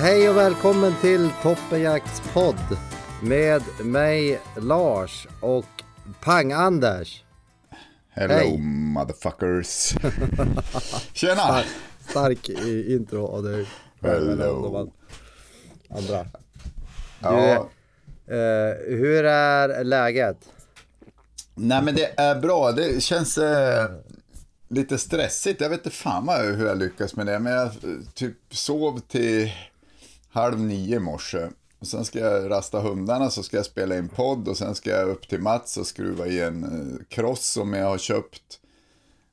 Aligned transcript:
Hej 0.00 0.28
och 0.30 0.36
välkommen 0.36 0.94
till 1.00 1.30
Toppenjakts 1.42 2.22
podd 2.32 2.78
med 3.22 3.62
mig 3.84 4.40
Lars 4.56 5.26
och 5.40 5.66
Pang-Anders. 6.24 7.22
Hello 8.10 8.34
Hej. 8.34 8.58
motherfuckers. 8.58 9.94
Tjena! 11.12 11.34
Stark, 11.42 11.66
stark 12.08 12.48
intro 12.88 13.26
av 13.26 13.42
dig. 13.42 13.66
Hello. 14.00 14.92
Andra. 15.90 16.26
Ja, 17.20 17.68
Eh, 18.26 18.76
hur 18.88 19.24
är 19.24 19.84
läget? 19.84 20.36
nej 21.54 21.82
men 21.82 21.94
det 21.94 22.20
är 22.20 22.40
bra. 22.40 22.72
Det 22.72 23.02
känns 23.02 23.38
eh, 23.38 23.90
lite 24.68 24.98
stressigt. 24.98 25.60
Jag 25.60 25.68
vet 25.68 25.86
inte 25.86 25.96
fan 25.96 26.26
vad, 26.26 26.40
hur 26.40 26.66
jag 26.66 26.78
lyckas 26.78 27.16
med 27.16 27.26
det. 27.26 27.38
Men 27.38 27.52
jag 27.52 27.66
eh, 27.66 27.72
typ 28.14 28.36
sov 28.50 29.00
till 29.00 29.52
halv 30.32 30.60
nio 30.60 30.96
i 30.96 30.98
morse. 30.98 31.48
Och 31.78 31.86
sen 31.86 32.04
ska 32.04 32.18
jag 32.18 32.50
rasta 32.50 32.80
hundarna 32.80 33.30
så 33.30 33.42
ska 33.42 33.56
jag 33.56 33.66
spela 33.66 33.98
in 33.98 34.08
podd 34.08 34.48
och 34.48 34.56
sen 34.56 34.74
ska 34.74 34.90
jag 34.90 35.08
upp 35.08 35.28
till 35.28 35.40
Mats 35.40 35.76
och 35.76 35.86
skruva 35.86 36.26
i 36.26 36.40
en 36.40 36.64
eh, 36.64 37.04
cross 37.08 37.44
som 37.44 37.72
jag 37.72 37.86
har 37.86 37.98
köpt. 37.98 38.58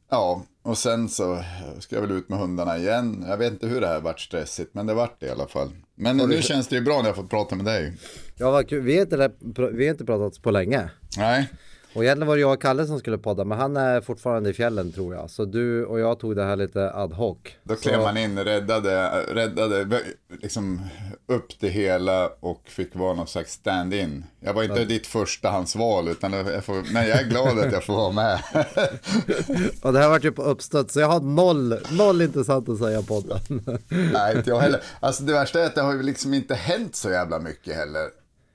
Ja, 0.10 0.44
och 0.62 0.78
sen 0.78 1.10
så 1.10 1.44
ska 1.80 1.96
jag 1.96 2.02
väl 2.02 2.12
ut 2.12 2.30
med 2.30 2.40
hundarna 2.40 2.78
igen. 2.78 3.26
Jag 3.28 3.38
vet 3.38 3.54
inte 3.54 3.68
hur 3.68 3.82
det 3.82 3.88
här 3.88 4.00
vart 4.00 4.20
stressigt, 4.20 4.74
men 4.74 4.86
det 4.86 4.94
vart 4.94 5.20
det 5.20 5.26
i 5.26 5.30
alla 5.30 5.48
fall. 5.48 5.72
Men 5.96 6.18
nu 6.18 6.42
känns 6.42 6.68
det 6.68 6.76
ju 6.76 6.82
bra 6.82 7.02
när 7.02 7.10
jag 7.10 7.16
får 7.16 7.24
prata 7.24 7.56
med 7.56 7.66
dig. 7.66 7.98
Ja, 8.38 8.52
vad 8.52 8.70
kul. 8.70 8.84
Vi 8.84 8.96
har 8.96 9.02
inte, 9.02 9.32
vi 9.74 9.86
har 9.86 9.92
inte 9.92 10.06
pratat 10.06 10.44
på 10.44 10.52
länge. 10.52 10.90
Nej, 11.18 11.50
Och 11.94 12.04
egentligen 12.04 12.28
var 12.28 12.36
det 12.36 12.42
jag 12.42 12.54
och 12.54 12.62
Kalle 12.62 12.86
som 12.88 13.00
skulle 13.00 13.18
podda, 13.18 13.44
men 13.46 13.58
han 13.58 13.78
är 13.78 14.02
fortfarande 14.02 14.50
i 14.50 14.54
fjällen 14.54 14.92
tror 14.92 15.16
jag. 15.16 15.30
Så 15.30 15.46
du 15.46 15.86
och 15.86 16.00
jag 16.00 16.20
tog 16.20 16.36
det 16.36 16.44
här 16.44 16.56
lite 16.56 16.92
ad 16.94 17.16
hoc. 17.16 17.38
Då 17.64 17.76
Så- 17.76 17.82
klev 17.82 18.00
man 18.02 18.18
in, 18.18 18.40
räddade, 18.40 19.08
räddade 19.34 20.02
liksom 20.42 20.82
upp 21.28 21.60
det 21.60 21.68
hela 21.70 22.28
och 22.40 22.62
fick 22.66 22.96
vara 22.96 23.14
någon 23.14 23.28
slags 23.28 23.52
stand-in. 23.54 24.26
Jag 24.40 24.54
var 24.54 24.64
inte 24.64 24.86
ditt 24.86 25.08
förstahandsval, 25.08 26.08
utan 26.08 26.34
jag 26.34 26.64
får, 26.66 26.94
men 26.94 27.08
jag 27.08 27.20
är 27.20 27.24
glad 27.24 27.60
att 27.60 27.72
jag 27.74 27.84
får 27.84 27.94
vara 27.94 28.12
med. 28.12 28.40
Och 29.82 29.94
det 29.94 30.00
här 30.00 30.10
var 30.10 30.20
typ 30.20 30.36
på 30.36 30.44
uppstöt, 30.44 30.92
så 30.92 31.00
jag 31.00 31.08
har 31.08 31.20
noll, 31.20 31.78
noll 31.92 32.22
intressant 32.22 32.70
att 32.70 32.78
säga 32.78 33.02
podden. 33.02 33.40
Nej, 34.14 34.38
inte 34.38 34.50
jag 34.50 34.60
heller. 34.60 34.82
Alltså 35.00 35.24
det 35.24 35.34
värsta 35.34 35.62
är 35.62 35.66
att 35.66 35.76
det 35.76 35.82
har 35.82 35.94
ju 35.94 36.04
liksom 36.04 36.34
inte 36.34 36.56
hänt 36.56 36.96
så 36.96 37.10
jävla 37.10 37.40
mycket 37.40 37.76
heller. 37.76 38.08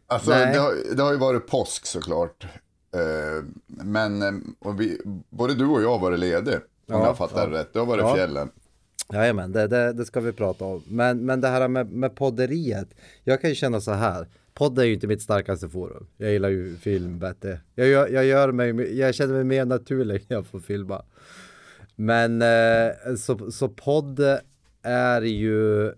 Alltså 0.07 0.31
Nej. 0.31 0.53
det 0.55 0.59
har, 0.61 0.75
det 0.97 1.03
har 1.03 1.13
ju 1.13 1.19
varit 1.19 1.47
påsk 1.47 1.87
såklart. 1.87 2.47
Eh, 2.95 3.45
Men 3.67 4.23
eh, 4.23 4.33
och 4.59 4.81
vi, 4.81 5.01
både 5.31 5.55
du 5.55 5.67
och 5.67 5.83
jag 5.83 5.91
har 5.91 5.99
varit 5.99 6.19
ledig, 6.19 6.55
om 6.55 6.61
Ja, 6.87 7.07
jag 7.07 7.17
fattar 7.19 7.51
ja. 7.51 7.59
rätt. 7.59 7.73
Du 7.73 7.79
har 7.79 7.87
varit 7.87 8.01
i 8.01 8.05
Ja. 8.07 8.15
fjällen. 8.15 8.51
Jajamän, 9.13 9.53
det, 9.53 9.67
det, 9.67 9.93
det 9.93 10.05
ska 10.05 10.21
vi 10.21 10.33
prata 10.33 10.65
om. 10.65 10.83
Men, 10.89 11.27
men 11.27 11.41
det 11.41 11.49
här 11.49 11.69
med, 11.69 11.93
med 11.93 12.15
podderiet, 12.17 12.89
jag 13.25 13.41
kan 13.41 13.51
ju 13.51 13.57
känna 13.57 13.81
så 13.81 13.93
här. 13.93 14.29
Podd 14.55 14.79
är 14.79 14.85
ju 14.85 14.95
inte 14.95 15.07
mitt 15.07 15.23
starkaste 15.23 15.69
forum. 15.69 16.07
Jag 16.17 16.33
gillar 16.33 16.49
ju 16.49 16.77
film 16.77 17.19
bättre. 17.19 17.61
Jag, 17.75 17.87
gör, 17.89 18.09
jag, 18.09 18.25
gör 18.25 18.53
mig, 18.53 18.99
jag 18.99 19.15
känner 19.15 19.35
mig 19.35 19.45
mer 19.45 19.65
naturlig 19.65 20.27
när 20.29 20.37
jag 20.37 20.47
får 20.47 20.61
filma. 20.61 21.03
Men 21.97 22.43
eh, 22.43 23.15
så, 23.19 23.51
så 23.51 23.69
podd 23.69 24.21
är 24.83 25.23
ju 25.23 25.93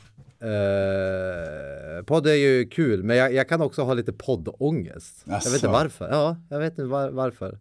eh, 0.47 2.03
Podd 2.05 2.27
är 2.27 2.35
ju 2.35 2.69
kul, 2.69 3.03
men 3.03 3.17
jag, 3.17 3.35
jag 3.35 3.49
kan 3.49 3.61
också 3.61 3.83
ha 3.83 3.95
lite 3.95 4.13
poddångest. 4.13 5.23
Jag 5.25 5.35
vet 5.35 5.55
inte 5.55 5.69
varför. 5.69 6.09
Ja, 6.11 6.37
jag 6.51 6.59
vet 6.59 6.73
inte 6.73 6.85
var, 6.85 7.11
varför. 7.11 7.59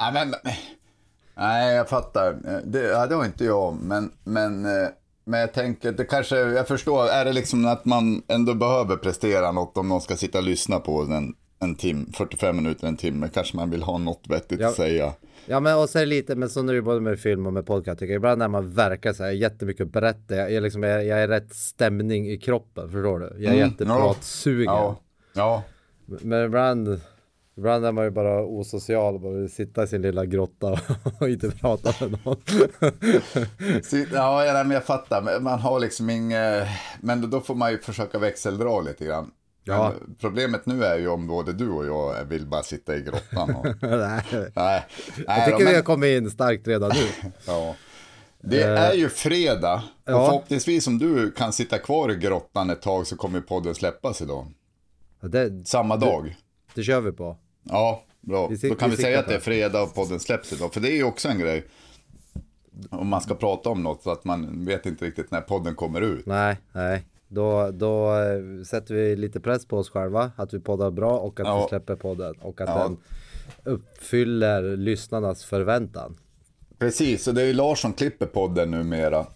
Nej, 0.00 0.12
men, 0.12 0.34
nej, 1.34 1.74
jag 1.74 1.88
fattar. 1.88 2.36
Det, 2.64 2.82
ja, 2.82 3.06
det 3.06 3.14
har 3.14 3.24
inte 3.24 3.44
jag, 3.44 3.74
men, 3.74 4.12
men, 4.24 4.64
eh, 4.64 4.88
men 5.24 5.40
jag 5.40 5.52
tänker, 5.52 5.92
det 5.92 6.04
kanske, 6.04 6.36
jag 6.36 6.68
förstår, 6.68 7.06
är 7.08 7.24
det 7.24 7.32
liksom 7.32 7.66
att 7.66 7.84
man 7.84 8.22
ändå 8.28 8.54
behöver 8.54 8.96
prestera 8.96 9.52
något 9.52 9.76
om 9.76 9.88
någon 9.88 10.00
ska 10.00 10.16
sitta 10.16 10.38
och 10.38 10.44
lyssna 10.44 10.80
på 10.80 11.02
en, 11.02 11.34
en 11.60 11.74
timme, 11.74 12.06
45 12.14 12.56
minuter, 12.56 12.86
en 12.86 12.96
timme, 12.96 13.28
kanske 13.34 13.56
man 13.56 13.70
vill 13.70 13.82
ha 13.82 13.98
något 13.98 14.24
vettigt 14.28 14.60
Ja. 14.60 14.68
att 14.68 14.74
säga. 14.74 15.12
Ja 15.46 15.60
men 15.60 15.78
och 15.78 15.88
så 15.88 15.98
är 15.98 16.02
det 16.02 16.06
lite, 16.06 16.34
men 16.36 16.48
så 16.50 16.68
är 16.68 16.74
det 16.74 16.82
både 16.82 17.00
med 17.00 17.20
film 17.20 17.46
och 17.46 17.52
med 17.52 17.66
podcast 17.66 17.98
tycker 17.98 18.12
jag. 18.12 18.18
Ibland 18.18 18.38
när 18.38 18.48
man 18.48 18.74
verkar 18.74 19.12
så 19.12 19.22
här 19.24 19.30
jättemycket 19.30 19.86
att 19.86 19.92
berätta, 19.92 20.34
jag 20.36 20.52
är 20.52 20.60
liksom, 20.60 20.82
jag, 20.82 21.04
jag 21.06 21.22
är 21.22 21.28
rätt 21.28 21.54
stämning 21.54 22.30
i 22.30 22.38
kroppen, 22.38 22.90
förstår 22.90 23.18
du? 23.18 23.26
Jag 23.26 23.54
är 23.54 23.58
Mm, 23.58 23.58
jättepratsugen. 23.70 24.64
Ja, 24.64 25.00
ja. 25.32 25.62
Men 26.06 26.44
ibland, 26.44 27.00
ibland 27.56 27.86
är 27.86 27.92
man 27.92 28.04
ju 28.04 28.10
bara 28.10 28.42
osocial 28.44 29.14
och 29.14 29.20
bara 29.20 29.32
vill 29.32 29.50
sitta 29.52 29.82
i 29.82 29.86
sin 29.86 30.02
lilla 30.02 30.24
grotta 30.26 30.78
och 31.20 31.28
inte 31.28 31.50
prata 31.50 31.94
med 32.00 32.18
någon. 32.24 32.36
Ja, 34.12 34.52
men 34.64 34.70
jag 34.70 34.84
fattar. 34.84 35.22
Men 35.22 35.42
Man 35.42 35.58
har 35.58 35.80
liksom 35.80 36.10
inget, 36.10 36.68
men 37.00 37.30
då 37.30 37.40
får 37.40 37.54
man 37.54 37.70
ju 37.70 37.78
försöka 37.78 38.18
växeldra 38.18 38.80
lite 38.80 39.04
grann. 39.04 39.30
Ja. 39.64 39.92
Problemet 40.20 40.66
nu 40.66 40.84
är 40.84 40.98
ju 40.98 41.08
om 41.08 41.26
både 41.26 41.52
du 41.52 41.68
och 41.70 41.86
jag 41.86 42.24
vill 42.24 42.46
bara 42.46 42.62
sitta 42.62 42.96
i 42.96 43.02
grottan. 43.02 43.54
Och, 43.54 43.66
Nej. 43.82 44.22
nej, 44.54 44.84
Jag 45.26 45.44
tycker 45.44 45.50
då, 45.50 45.58
vi 45.58 45.64
men- 45.64 45.74
har 45.74 45.82
kommit 45.82 46.22
in 46.22 46.30
starkt 46.30 46.68
redan 46.68 46.90
nu. 46.94 47.30
Ja. 47.46 47.74
Det 48.42 48.62
är 48.62 48.92
ju 48.94 49.08
fredag 49.08 49.74
och 50.04 50.12
ja. 50.12 50.26
förhoppningsvis 50.26 50.86
om 50.86 50.98
du 50.98 51.30
kan 51.30 51.52
sitta 51.52 51.78
kvar 51.78 52.12
i 52.12 52.16
grottan 52.16 52.70
ett 52.70 52.82
tag 52.82 53.06
så 53.06 53.16
kommer 53.16 53.40
podden 53.40 53.74
släppas 53.74 54.22
idag. 54.22 54.46
Det, 55.20 55.66
Samma 55.68 55.96
dag. 55.96 56.36
det 56.74 56.82
kör 56.82 57.00
vi 57.00 57.12
på. 57.12 57.36
Ja, 57.62 58.02
bra. 58.20 58.46
Vi 58.48 58.68
Då 58.68 58.74
kan 58.74 58.90
vi 58.90 58.96
vi 58.96 59.02
säga 59.02 59.18
att 59.20 59.28
det 59.28 59.34
är 59.34 59.40
fredag 59.40 59.82
och 59.82 59.94
podden 59.94 60.20
släpps 60.20 60.52
idag. 60.52 60.72
För 60.74 60.80
det 60.80 60.88
är 60.92 60.96
ju 60.96 61.04
också 61.04 61.28
en 61.28 61.38
grej. 61.38 61.66
Om 62.90 63.08
man 63.08 63.20
ska 63.20 63.34
prata 63.34 63.70
om 63.70 63.82
något 63.82 64.02
så 64.02 64.10
att 64.10 64.24
man 64.24 64.64
vet 64.64 64.86
inte 64.86 65.04
riktigt 65.04 65.30
när 65.30 65.40
podden 65.40 65.74
kommer 65.74 66.00
ut. 66.00 66.26
Nej, 66.26 66.56
nej. 66.72 67.04
Då, 67.32 67.70
då 67.70 68.14
eh, 68.14 68.64
sätter 68.64 68.94
vi 68.94 69.16
lite 69.16 69.40
press 69.40 69.66
på 69.66 69.78
oss 69.78 69.90
själva, 69.90 70.30
att 70.36 70.54
vi 70.54 70.60
poddar 70.60 70.90
bra 70.90 71.18
och 71.18 71.40
att 71.40 71.46
Ja. 71.46 71.62
vi 71.62 71.68
släpper 71.68 71.96
podden 71.96 72.34
och 72.40 72.60
att 72.60 72.68
Ja. 72.68 72.78
den 72.82 72.96
uppfyller 73.64 74.76
lyssnarnas 74.76 75.44
förväntan. 75.44 76.16
Precis, 76.78 77.28
och 77.28 77.34
det 77.34 77.42
är 77.42 77.46
ju 77.46 77.52
Lars 77.52 77.78
som 77.80 77.92
klipper 77.92 78.26
podden 78.26 78.70
numera. 78.70 79.26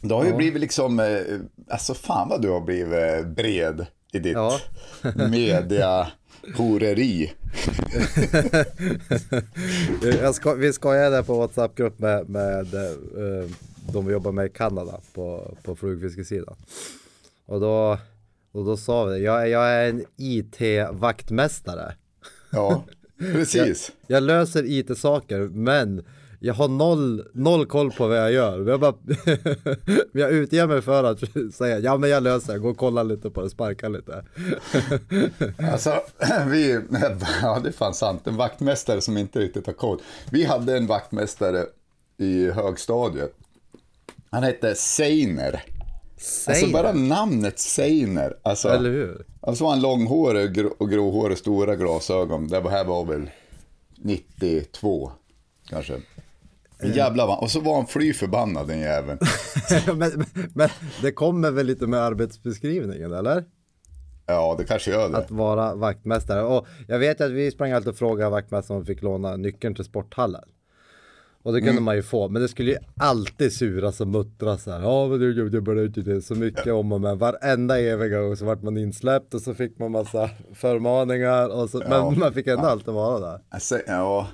Det 0.00 0.14
har 0.14 0.24
ju 0.24 0.32
blivit 0.32 0.60
liksom, 0.60 1.00
eh, 1.00 1.20
alltså 1.68 1.94
fan 1.94 2.28
vad 2.28 2.42
du 2.42 2.48
har 2.50 2.60
blivit 2.60 2.92
eh, 3.24 3.26
bred 3.26 3.86
i 4.12 4.18
ditt 4.18 4.32
Ja. 4.32 4.58
media 5.30 6.06
horeri. 6.56 7.32
Ska, 10.34 10.54
vi 10.54 10.72
skojade 10.72 11.22
på 11.22 11.34
WhatsApp-grupp 11.38 11.98
med, 11.98 12.28
med 12.28 12.66
de 13.92 14.06
vi 14.06 14.12
jobbar 14.12 14.32
med 14.32 14.46
i 14.46 14.48
Kanada 14.48 15.00
på, 15.14 15.54
på 15.62 15.76
flugfiskesidan. 15.76 16.56
Och 17.50 17.60
då, 17.60 17.98
och 18.52 18.64
då 18.64 18.76
sa 18.76 19.04
vi, 19.04 19.24
jag, 19.24 19.48
jag 19.48 19.68
är 19.68 19.88
en 19.88 20.04
IT-vaktmästare. 20.16 21.94
Ja, 22.50 22.84
precis. 23.18 23.92
Jag 24.06 24.22
löser 24.22 24.64
IT-saker, 24.66 25.38
men 25.38 26.04
jag 26.40 26.54
har 26.54 26.68
noll, 26.68 27.28
noll 27.32 27.66
koll 27.66 27.92
på 27.92 28.08
vad 28.08 28.18
jag 28.18 28.32
gör. 28.32 28.58
Men 28.58 28.66
Jag, 28.68 28.80
bara, 28.80 28.94
jag 30.12 30.32
utger 30.32 30.66
mig 30.66 30.82
för 30.82 31.04
att 31.04 31.20
säga, 31.54 31.78
ja 31.78 31.96
men 31.96 32.10
jag 32.10 32.22
löser 32.22 32.52
det, 32.52 32.58
gå 32.58 32.68
och 32.68 32.76
kolla 32.76 33.02
lite 33.02 33.30
på 33.30 33.42
det, 33.42 33.50
sparka 33.50 33.88
lite. 33.88 34.24
Alltså, 35.72 35.94
vi, 36.46 36.80
ja 37.42 37.60
det 37.62 37.68
är 37.68 37.72
fan 37.72 37.94
sant, 37.94 38.26
en 38.26 38.36
vaktmästare 38.36 39.00
som 39.00 39.16
inte 39.16 39.38
riktigt 39.38 39.66
har 39.66 39.72
koll. 39.72 40.00
Vi 40.30 40.44
hade 40.44 40.76
en 40.76 40.86
vaktmästare 40.86 41.66
i 42.16 42.50
högstadiet. 42.50 43.34
Han 44.30 44.42
hette 44.42 44.74
Seiner. 44.74 45.79
Alltså 46.20 46.52
Säg 46.64 46.72
bara 46.72 46.92
det. 46.92 46.98
namnet 46.98 47.58
Seiner. 47.58 48.34
Alltså, 48.42 48.68
Eller 48.68 48.90
hur? 48.90 49.24
alltså 49.40 49.64
var 49.64 49.70
han 49.70 49.80
långhårig 49.80 50.52
grå- 50.54 50.74
och 50.78 50.90
gråhårig, 50.90 51.38
stora 51.38 51.76
glasögon. 51.76 52.48
Det 52.48 52.70
här 52.70 52.84
var 52.84 53.04
väl 53.04 53.30
92 53.96 55.10
kanske. 55.68 55.94
En 56.78 56.92
jävla 56.92 57.26
va- 57.26 57.36
Och 57.36 57.50
så 57.50 57.60
var 57.60 57.74
han 57.76 57.86
fly 57.86 58.12
förbannad 58.12 58.68
den 58.68 58.80
jäveln. 58.80 59.18
men, 59.86 59.98
men, 59.98 60.24
men 60.54 60.68
det 61.02 61.12
kommer 61.12 61.50
väl 61.50 61.66
lite 61.66 61.86
med 61.86 62.00
arbetsbeskrivningen 62.00 63.12
eller? 63.12 63.44
Ja, 64.26 64.54
det 64.58 64.64
kanske 64.64 64.90
gör 64.90 65.08
det. 65.08 65.16
Att 65.18 65.30
vara 65.30 65.74
vaktmästare. 65.74 66.42
Och 66.42 66.66
jag 66.88 66.98
vet 66.98 67.20
att 67.20 67.30
vi 67.30 67.50
sprang 67.50 67.72
alltid 67.72 67.88
och 67.88 67.96
frågade 67.96 68.30
vaktmästaren 68.30 68.78
om 68.80 68.84
vi 68.84 68.94
fick 68.94 69.02
låna 69.02 69.36
nyckeln 69.36 69.74
till 69.74 69.84
sporthallen. 69.84 70.44
Och 71.42 71.52
det 71.52 71.60
kunde 71.60 71.80
man 71.80 71.96
ju 71.96 72.02
få, 72.02 72.28
men 72.28 72.42
det 72.42 72.48
skulle 72.48 72.70
ju 72.70 72.76
alltid 72.96 73.52
suras 73.52 74.00
och 74.00 74.08
muttras 74.08 74.62
så 74.62 74.70
här. 74.70 74.80
Ja, 74.80 75.06
men 75.08 75.18
du 75.18 75.38
gjorde 75.38 75.60
bara 75.60 75.82
inte 75.84 76.00
det 76.00 76.22
så 76.22 76.34
mycket 76.34 76.66
om 76.72 76.92
och 76.92 77.00
men. 77.00 77.18
Varenda 77.18 77.80
eviga 77.80 78.20
gång 78.22 78.36
så 78.36 78.44
vart 78.44 78.62
man 78.62 78.78
insläppt 78.78 79.34
och 79.34 79.40
så 79.40 79.54
fick 79.54 79.78
man 79.78 79.90
massa 79.92 80.30
förmaningar. 80.54 81.48
Och 81.48 81.70
så, 81.70 81.82
Ja. 81.90 82.10
Men 82.10 82.18
man 82.18 82.32
fick 82.34 82.46
ändå 82.46 82.66
alltid 82.66 82.94
vara 82.94 83.20
där. 83.30 83.40
Alltså, 83.48 83.78
ja. 83.86 84.26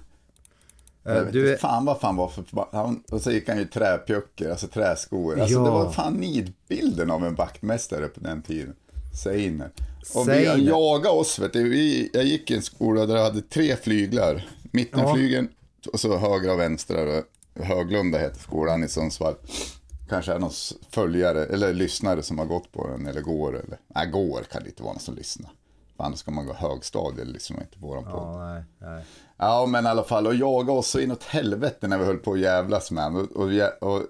Eh, 1.07 1.15
Jag 1.15 1.25
vet 1.25 1.33
du 1.33 1.53
är- 1.53 1.57
fan 1.57 1.85
vad 1.85 2.01
fan 2.01 2.17
var 2.17 2.29
för 2.29 2.45
han, 2.73 3.03
Och 3.11 3.21
så 3.21 3.31
gick 3.31 3.49
han 3.49 3.59
ju 3.59 3.65
träpjuckor, 3.65 4.51
alltså 4.51 4.67
träskor. 4.67 5.41
Alltså 5.41 5.55
Ja. 5.59 5.65
det 5.65 5.71
var 5.71 5.91
fan 5.91 6.13
nidbilden 6.15 7.11
av 7.11 7.25
en 7.25 7.35
vaktmästare 7.35 8.09
på 8.09 8.21
den 8.21 8.43
tiden. 8.43 8.75
Seiner. 9.23 9.71
Och 10.15 10.29
vi 10.29 10.33
Seiner. 10.33 10.57
jagade 10.69 11.09
oss, 11.09 11.39
vet 11.39 11.53
du. 11.53 11.69
Vi, 11.69 12.11
jag 12.13 12.25
gick 12.25 12.51
i 12.51 12.55
en 12.57 12.63
skola 12.63 13.07
där 13.07 13.17
jag 13.17 13.25
hade 13.25 13.41
tre 13.43 13.77
flyglar. 13.77 14.49
Mittenflygeln 14.73 15.49
och 15.87 16.01
så 16.01 16.17
högra 16.17 16.53
och 16.53 16.59
vänstra. 16.59 17.23
Höglunda 17.61 18.19
heter 18.19 18.41
skolan 18.41 18.85
i 18.85 18.89
Sundsvall. 18.89 19.35
Kanske 20.09 20.33
är 20.33 20.39
någon 20.39 20.51
följare 20.91 21.45
eller 21.45 21.73
lyssnare 21.73 22.23
som 22.23 22.39
har 22.39 22.47
gått 22.47 22.73
på 22.73 22.89
den 22.89 23.07
eller 23.07 23.21
går. 23.21 23.49
Eller, 23.49 23.79
nej, 23.87 24.07
går 24.07 24.43
kan 24.43 24.63
det 24.63 24.69
inte 24.69 24.83
vara 24.83 24.93
någon 24.93 25.01
som 25.01 25.15
lyssnar. 25.15 25.51
För 25.97 26.05
Annars 26.05 26.19
ska 26.19 26.31
man 26.31 26.47
gå 26.47 26.53
högstadie 26.53 27.23
eller 27.23 27.33
lyssnar 27.33 27.61
inte 27.61 27.79
på 27.79 28.03
på. 28.03 28.11
Ja, 28.11 28.53
nej, 28.53 28.65
nej. 28.79 29.05
Ja, 29.37 29.67
men 29.67 29.87
i 29.87 29.89
alla 29.89 30.05
fall, 30.05 30.27
och 30.27 30.35
jaga 30.35 30.73
oss 30.73 30.89
så 30.89 31.01
inåt 31.01 31.23
helvete 31.23 31.89
när 31.89 31.99
vi 31.99 32.05
höll 32.05 32.19
på 32.19 32.33
att 32.33 32.41
jävlas 32.41 32.91
med. 32.91 33.17
Och, 33.17 33.31
och, 33.33 33.51
och 33.81 34.03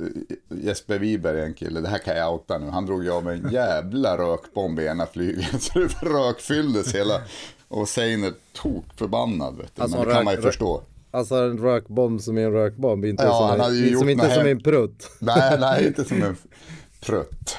Jesper 0.48 0.98
Wiberg, 0.98 1.40
en 1.40 1.54
kille, 1.54 1.80
det 1.80 1.88
här 1.88 1.98
kan 1.98 2.16
jag 2.16 2.32
outa 2.32 2.58
nu, 2.58 2.66
han 2.70 2.86
drog 2.86 3.04
ju 3.04 3.10
av 3.10 3.28
en 3.28 3.48
jävla 3.52 4.18
rökbomb 4.18 4.80
i 4.80 4.86
ena 4.86 5.06
flyget. 5.06 5.62
Så 5.62 5.78
det 5.78 6.02
rökfylldes 6.02 6.94
hela. 6.94 7.20
Och 7.68 7.88
Seiner 7.88 8.32
tok 8.52 8.84
förbannad, 8.94 9.56
vet 9.56 9.76
du. 9.76 9.82
Alltså, 9.82 9.98
men 9.98 10.08
det 10.08 10.14
kan 10.14 10.24
man 10.24 10.34
ju 10.34 10.42
förstå. 10.42 10.82
Alltså 11.16 11.34
en 11.34 11.58
rökbomb 11.58 12.20
som 12.20 12.38
är 12.38 12.42
en 12.44 12.52
rökbomb, 12.52 13.04
inte 13.04 13.24
Ja, 13.24 13.32
som, 13.38 13.46
han 13.48 13.60
hade 13.60 13.76
ju 13.76 13.86
en, 13.86 13.92
gjort 13.92 14.00
som, 14.00 14.08
inte 14.10 14.30
som 14.34 14.46
en 14.46 14.60
prutt. 14.62 15.10
Nej, 15.18 15.56
nej, 15.60 15.86
inte 15.86 16.04
som 16.04 16.22
en 16.22 16.36
prutt. 17.02 17.56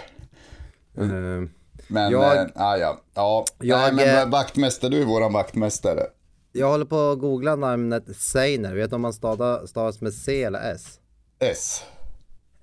Men, 1.88 2.12
Jag- 2.12 2.38
eh, 2.38 2.48
ah, 2.56 2.78
ja, 2.78 3.02
ja. 3.14 3.46
Jag, 3.60 3.80
nej, 3.80 3.94
men 4.06 4.24
eh, 4.24 4.30
vaktmästare, 4.30 4.92
du 4.92 5.02
är 5.02 5.06
våran 5.06 5.34
vaktmästare. 5.34 6.04
Jag 6.52 6.68
håller 6.70 6.86
på 6.86 7.00
att 7.12 7.20
googla 7.20 7.56
namnet 7.56 8.04
Seiner. 8.18 8.76
Vet 8.76 8.90
du 8.90 8.96
om 8.96 9.02
man 9.02 9.14
stavas 9.14 10.02
med 10.02 10.14
C 10.14 10.44
eller 10.44 10.72
S? 10.74 11.00
S. 11.40 11.84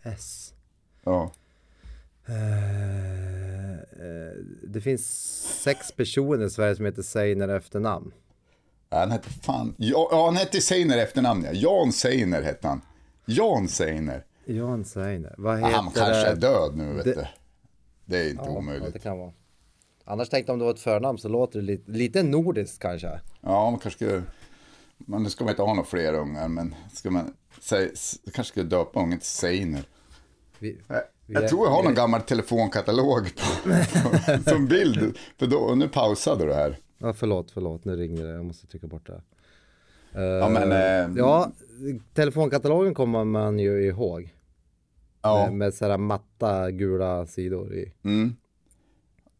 S. 0.02 0.52
Ja. 1.04 1.30
Eh, 2.26 2.34
det 4.62 4.80
finns 4.80 5.06
sex 5.62 5.92
personer 5.92 6.46
i 6.46 6.50
Sverige 6.50 6.76
som 6.76 6.84
heter 6.84 7.02
Seiner 7.02 7.48
efternamn. 7.48 8.12
Han 9.00 9.10
hette 9.10 9.30
fan, 9.30 9.74
ja, 9.78 10.24
han 10.24 10.36
hette 10.36 10.60
Seiner 10.60 10.98
efternamn 10.98 11.44
ja. 11.44 11.50
Jan 11.52 11.92
Seiner 11.92 12.42
hette 12.42 12.68
han. 12.68 12.80
Jan 13.26 13.68
Seiner. 13.68 14.24
Jan 14.44 14.84
Seiner. 14.84 15.34
Vad 15.38 15.56
heter 15.58 15.72
han 15.72 15.84
kanske 15.90 16.26
är 16.26 16.36
död 16.36 16.76
nu 16.76 16.92
vet 16.92 17.04
Det- 17.04 17.14
du. 17.14 17.26
Det 18.06 18.18
är 18.18 18.30
inte 18.30 18.42
Ja, 18.46 18.50
omöjligt. 18.50 18.92
det 18.92 18.98
kan 18.98 19.18
vara. 19.18 19.32
Annars 20.04 20.28
tänkte 20.28 20.50
jag 20.50 20.54
om 20.54 20.58
det 20.58 20.64
var 20.64 20.72
ett 20.74 20.80
förnamn 20.80 21.18
så 21.18 21.28
låter 21.28 21.58
det 21.58 21.64
lite, 21.64 21.90
lite 21.90 22.22
nordiskt 22.22 22.78
kanske. 22.78 23.20
Ja, 23.40 23.70
man 23.70 23.80
kanske 23.80 24.06
ska, 24.06 24.20
men 24.98 25.22
nu 25.22 25.30
ska 25.30 25.44
man 25.44 25.50
inte 25.52 25.62
ha 25.62 25.74
några 25.74 25.88
fler 25.88 26.14
ungar, 26.14 26.48
men 26.48 26.74
ska 26.92 27.10
man 27.10 27.34
säga, 27.60 27.88
kanske 28.34 28.52
ska 28.52 28.62
döpa 28.62 29.00
ungen 29.02 29.18
till 29.18 29.28
Seiner. 29.28 29.82
Vi, 30.58 30.78
Jag, 30.88 30.96
vi 31.26 31.34
jag 31.34 31.44
är- 31.44 31.48
tror 31.48 31.66
jag 31.66 31.72
har 31.72 31.82
någon 31.82 31.94
gammal 31.94 32.20
telefonkatalog 32.20 33.30
på, 33.36 33.70
på, 34.44 34.50
som 34.50 34.66
bild. 34.66 35.18
För 35.38 35.46
då, 35.46 35.74
nu 35.76 35.88
pausade 35.88 36.46
du 36.46 36.54
här. 36.54 36.78
Ja, 37.04 37.12
förlåt, 37.12 37.50
förlåt, 37.50 37.84
nu 37.84 37.96
ringer 37.96 38.24
det. 38.24 38.30
Jag 38.30 38.44
måste 38.44 38.66
trycka 38.66 38.86
bort 38.86 39.06
det. 39.06 39.22
Ja, 40.22 40.48
men, 40.48 40.72
eh, 40.72 41.16
Ja, 41.18 41.52
telefonkatalogen 42.14 42.94
kommer 42.94 43.24
man 43.24 43.58
ju 43.58 43.86
ihåg. 43.86 44.34
ja. 45.22 45.44
Med, 45.46 45.54
med 45.54 45.74
sådana 45.74 45.96
matta 45.98 46.70
gula 46.70 47.26
sidor 47.26 47.74
i. 47.74 47.92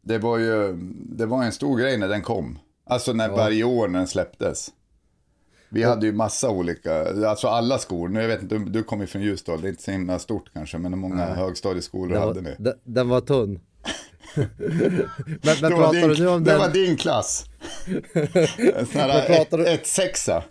Det 0.03 0.19
var 0.19 0.39
ju 0.39 0.73
det 1.07 1.27
var 1.27 1.45
en 1.45 1.53
stor 1.53 1.79
grej 1.79 1.99
när 1.99 2.09
den 2.09 2.23
kom. 2.23 2.59
Alltså 2.85 3.13
när 3.13 3.29
varje 3.29 3.65
år 3.65 3.89
när 3.89 3.99
den 3.99 4.09
släpptes. 4.09 4.71
Vi 5.69 5.83
hade 5.83 6.07
ju 6.07 6.13
massa 6.13 6.51
olika, 6.51 7.27
alltså 7.29 7.49
alla 7.49 7.79
skolor. 7.79 8.09
Nu 8.09 8.21
jag 8.21 8.29
vet 8.29 8.43
inte, 8.43 8.59
du, 8.59 8.65
du 8.65 8.83
kommer 8.83 9.03
ju 9.03 9.07
från 9.07 9.23
Ljusdal, 9.23 9.61
det 9.61 9.69
är 9.69 9.71
inte 9.71 9.83
så 9.83 9.91
himla 9.91 10.19
stort 10.19 10.53
kanske, 10.53 10.79
men 10.79 10.99
många 10.99 11.27
högstadieskolor 11.27 12.13
Den 12.13 12.23
hade 12.23 12.41
var, 12.41 12.43
ni. 12.43 12.57
den, 12.59 12.75
den 12.85 13.09
var 13.09 13.21
tunn. 13.21 13.61
men 14.35 14.49
men 15.43 15.61
Det 15.61 15.69
pratar 15.71 15.93
din, 15.93 16.09
du 16.09 16.19
nu 16.25 16.29
om 16.29 16.45
det 16.45 16.51
den? 16.51 16.61
var 16.61 16.69
din 16.69 16.97
klass. 16.97 17.45
En 18.75 18.87
sån 18.87 19.01
här 19.01 19.27
pratar 19.27 19.59
du- 19.59 19.67
ett 19.67 19.87
sexa. 19.87 20.45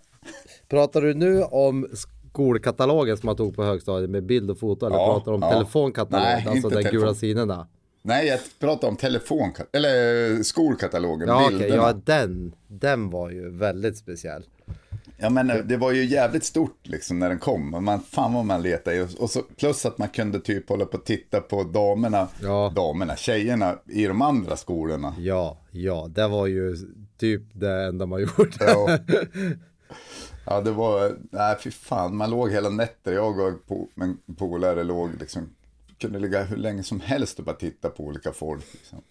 Pratar 0.70 1.02
du 1.02 1.14
nu 1.14 1.44
om 1.44 1.88
skolkatalogen 1.94 3.18
som 3.18 3.28
man 3.28 3.36
tog 3.36 3.56
på 3.56 3.64
högstadiet 3.64 4.10
med 4.10 4.26
bild 4.26 4.52
och 4.52 4.60
foto 4.60 4.86
eller 4.86 4.98
Ja, 4.98 5.06
pratar 5.06 5.32
du 5.32 5.36
om 5.36 5.42
ja. 5.42 5.52
telefonkatalogen, 5.52 6.42
Nej, 6.46 6.48
alltså 6.48 6.70
de 6.70 6.84
gula 6.84 7.14
sidorna? 7.14 7.68
Nej, 8.02 8.28
jag 8.28 8.40
pratar 8.60 8.88
om 8.88 8.96
telefon, 8.98 9.52
eller 9.74 10.44
skolkatalogen, 10.44 11.28
Ja 11.28 11.48
bilderna. 11.50 11.76
ja 11.76 11.94
den, 12.06 12.56
den 12.68 13.10
var 13.10 13.30
ju 13.30 13.50
väldigt 13.58 13.98
speciell. 13.98 14.44
Ja 15.18 15.30
men 15.30 15.68
det 15.68 15.78
var 15.78 15.92
ju 15.92 16.06
jävligt 16.06 16.44
stort 16.44 16.80
liksom 16.84 17.20
när 17.20 17.30
den 17.30 17.40
kom. 17.40 17.84
Man, 17.86 18.02
fan 18.02 18.34
vad 18.34 18.46
man 18.46 18.62
letade. 18.62 19.02
Och- 19.20 19.30
så, 19.30 19.42
plus 19.42 19.86
att 19.86 19.98
man 19.98 20.10
kunde 20.10 20.40
typ 20.40 20.70
hålla 20.70 20.86
på 20.86 20.98
och 20.98 21.06
titta 21.06 21.42
på 21.42 21.64
damerna, 21.64 22.28
Ja. 22.42 22.72
damerna, 22.76 23.16
tjejerna 23.16 23.80
i 23.86 24.06
de 24.06 24.22
andra 24.22 24.58
skolorna. 24.58 25.16
Ja, 25.20 25.58
ja, 25.72 26.08
det 26.16 26.28
var 26.28 26.48
ju 26.48 26.76
typ 27.18 27.42
det 27.54 27.84
enda 27.84 28.06
man 28.06 28.20
gjorde. 28.38 28.52
Ja, 28.60 29.00
ja 30.46 30.62
det 30.62 30.72
var, 30.72 31.18
nej 31.32 31.56
fy 31.60 31.72
fan, 31.72 32.16
man 32.18 32.30
låg 32.30 32.52
hela 32.52 32.70
nätter. 32.70 33.14
Jag 33.14 33.40
och 33.40 33.52
en 33.96 34.18
polare 34.38 34.84
låg 34.84 35.10
liksom, 35.20 35.50
kunde 35.98 36.20
ligga 36.20 36.44
hur 36.44 36.58
länge 36.58 36.84
som 36.84 37.00
helst 37.00 37.40
och 37.40 37.46
bara 37.46 37.56
titta 37.56 37.90
på 37.90 38.04
olika 38.04 38.32
folk. 38.32 38.66
Liksom. 38.72 39.02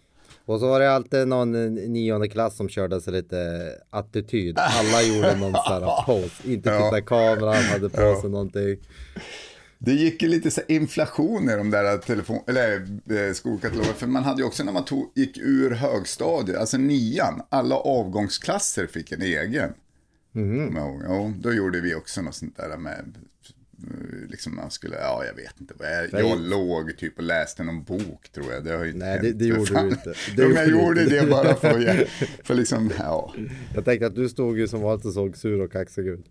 Och 0.47 0.61
så 0.61 0.69
var 0.69 0.81
det 0.81 0.91
alltid 0.93 1.29
någon 1.29 1.53
nionde 1.75 2.29
klass 2.29 2.57
som 2.57 2.69
körde 2.69 3.01
sig 3.01 3.13
lite 3.13 3.71
attityd. 3.91 4.59
Alla 4.59 5.03
gjorde 5.03 5.37
någon 5.37 5.53
sån 5.53 5.83
här 5.83 6.05
pose. 6.07 6.53
Inte 6.53 6.71
Ja. 6.71 6.85
titta 6.85 6.99
i 6.99 7.03
kameran, 7.03 7.55
hade 7.63 7.89
på 7.89 8.21
sig 8.21 8.31
någonting. 8.31 8.77
Det 9.79 9.93
gick 9.93 10.23
ju 10.23 10.29
lite 10.29 10.51
så 10.51 10.61
inflation 10.69 11.51
i 11.51 11.57
de 11.57 11.71
där 11.71 11.99
telefon, 11.99 12.39
eller 12.47 12.73
eh, 13.29 13.33
skolkatalogerna. 13.35 13.95
För 13.95 14.07
man 14.07 14.25
hade 14.25 14.43
ju 14.43 14.47
också 14.47 14.65
när 14.65 14.73
man 14.73 14.85
tog, 14.85 15.13
gick 15.15 15.39
ur 15.39 15.71
högstadiet, 15.71 16.59
alltså 16.59 16.77
nian, 16.79 17.43
alla 17.49 17.77
avgångsklasser 17.77 18.87
fick 18.87 19.13
en 19.13 19.23
egen. 19.23 19.73
Ihåg. 20.35 21.03
Ja, 21.09 21.33
då 21.41 21.53
gjorde 21.53 21.81
vi 21.81 21.95
också 21.95 22.23
något 22.23 22.35
sånt 22.35 22.57
där 22.57 22.77
med, 22.77 23.15
liksom 24.29 24.57
man 24.57 24.71
skulle, 24.71 24.97
ja 24.97 25.25
jag 25.25 25.35
vet 25.35 25.61
inte 25.61 25.75
jag, 26.13 26.21
jag 26.25 26.41
låg 26.41 26.97
typ 26.99 27.17
och 27.19 27.23
läste 27.25 27.63
någon 27.65 27.83
bok 27.85 28.29
tror 28.35 28.53
jag. 28.53 28.65
Det 28.65 28.71
har 28.77 28.85
ju 28.85 28.93
Nej, 28.93 29.19
det- 29.23 29.33
det 29.33 29.45
gjorde 29.45 29.67
fan. 29.67 29.85
du 29.89 29.91
inte. 29.91 30.15
Det 30.37 30.43
jag 30.43 30.69
gjorde 30.69 31.05
det 31.05 31.31
bara 31.31 31.55
för, 31.55 32.07
för 32.45 32.55
liksom, 32.55 32.91
ja. 32.99 33.35
Jag 33.75 33.85
tänkte 33.85 34.07
att 34.07 34.15
du 34.15 34.29
stod 34.29 34.59
ju 34.59 34.69
som 34.69 34.81
vanligt 34.81 35.07
och 35.07 35.13
såg 35.13 35.37
sur 35.37 35.61
och 35.61 35.73
kaxig 35.73 36.07
ut. 36.07 36.25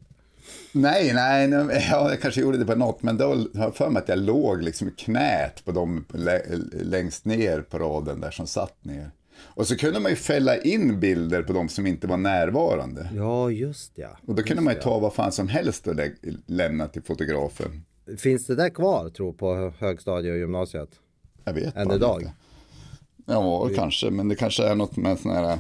Nej, 0.72 1.14
nej, 1.14 1.48
nej, 1.48 1.88
ja, 1.92 2.10
jag 2.10 2.22
kanske 2.22 2.42
gjorde 2.42 2.58
det 2.58 2.66
på 2.66 2.76
något, 2.76 3.04
men 3.04 3.18
då 3.18 3.26
har 3.26 3.48
jag 3.54 3.76
för 3.76 3.90
mig 3.90 4.02
att 4.02 4.10
jag 4.10 4.20
låg 4.20 4.62
liksom 4.62 4.88
i 4.88 4.92
knät 4.92 5.66
på 5.66 5.72
dem 5.72 6.06
lä- 6.14 6.46
längst 6.84 7.26
ner 7.26 7.62
på 7.62 7.80
raden 7.80 8.22
där 8.22 8.32
som 8.32 8.48
satt 8.48 8.86
ner. 8.86 9.12
Och 9.44 9.68
så 9.68 9.78
kunde 9.78 10.00
man 10.00 10.12
ju 10.12 10.16
fälla 10.16 10.58
in 10.58 11.00
bilder 11.00 11.44
på 11.44 11.54
de 11.54 11.70
som 11.70 11.88
inte 11.88 12.08
var 12.08 12.18
närvarande. 12.18 13.10
Ja, 13.16 13.52
just 13.52 13.92
ja. 13.96 14.18
Och 14.28 14.36
då 14.36 14.44
kunde 14.44 14.62
man 14.62 14.74
ju 14.74 14.80
ta 14.80 15.00
vad 15.00 15.14
fan 15.14 15.32
som 15.32 15.48
helst 15.48 15.88
och 15.88 15.96
lä- 15.96 16.16
lämna 16.46 16.88
till 16.88 17.02
fotografen. 17.04 17.86
Finns 18.18 18.46
det 18.46 18.56
där 18.56 18.70
kvar, 18.70 19.10
tror 19.10 19.34
på 19.34 19.74
högstadiet 19.80 20.32
och 20.34 20.38
gymnasiet? 20.40 20.90
Jag 21.44 21.54
vet 21.54 21.76
Än 21.76 21.92
idag? 21.92 22.22
inte. 22.22 22.34
Ja, 23.26 23.70
kanske, 23.76 24.10
men 24.12 24.28
det 24.30 24.36
kanske 24.36 24.64
är 24.68 24.76
något 24.76 24.98
med 24.98 25.20
sån 25.20 25.32
här... 25.32 25.58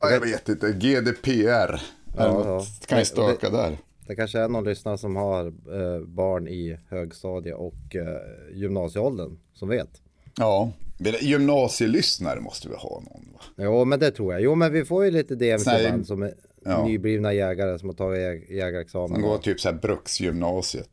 Ja, 0.00 0.10
jag 0.10 0.20
vet 0.20 0.48
inte, 0.48 0.72
GDPR. 0.72 1.32
Ja, 1.36 1.78
Ja, 2.16 2.24
ja. 2.26 2.44
något, 2.44 2.86
kan 2.86 2.98
ju 2.98 3.04
stöka 3.04 3.50
där. 3.50 3.78
Det 4.06 4.14
kanske 4.16 4.38
är 4.40 4.48
någon 4.48 4.64
lyssnare 4.64 4.98
som 4.98 5.16
har 5.16 5.46
eh, 5.46 6.00
barn 6.06 6.48
i 6.48 6.78
högstadie 6.88 7.52
och 7.54 7.96
eh, 7.96 8.20
gymnasieåldern 8.54 9.38
som 9.52 9.68
vet. 9.68 10.02
Ja, 10.38 10.72
gymnasielyssnare 11.20 12.40
måste 12.40 12.68
vi 12.68 12.74
ha 12.74 13.00
någon 13.00 13.32
va? 13.32 13.40
Jo, 13.56 13.84
men 13.84 13.98
det 14.00 14.10
tror 14.10 14.32
jag. 14.32 14.42
Jo, 14.42 14.54
men 14.54 14.72
vi 14.72 14.84
får 14.84 15.04
ju 15.04 15.10
lite 15.10 15.34
Nej. 15.34 15.84
ibland 15.84 16.06
som 16.06 16.22
är, 16.22 16.34
Ja. 16.64 16.86
nyblivna 16.86 17.32
jägare 17.32 17.78
som 17.78 17.88
har 17.88 17.96
tagit 17.96 18.20
jäg- 18.20 18.50
jägarexamen. 18.56 19.12
Han 19.12 19.22
går 19.22 19.38
typ 19.38 19.60
så 19.60 19.68
här 19.68 19.76
Bruksgymnasiet. 19.76 20.90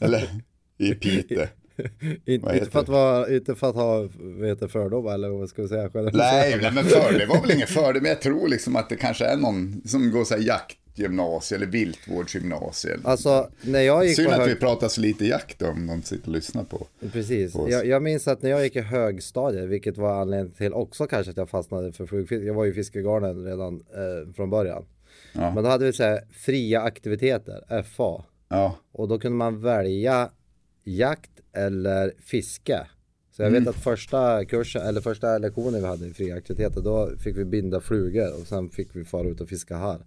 Eller 0.00 0.30
i 0.78 0.94
Piteå. 0.94 1.46
inte, 2.26 2.70
för 2.70 2.80
att 2.80 2.88
vara, 2.88 3.34
inte 3.34 3.54
för 3.54 3.68
att 3.70 3.74
ha 3.76 4.08
fördomar 4.68 5.14
eller 5.14 5.28
vad 5.28 5.48
ska 5.48 5.62
vi 5.62 5.68
säga? 5.68 5.90
Nej, 5.94 6.58
nej, 6.62 6.72
men 6.74 6.84
för 6.84 7.18
det 7.18 7.26
var 7.26 7.40
väl 7.42 7.50
ingen 7.50 7.66
fördel, 7.66 8.02
men 8.02 8.08
jag 8.08 8.20
tror 8.22 8.48
liksom 8.48 8.76
att 8.76 8.88
det 8.88 8.96
kanske 8.96 9.24
är 9.24 9.36
någon 9.36 9.82
som 9.84 10.10
går 10.10 10.24
så 10.24 10.34
här 10.34 10.42
jaktgymnasie 10.96 11.56
eller 11.56 11.66
viltvårdsgymnasie. 11.66 12.98
Alltså 13.04 13.48
när 13.62 13.80
jag 13.80 14.06
gick 14.06 14.16
Synd 14.16 14.28
på 14.28 14.34
att 14.34 14.40
vi 14.46 14.50
hög... 14.50 14.60
pratar 14.60 14.88
så 14.88 15.00
lite 15.00 15.26
jakt 15.26 15.62
om 15.62 15.86
de 15.86 16.02
sitter 16.02 16.28
och 16.28 16.34
lyssnar 16.34 16.64
på. 16.64 16.86
Precis. 17.12 17.54
oss. 17.54 17.70
Jag, 17.70 17.86
jag 17.86 18.02
minns 18.02 18.28
att 18.28 18.42
när 18.42 18.50
jag 18.50 18.64
gick 18.64 18.76
i 18.76 18.80
högstadiet, 18.80 19.68
vilket 19.68 19.98
var 19.98 20.20
anledningen 20.20 20.52
till 20.56 20.72
också 20.72 21.06
kanske 21.06 21.30
att 21.30 21.36
jag 21.36 21.50
fastnade 21.50 21.92
för 21.92 22.06
flugfiske. 22.06 22.46
Jag 22.46 22.54
var 22.54 22.64
ju 22.64 22.70
i 22.70 22.74
fiskegarden 22.74 23.44
redan 23.44 23.74
eh, 23.74 24.32
från 24.34 24.50
början. 24.50 24.84
Ja. 25.32 25.54
Men 25.54 25.64
då 25.64 25.70
hade 25.70 25.84
vi 25.84 25.92
så 25.92 26.02
här 26.02 26.20
fria 26.32 26.80
aktiviteter, 26.82 27.82
FA. 27.82 28.24
Ja, 28.48 28.76
Och 28.92 29.08
då 29.08 29.18
kunde 29.18 29.36
man 29.36 29.60
välja 29.62 30.30
jakt 30.84 31.30
eller 31.52 32.14
fiske. 32.24 32.86
Så 33.36 33.42
jag 33.42 33.48
Mm. 33.48 33.64
vet 33.64 33.74
att 33.76 33.82
första 33.82 34.44
kursen, 34.44 34.82
eller 34.86 35.00
första 35.00 35.38
lektionen 35.38 35.80
vi 35.82 35.86
hade 35.88 36.06
i 36.06 36.10
fria 36.14 36.36
aktiviteter, 36.36 36.80
då 36.80 37.10
fick 37.18 37.36
vi 37.36 37.44
binda 37.44 37.80
flugor 37.80 38.40
och 38.40 38.46
sen 38.46 38.70
fick 38.70 38.88
vi 38.96 39.04
fara 39.04 39.28
ut 39.28 39.40
och 39.40 39.48
fiska 39.48 39.76
här. 39.76 39.98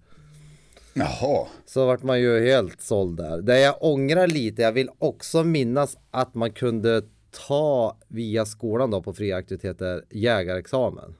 Jaha. 0.99 1.47
Så 1.65 1.85
vart 1.85 2.03
man 2.03 2.19
ju 2.19 2.39
helt 2.45 2.81
såld 2.81 3.17
där. 3.17 3.41
Det 3.41 3.59
jag 3.59 3.75
ångrar 3.83 4.27
lite, 4.27 4.61
jag 4.61 4.71
vill 4.71 4.89
också 4.99 5.43
minnas 5.43 5.97
att 6.11 6.33
man 6.35 6.51
kunde 6.51 7.01
ta 7.47 7.97
via 8.07 8.45
skolan 8.45 8.91
då 8.91 9.01
på 9.01 9.13
fria 9.13 9.37
aktiviteter 9.37 10.03
jägarexamen. 10.09 11.15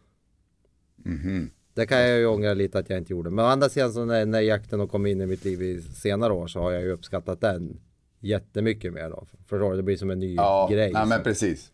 Det 1.74 1.86
kan 1.86 2.00
jag 2.00 2.20
ju 2.20 2.26
ångra 2.26 2.54
lite 2.54 2.80
att 2.80 2.90
jag 2.90 2.98
inte 3.00 3.14
gjorde. 3.14 3.30
Men 3.30 3.46
å 3.46 3.48
andra 3.48 3.70
sidan 3.70 3.94
så 3.94 4.06
när, 4.06 4.26
när 4.26 4.42
jakten 4.42 4.80
har 4.80 4.88
kommit 4.88 5.12
in 5.12 5.22
i 5.22 5.26
mitt 5.26 5.46
liv 5.46 5.62
i 5.62 5.82
senare 5.82 6.34
år 6.34 6.48
så 6.48 6.60
har 6.62 6.72
jag 6.72 6.82
ju 6.84 6.92
uppskattat 6.92 7.42
den 7.42 7.80
jättemycket 8.20 8.94
mer 8.94 9.10
då. 9.10 9.26
Förstår 9.48 9.72
du? 9.72 9.78
Det 9.78 9.84
blir 9.84 9.98
som 9.98 10.10
en 10.12 10.20
ny 10.20 10.36
Ja, 10.36 10.68
grej. 10.72 10.92
nej, 10.94 11.06
men 11.06 11.18
så. 11.18 11.24
precis. 11.24 11.72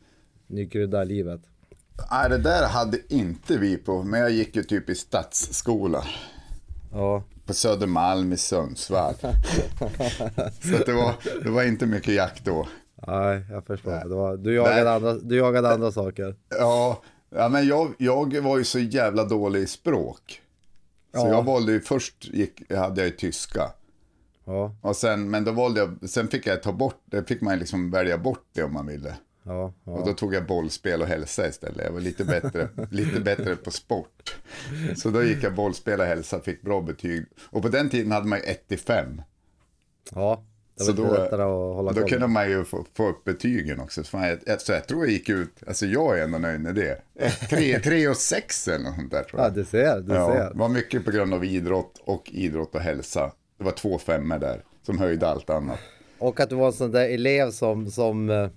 Ny 0.48 0.67
krydda 0.69 1.03
i 1.03 1.05
livet. 1.05 1.41
Nej, 2.12 2.29
det 2.29 2.38
där 2.38 2.67
hade 2.67 2.98
inte 3.10 3.57
vi 3.57 3.77
på, 3.77 4.03
men 4.03 4.19
jag 4.19 4.31
gick 4.31 4.55
ju 4.55 4.63
typ 4.63 4.89
i 4.89 4.95
stadsskola. 4.95 6.03
Ja, 6.91 7.24
På 7.45 7.53
Södermalm 7.53 8.33
i 8.33 8.38
Sundsvall. 8.38 9.13
så 10.62 10.83
det, 10.85 10.93
var, 10.93 11.15
det 11.43 11.50
var 11.50 11.63
inte 11.63 11.85
mycket 11.85 12.13
jakt 12.13 12.45
då. 12.45 12.67
nej 13.07 13.45
jag 13.50 13.65
förstår. 13.65 13.91
Det 14.09 14.15
var, 14.15 14.38
du, 14.38 14.53
jagade 14.55 14.83
Nej. 14.83 14.93
andra, 14.93 15.13
du 15.13 15.38
jagade 15.38 15.69
andra 15.73 15.91
saker. 15.91 16.35
Ja, 16.50 17.01
ja 17.29 17.50
men 17.50 17.67
jag, 17.67 17.93
jag 17.97 18.41
var 18.41 18.57
ju 18.57 18.63
så 18.63 18.79
jävla 18.79 19.23
dålig 19.25 19.59
i 19.62 19.67
språk. 19.67 20.41
Så 21.13 21.19
Ja. 21.19 21.27
jag 21.27 21.43
valde 21.43 21.71
ju 21.71 21.81
först, 21.81 22.25
gick, 22.33 22.71
hade 22.71 23.01
jag 23.01 23.07
ju 23.09 23.15
tyska. 23.15 23.71
Ja, 24.45 24.75
Och 24.81 24.95
sen, 24.95 25.29
men 25.29 25.43
då 25.43 25.51
valde 25.51 25.79
jag, 25.79 26.09
sen 26.09 26.27
fick 26.27 26.47
jag 26.47 26.63
ta 26.63 26.71
bort, 26.71 27.01
det 27.05 27.27
fick 27.27 27.41
man 27.41 27.59
liksom 27.59 27.91
välja 27.91 28.17
bort 28.17 28.45
det 28.53 28.63
om 28.63 28.73
man 28.73 28.88
ville. 28.88 29.15
Ja, 29.43 29.73
ja. 29.83 29.91
Och 29.91 30.05
då 30.07 30.13
tog 30.13 30.33
jag 30.33 30.45
bollspel 30.45 31.01
och 31.01 31.07
hälsa 31.07 31.47
istället. 31.47 31.85
Jag 31.85 31.91
var 31.91 32.00
lite 32.00 32.25
bättre, 32.25 32.69
lite 32.91 33.19
bättre 33.19 33.55
på 33.55 33.71
sport. 33.71 34.35
Så 34.95 35.09
då 35.09 35.23
gick 35.23 35.43
jag 35.43 35.55
bollspel 35.55 36.00
och 36.00 36.05
hälsa, 36.05 36.39
fick 36.39 36.62
bra 36.62 36.81
betyg. 36.81 37.25
Och 37.50 37.62
på 37.62 37.67
den 37.69 37.89
tiden 37.89 38.12
hade 38.12 38.27
man 38.27 38.39
ju 38.39 38.45
1 38.45 38.67
till 38.67 38.79
5. 38.79 39.21
ja. 40.15 40.43
Det 40.77 40.83
Så 40.83 40.91
var 40.93 41.03
lite 41.03 41.17
då, 41.17 41.23
lättare 41.23 41.41
att 41.41 41.75
hålla 41.75 41.91
då 41.91 42.00
koll. 42.01 42.09
kunde 42.09 42.27
man 42.27 42.50
ju 42.50 42.63
få, 42.63 42.85
få 42.93 43.09
upp 43.09 43.23
betygen 43.23 43.79
också. 43.79 44.03
Så, 44.03 44.38
jag, 44.45 44.62
så 44.62 44.71
jag 44.71 44.88
tror 44.88 45.03
jag 45.05 45.12
gick 45.12 45.29
ut, 45.29 45.63
alltså 45.67 45.85
jag 45.85 46.19
är 46.19 46.23
ändå 46.23 46.38
nöjd 46.38 46.62
med 46.62 46.75
det. 46.75 47.01
3, 47.50 47.79
3 47.79 48.07
och 48.07 48.17
6 48.17 48.67
eller 48.67 48.85
något 48.85 48.95
sånt 48.95 49.12
där 49.12 49.23
tror 49.23 49.39
Ja, 49.41 49.45
jag. 49.47 49.53
du 49.53 49.65
ser, 49.65 50.00
du 50.01 50.13
Ja, 50.13 50.27
ser. 50.33 50.39
det 50.50 50.51
var 50.59 50.69
mycket 50.69 51.05
på 51.05 51.12
grund 51.12 51.33
av 51.33 51.45
idrott 51.45 52.01
och 52.05 52.29
idrott 52.33 52.75
och 52.75 52.81
hälsa. 52.81 53.31
Det 53.57 53.63
var 53.63 53.71
två 53.71 53.97
femmor 53.97 54.39
där 54.39 54.63
som 54.85 54.97
höjde 54.97 55.27
allt 55.27 55.50
annat. 55.50 55.79
Och 56.19 56.39
att 56.39 56.50
du 56.50 56.55
var 56.55 56.67
en 56.67 56.73
sån 56.73 56.91
där 56.91 57.09
elev 57.09 57.51
som, 57.51 57.91
som, 57.91 58.29
eh, 58.29 58.50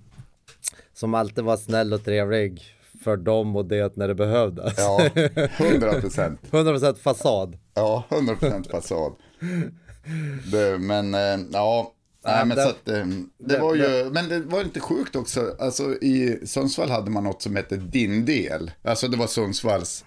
som 0.93 1.15
alltid 1.15 1.45
var 1.45 1.57
snäll 1.57 1.93
och 1.93 2.05
trevlig 2.05 2.63
för 3.05 3.17
dem 3.17 3.57
och 3.57 3.67
det 3.67 3.97
när 3.97 4.09
det 4.09 4.15
behövdes. 4.15 4.75
Ja, 4.79 5.11
100 5.59 6.01
procent. 6.01 6.41
100% 6.51 6.95
fasad. 6.95 7.59
Ja, 7.75 8.05
100 8.11 8.37
procent 8.37 8.67
fasad. 8.71 9.13
Det, 10.53 10.79
men 10.79 11.15
eh, 11.15 11.39
ja, 11.53 11.93
nej, 12.25 12.47
men 12.47 12.57
det- 12.57 12.63
så 12.63 12.69
att, 12.69 12.89
eh, 12.89 13.07
det 13.39 13.59
var 13.59 13.75
ju, 13.75 14.11
men 14.13 14.29
det 14.29 14.41
var 14.41 14.61
inte 14.63 14.81
sjukt 14.81 15.17
också. 15.17 15.57
Alltså 15.59 15.83
i 15.95 16.41
Sundsvall 16.47 16.91
hade 16.91 17.11
man 17.11 17.25
något 17.25 17.43
som 17.43 17.57
hette 17.57 17.77
Din 17.77 18.25
del. 18.25 18.71
Alltså 18.83 19.09
det 19.09 19.17
var 19.17 19.27
Sundsvalls 19.27 20.05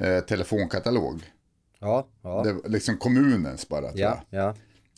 eh, 0.00 0.20
telefonkatalog. 0.20 1.22
Ja, 1.80 2.06
ja, 2.22 2.42
Det 2.42 2.52
var 2.52 2.68
liksom 2.68 2.96
kommunens 2.96 3.68
bara 3.68 3.86
ja, 3.94 4.20
ja. 4.30 4.54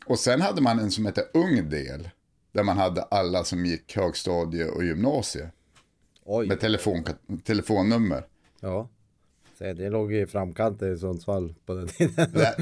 Och 0.07 0.19
sen 0.19 0.41
hade 0.41 0.61
man 0.63 0.79
en 0.79 0.91
som 0.91 1.07
hette 1.07 1.25
Ung 1.35 1.69
del. 1.71 2.09
Där 2.53 2.63
man 2.63 2.79
hade 2.79 3.03
alla 3.03 3.45
som 3.45 3.67
gick 3.67 3.97
högstadie 3.97 4.65
och 4.67 4.85
gymnasie. 4.85 5.51
Oj, 6.25 6.47
Med 6.49 6.61
telefon, 6.61 7.05
telefonnummer. 7.45 8.25
ja. 8.61 8.89
Det 9.59 9.91
låg 9.91 10.13
i 10.15 10.27
framkant 10.27 10.83
i 10.83 10.97
Sundsvall 10.99 11.55
på 11.67 11.75
den 11.75 11.89
tiden. 11.89 12.33
Där, 12.33 12.55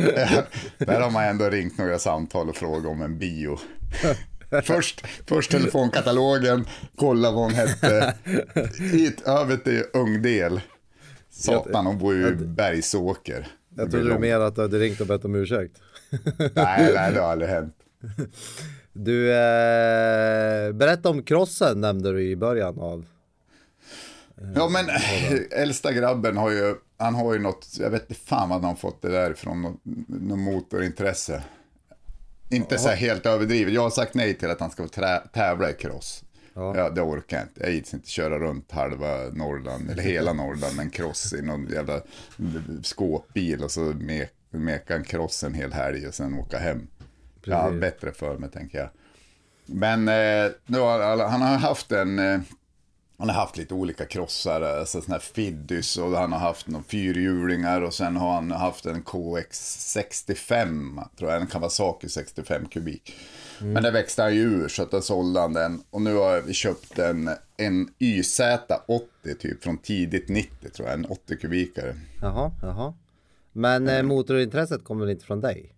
där 0.87 1.01
har 1.01 1.11
man 1.11 1.25
ändå 1.25 1.51
ringt 1.51 1.79
några 1.79 1.99
samtal 1.99 2.49
och 2.49 2.57
frågat 2.57 2.87
om 2.87 3.03
en 3.03 3.19
bio. 3.19 3.59
Först, 4.65 5.07
först 5.27 5.51
telefonkatalogen, 5.51 6.67
kolla 6.97 7.31
vad 7.31 7.43
hon 7.43 7.53
hette. 7.55 8.15
Hit 8.93 9.23
över 9.23 9.57
till 9.57 9.85
Ungdel. 9.93 10.61
Satan, 11.31 11.87
hon 11.87 11.99
bor 11.99 12.15
ju 12.15 12.29
i 12.29 12.33
Bergsåker. 12.35 13.47
Jag 13.77 13.91
trodde 13.91 14.09
du 14.15 14.19
mer 14.19 14.41
att 14.41 14.55
du 14.55 14.61
hade 14.61 14.79
ringt 14.79 15.01
och 15.01 15.07
bett 15.07 15.25
om 15.25 15.35
ursäkt. 15.35 15.77
Nej, 16.39 16.93
nej, 16.95 17.13
det 17.13 17.21
har 17.21 17.33
aldrig 17.33 17.51
hänt. 17.51 17.77
Du, 19.05 19.31
eh, 19.33 20.73
berätta 20.73 21.09
om 21.11 21.23
crossen 21.23 21.81
nämnde 21.81 22.13
du 22.13 22.23
i 22.23 22.37
början 22.37 22.79
av. 22.79 23.07
Ja, 24.55 24.69
men 24.69 24.87
äldsta 25.51 25.93
grabben 25.93 26.37
har 26.37 26.51
ju, 26.51 26.75
han 26.97 27.15
har 27.15 27.33
ju 27.33 27.39
något, 27.39 27.69
jag 27.79 27.91
vet 27.91 28.11
inte 28.11 28.23
fan 28.23 28.49
vad 28.49 28.65
han 28.65 28.77
fått 28.77 29.03
det 29.03 29.09
där 29.09 29.31
ifrån, 29.31 29.63
något, 29.63 29.81
något 30.09 30.39
motorintresse. 30.39 31.43
Inte 32.51 32.79
så 32.79 32.89
här 32.89 32.97
helt 32.97 33.27
överdrivet. 33.27 33.75
Jag 33.75 33.83
har 33.83 33.91
sagt 33.91 34.15
nej 34.15 34.35
till 34.35 34.51
att 34.51 34.61
han 34.61 34.71
ska 34.71 34.89
trä, 34.89 35.21
tävla 35.33 35.71
i 35.71 35.73
cross. 35.73 36.25
Ja. 36.55 36.91
det 36.91 37.03
orkar 37.03 37.37
jag 37.37 37.45
inte. 37.47 37.61
Jag 37.61 37.71
gillar 37.71 37.95
inte 37.95 38.11
köra 38.11 38.39
runt 38.39 38.73
halva 38.73 39.17
Norrland, 39.33 39.91
eller 39.91 40.03
hela 40.03 40.33
Norrland 40.33 40.77
med 40.77 40.85
en 40.85 40.91
cross 40.91 41.33
i 41.33 41.43
någon 41.43 41.67
jävla 41.67 42.01
skåpbil 42.83 43.65
och 43.65 43.71
så 43.71 43.81
me- 43.81 44.29
meka 44.51 44.97
en 44.97 45.05
cross 45.05 45.45
en 45.45 45.55
hel 45.55 45.73
helg 45.73 46.07
och 46.09 46.15
sen 46.15 46.35
åka 46.39 46.59
hem. 46.59 46.87
Ja, 47.45 47.63
Precis. 47.63 47.81
bättre 47.81 48.13
för 48.13 48.39
mig 48.39 48.51
tänker 48.51 48.79
jag. 48.79 48.89
Men 49.67 50.09
eh, 50.09 50.51
nu 50.67 50.79
har, 50.79 51.29
han 51.29 51.43
har 51.43 51.57
haft 51.59 51.93
en, 51.93 52.19
eh, 52.19 52.41
han 53.19 53.29
har 53.29 53.37
haft 53.37 53.57
lite 53.57 53.75
olika 53.75 54.07
krossar, 54.07 54.61
alltså 54.61 55.01
sådana 55.01 55.15
här 55.15 55.21
Fiddys 55.21 55.97
och 55.97 56.11
han 56.11 56.33
har 56.33 56.39
haft 56.39 56.69
några 56.69 56.85
fyrhjulingar 56.85 57.81
och 57.81 57.95
sen 57.95 58.17
har 58.17 58.35
han 58.35 58.51
haft 58.51 58.87
en 58.87 59.03
KX65, 59.03 61.05
tror 61.19 61.31
jag, 61.31 61.41
en 61.41 61.47
Kawasaki 61.47 62.09
65 62.09 62.69
kubik. 62.69 63.15
Men 63.63 63.83
det 63.83 63.91
växte 63.91 64.23
han 64.23 64.35
ju 64.35 64.41
ur 64.41 64.69
så 64.69 64.83
att 64.83 64.91
då 64.91 65.01
sålde 65.01 65.41
han 65.41 65.53
den 65.53 65.83
och 65.91 66.03
nu 66.03 66.15
har 66.15 66.41
vi 66.41 66.55
köpt 66.55 66.99
en, 66.99 67.31
en 67.57 67.89
YZ80 67.99 69.35
typ 69.39 69.63
från 69.63 69.79
tidigt 69.79 70.29
90 70.29 70.69
tror 70.71 70.89
jag, 70.89 70.99
en 70.99 71.07
80 71.07 71.37
kubikare. 71.37 71.97
Jaha, 72.21 72.53
jaha. 72.63 72.95
Men 73.53 73.89
eh, 73.89 74.03
motorintresset 74.03 74.85
kommer 74.85 75.01
väl 75.01 75.11
inte 75.11 75.25
från 75.25 75.41
dig? 75.41 75.75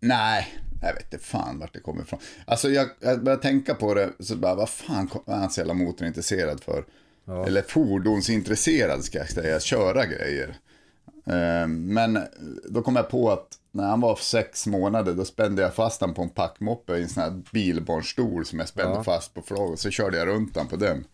Nej, 0.00 0.54
jag 0.86 0.94
vet 0.94 1.12
inte 1.12 1.24
fan 1.24 1.58
vart 1.58 1.74
det 1.74 1.80
kommer 1.80 2.02
ifrån. 2.02 2.20
Alltså 2.46 2.70
jag, 2.70 2.88
jag 3.00 3.22
började 3.24 3.42
tänka 3.42 3.74
på 3.74 3.94
det, 3.94 4.10
så 4.20 4.36
bara 4.36 4.54
vad 4.54 4.68
fan 4.68 5.10
är 5.26 5.36
han 5.36 5.50
så 5.50 5.60
jävla 5.60 5.74
motorintresserad 5.74 6.62
för? 6.62 6.84
Eller 7.46 7.62
fordonsintresserad 7.62 9.04
ska 9.04 9.18
jag 9.18 9.30
säga, 9.30 9.60
köra 9.60 10.06
grejer. 10.06 10.56
Eh, 11.26 11.66
Men 11.68 12.18
då 12.68 12.82
kom 12.82 12.96
jag 12.96 13.08
på 13.08 13.30
att 13.30 13.46
när 13.72 13.84
han 13.84 14.00
var 14.00 14.16
sex 14.16 14.66
månader 14.66 15.12
då 15.14 15.24
spände 15.24 15.62
jag 15.62 15.74
fast 15.74 16.00
han 16.00 16.14
på 16.14 16.22
en 16.22 16.30
packmoppe 16.30 16.96
i 16.96 17.02
en 17.02 17.08
sån 17.08 17.22
här 17.22 17.42
bilbarnstol 17.52 18.46
som 18.46 18.58
jag 18.58 18.68
spände 18.68 19.04
fast 19.04 19.34
på 19.34 19.42
flagg 19.42 19.70
och 19.70 19.78
så 19.78 19.90
körde 19.90 20.18
jag 20.18 20.28
runt 20.28 20.56
han 20.56 20.68
på 20.68 20.76
den. 20.76 21.04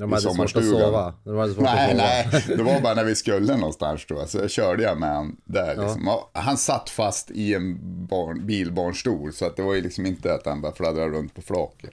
De 0.00 0.12
hade 0.12 0.22
svårt 0.22 0.56
att 0.56 0.64
sova. 0.64 1.14
Nej, 1.24 1.40
att 1.40 1.54
sova. 1.54 1.72
nej, 1.94 2.28
det 2.48 2.62
var 2.62 2.80
bara 2.80 2.94
när 2.94 3.04
vi 3.04 3.14
skulle 3.14 3.56
någonstans 3.56 4.06
då. 4.08 4.26
Så 4.26 4.48
körde 4.48 4.82
jag 4.82 4.98
med 4.98 5.14
han 5.14 5.36
där 5.44 5.76
liksom. 5.76 6.08
Och 6.08 6.30
Han 6.32 6.56
satt 6.56 6.90
fast 6.90 7.30
i 7.30 7.54
en 7.54 7.78
barn, 8.06 8.46
bilbarnstol. 8.46 9.32
Så 9.32 9.46
att 9.46 9.56
det 9.56 9.62
var 9.62 9.74
ju 9.74 9.80
liksom 9.80 10.06
inte 10.06 10.34
att 10.34 10.46
han 10.46 10.60
bara 10.60 10.72
fladdrade 10.72 11.10
runt 11.10 11.34
på 11.34 11.42
flaket. 11.42 11.90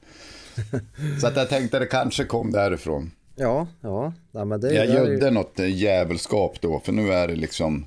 Så 1.21 1.27
att 1.27 1.35
jag 1.35 1.49
tänkte 1.49 1.79
det 1.79 1.85
kanske 1.85 2.23
kom 2.23 2.51
därifrån. 2.51 3.11
Ja, 3.35 3.67
ja. 3.81 4.13
ja 4.31 4.45
men 4.45 4.61
det, 4.61 4.73
Jag 4.73 4.85
är 4.85 5.05
ju- 5.05 5.13
gödde 5.13 5.31
något 5.31 5.59
jävelskap 5.59 6.61
då. 6.61 6.79
För 6.79 6.91
nu 6.91 7.11
är 7.13 7.27
det 7.27 7.35
liksom. 7.35 7.85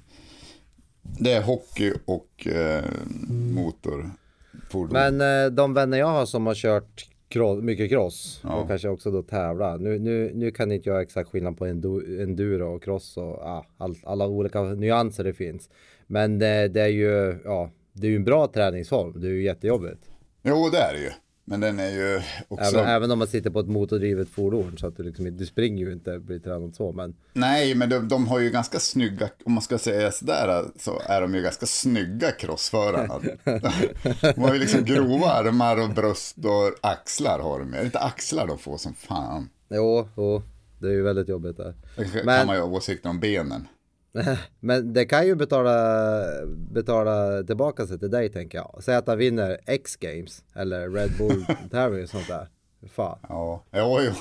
Det 1.03 1.33
är 1.33 1.43
hockey 1.43 1.93
och 2.05 2.47
eh, 2.47 2.85
motorfordon. 3.29 4.93
Men 4.93 5.45
eh, 5.45 5.51
de 5.51 5.75
vänner 5.75 5.99
jag 5.99 6.07
har 6.07 6.27
som 6.27 6.47
har 6.47 6.55
kört 6.55 7.07
cross, 7.31 7.63
mycket 7.63 7.91
cross 7.91 8.41
Ja. 8.45 8.55
och 8.55 8.69
kanske 8.69 8.89
också 8.89 9.11
då 9.11 9.23
tävla. 9.23 9.77
Nu, 9.77 9.99
nu, 9.99 10.31
nu 10.35 10.51
kan 10.51 10.73
inte 10.73 10.89
jag 10.89 11.03
exakt 11.03 11.31
skillnad 11.31 11.59
på 11.59 11.67
enduro 11.67 12.75
och 12.75 12.83
cross 12.83 13.17
och 13.17 13.25
ja, 13.25 13.67
all, 13.79 13.97
alla 14.05 14.27
olika 14.27 14.63
nyanser 14.63 15.25
det 15.25 15.33
finns. 15.33 15.71
Men 16.07 16.39
det, 16.39 16.69
det 16.69 16.81
är 16.81 16.89
ju, 16.89 17.39
ja, 17.45 17.71
det 17.93 18.07
är 18.07 18.11
ju 18.11 18.17
en 18.17 18.25
bra 18.25 18.47
träningsform. 18.47 19.21
Det 19.21 19.27
är 19.27 19.33
ju 19.33 19.43
jättejobbigt. 19.43 20.11
Jo, 20.43 20.69
det 20.73 20.79
är 20.79 20.93
det 20.95 21.01
ju. 21.01 21.11
Men 21.51 21.61
den 21.61 21.81
är 21.81 21.91
ju 21.91 22.23
också... 22.49 22.77
Även, 22.79 22.89
även 22.91 23.11
om 23.11 23.19
man 23.19 23.29
sitter 23.29 23.51
på 23.51 23.61
ett 23.61 23.67
motordrivet 23.69 24.29
fordon 24.29 24.77
så 24.79 24.87
att 24.87 24.97
du 24.97 25.03
liksom 25.03 25.37
du 25.37 25.47
springer 25.47 25.87
ju 25.87 25.93
inte, 25.93 26.19
blir 26.19 26.39
tränad 26.39 26.75
så. 26.75 26.93
Men 26.93 27.15
Nej, 27.33 27.75
men 27.75 27.91
de, 27.91 28.09
de 28.09 28.27
har 28.27 28.39
ju 28.39 28.51
ganska 28.51 28.79
snygga, 28.79 29.29
om 29.45 29.53
man 29.53 29.63
ska 29.63 29.79
säga 29.79 30.13
sådär, 30.13 30.65
så 30.79 31.01
är 31.07 31.21
de 31.21 31.35
ju 31.35 31.43
ganska 31.43 31.67
snygga 31.67 32.31
crossförarna. 32.33 33.21
De 34.35 34.41
har 34.41 34.53
ju 34.55 34.59
liksom 34.61 34.85
grova 34.85 35.27
armar 35.27 35.77
och 35.83 35.91
bröst 35.95 36.37
och 36.39 36.89
axlar 36.91 37.39
har 37.39 37.59
de. 37.59 37.75
Är 37.75 37.79
det 37.79 37.85
inte 37.85 37.99
axlar 37.99 38.47
de 38.47 38.59
får 38.59 38.77
som 38.77 38.95
fan? 38.95 39.49
jo, 39.69 40.09
jo, 40.17 40.43
det 40.79 40.87
är 40.87 40.93
ju 40.93 41.03
väldigt 41.03 41.29
jobbigt 41.29 41.57
där. 41.57 41.75
Det 41.97 42.05
kan 42.05 42.25
Men- 42.25 42.47
man 42.47 42.57
ju 42.57 42.63
ha 42.63 42.69
åsikter 42.69 43.09
om 43.11 43.21
benen. 43.21 43.67
Men 44.61 44.93
det 44.93 45.05
kan 45.05 45.27
ju 45.27 45.35
betala, 45.35 46.25
betala 46.71 47.43
tillbaka 47.43 47.87
sig 47.87 47.99
till 47.99 48.11
dig 48.11 48.29
tänker 48.29 48.59
jag. 48.59 48.81
Säg 48.85 48.97
att 48.97 49.07
han 49.07 49.19
vinner 49.19 49.59
X-games 49.67 50.45
eller 50.55 50.91
Red 50.91 51.11
Bull 51.19 51.45
tävling 51.71 52.03
och 52.03 52.09
sånt 52.09 52.29
där. 52.29 52.49
Fan. 52.89 53.19
Ja, 53.29 53.65
jo, 53.73 53.99
jo. 54.03 54.13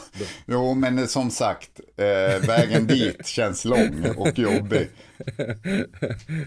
jo 0.45 0.73
men 0.73 1.07
som 1.07 1.29
sagt, 1.31 1.79
eh, 1.97 2.47
vägen 2.47 2.87
dit 2.87 3.25
känns 3.25 3.65
lång 3.65 4.05
och 4.17 4.39
jobbig. 4.39 4.89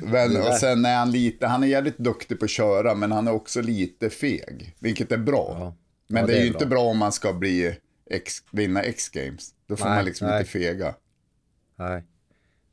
Men, 0.03 0.37
och 0.37 0.55
sen 0.55 0.85
är 0.85 0.97
han 0.97 1.11
lite, 1.11 1.47
han 1.47 1.63
är 1.63 1.67
jävligt 1.67 1.99
duktig 1.99 2.39
på 2.39 2.45
att 2.45 2.51
köra, 2.51 2.95
men 2.95 3.13
han 3.13 3.29
är 3.29 3.33
också 3.33 3.61
lite 3.61 4.11
feg, 4.11 4.77
vilket 4.81 5.13
är 5.13 5.19
bra. 5.19 5.57
Ja. 5.61 5.77
Men 6.09 6.21
Ja, 6.21 6.27
det 6.27 6.33
det 6.33 6.39
är 6.39 6.41
är 6.41 6.45
ju 6.45 6.51
bra. 6.51 6.57
inte 6.61 6.67
bra 6.67 6.83
om 6.83 6.99
man 6.99 7.13
ska 7.13 7.33
bli 7.33 7.77
X, 8.11 8.35
vinna 8.51 8.83
X-games. 8.83 9.51
Då 9.69 9.77
får 9.77 9.87
Nej, 9.87 9.95
man 9.97 10.05
liksom 10.05 10.29
nej. 10.29 10.39
inte 10.39 10.51
fega. 10.51 10.95
Nej. 11.79 12.05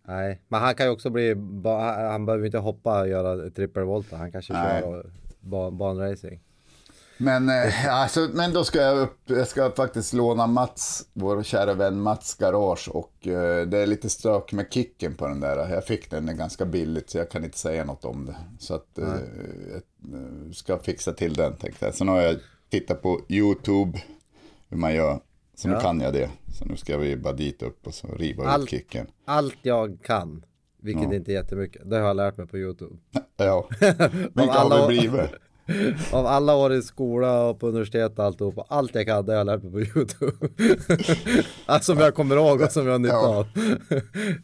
Nej, 0.10 0.42
men 0.48 0.62
han 0.62 0.76
kan 0.76 0.86
ju 0.86 0.92
också 0.92 1.10
bli, 1.10 1.36
han 2.10 2.26
behöver 2.26 2.46
inte 2.46 2.58
hoppa 2.58 3.02
och 3.02 3.08
göra 3.08 3.50
trippelvolta. 3.50 4.18
Han 4.18 4.32
kanske 4.32 4.54
Nej. 4.54 4.82
kör 4.82 5.12
ban, 5.40 5.78
banracing. 5.78 6.40
Men, 7.18 7.50
eh, 7.50 7.90
alltså, 8.02 8.30
men 8.34 8.54
då 8.54 8.64
ska 8.64 8.82
jag 8.82 8.98
upp, 8.98 9.20
jag 9.26 9.48
ska 9.48 9.72
faktiskt 9.72 10.14
låna 10.14 10.48
Mats, 10.48 11.08
vår 11.14 11.44
kära 11.44 11.74
vän 11.74 12.02
Mats 12.02 12.36
garage 12.36 12.90
och 12.90 13.28
eh, 13.28 13.68
det 13.68 13.78
är 13.78 13.88
lite 13.88 14.10
stök 14.10 14.52
med 14.52 14.66
kicken 14.74 15.16
på 15.16 15.28
den 15.28 15.40
där. 15.40 15.70
Jag 15.70 15.86
fick 15.86 16.12
den 16.12 16.38
ganska 16.38 16.66
billigt 16.66 17.10
så 17.10 17.18
jag 17.18 17.30
kan 17.30 17.44
inte 17.44 17.58
säga 17.58 17.86
något 17.86 18.06
om 18.06 18.26
det. 18.26 18.36
Så 18.60 18.76
att 18.76 18.98
eh, 18.98 19.06
jag 19.08 19.76
eh, 20.14 20.52
ska 20.54 20.80
fixa 20.80 21.14
till 21.14 21.34
den 21.34 21.56
tänkte 21.56 21.86
jag. 21.86 21.96
Sen 21.96 22.08
har 22.08 22.22
jag 22.22 22.36
tittat 22.70 23.02
på 23.02 23.22
YouTube 23.30 24.00
hur 24.70 24.78
man 24.78 24.96
gör. 24.96 25.20
Så 25.60 25.68
nu 25.68 25.74
Ja. 25.74 25.80
kan 25.80 26.00
jag 26.02 26.14
det. 26.14 26.30
Så 26.54 26.66
nu 26.66 26.76
ska 26.78 26.98
vi 26.98 27.18
bara 27.18 27.34
dit 27.34 27.62
upp 27.64 27.88
och 27.88 27.94
så 27.94 28.08
riva 28.08 28.46
Allt- 28.48 28.64
ut 28.64 28.70
kicken. 28.70 29.08
Allt 29.26 29.58
jag 29.62 29.98
kan, 30.04 30.46
vilket 30.82 31.04
Ja. 31.04 31.14
inte 31.14 31.32
är 31.32 31.34
jättemycket, 31.34 31.90
det 31.90 31.96
har 31.98 32.08
jag 32.08 32.16
lärt 32.18 32.38
mig 32.38 32.48
på 32.48 32.58
YouTube. 32.58 32.96
Ja, 33.38 33.68
vilka 34.34 34.52
alla- 34.52 34.76
har 34.82 34.88
vi 34.90 35.00
blivit? 35.00 35.22
Av 36.12 36.26
alla 36.26 36.56
år 36.56 36.74
i 36.74 36.82
skola 36.82 37.44
och 37.44 37.60
på 37.60 37.68
universitet 37.68 38.20
och 38.20 38.26
alltihopa, 38.26 38.66
allt 38.70 38.96
jag 38.96 39.06
kan 39.06 39.26
det 39.26 39.32
har 39.32 39.38
jag 39.38 39.46
lärt 39.48 39.64
mig 39.64 39.72
på 39.72 39.80
YouTube. 40.00 40.48
Som 41.82 41.98
jag 41.98 42.16
kommer 42.16 42.36
ihåg 42.36 42.62
och 42.62 42.72
som 42.72 42.86
jag 42.86 42.92
har 42.94 43.00
nytta 43.00 43.16
av. 43.18 43.48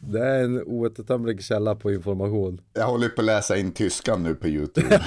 Det 0.00 0.20
är 0.20 0.44
en 0.44 0.62
outtömlig 0.62 1.44
källa 1.44 1.74
på 1.74 1.92
information. 1.92 2.60
Jag 2.74 2.86
håller 2.86 3.08
på 3.08 3.20
att 3.20 3.24
läsa 3.26 3.56
in 3.56 3.72
tyskan 3.72 4.22
nu 4.22 4.34
på 4.34 4.48
YouTube. 4.48 5.00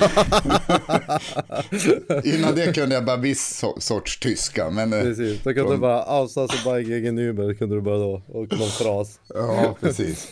Innan 2.24 2.56
det 2.56 2.76
kunde 2.76 2.96
jag 2.96 3.06
bara 3.06 3.18
viss 3.18 3.64
so- 3.64 3.80
sorts 3.80 4.20
tyska. 4.20 4.70
Men, 4.70 4.94
eh, 4.94 5.02
Precis, 5.02 5.38
då 5.44 5.54
kunde 5.54 5.62
från- 5.62 5.72
du 5.72 5.78
bara 5.78 6.04
avsatsa 6.04 6.56
bara 6.66 6.80
egen 6.80 7.16
nummer 7.16 7.54
kunde 7.54 7.76
du 7.76 7.82
bara 7.82 7.98
då 7.98 8.22
och 8.28 8.60
någon 8.60 8.68
fras. 8.70 9.20
Ja, 9.34 9.76
precis. 9.82 10.28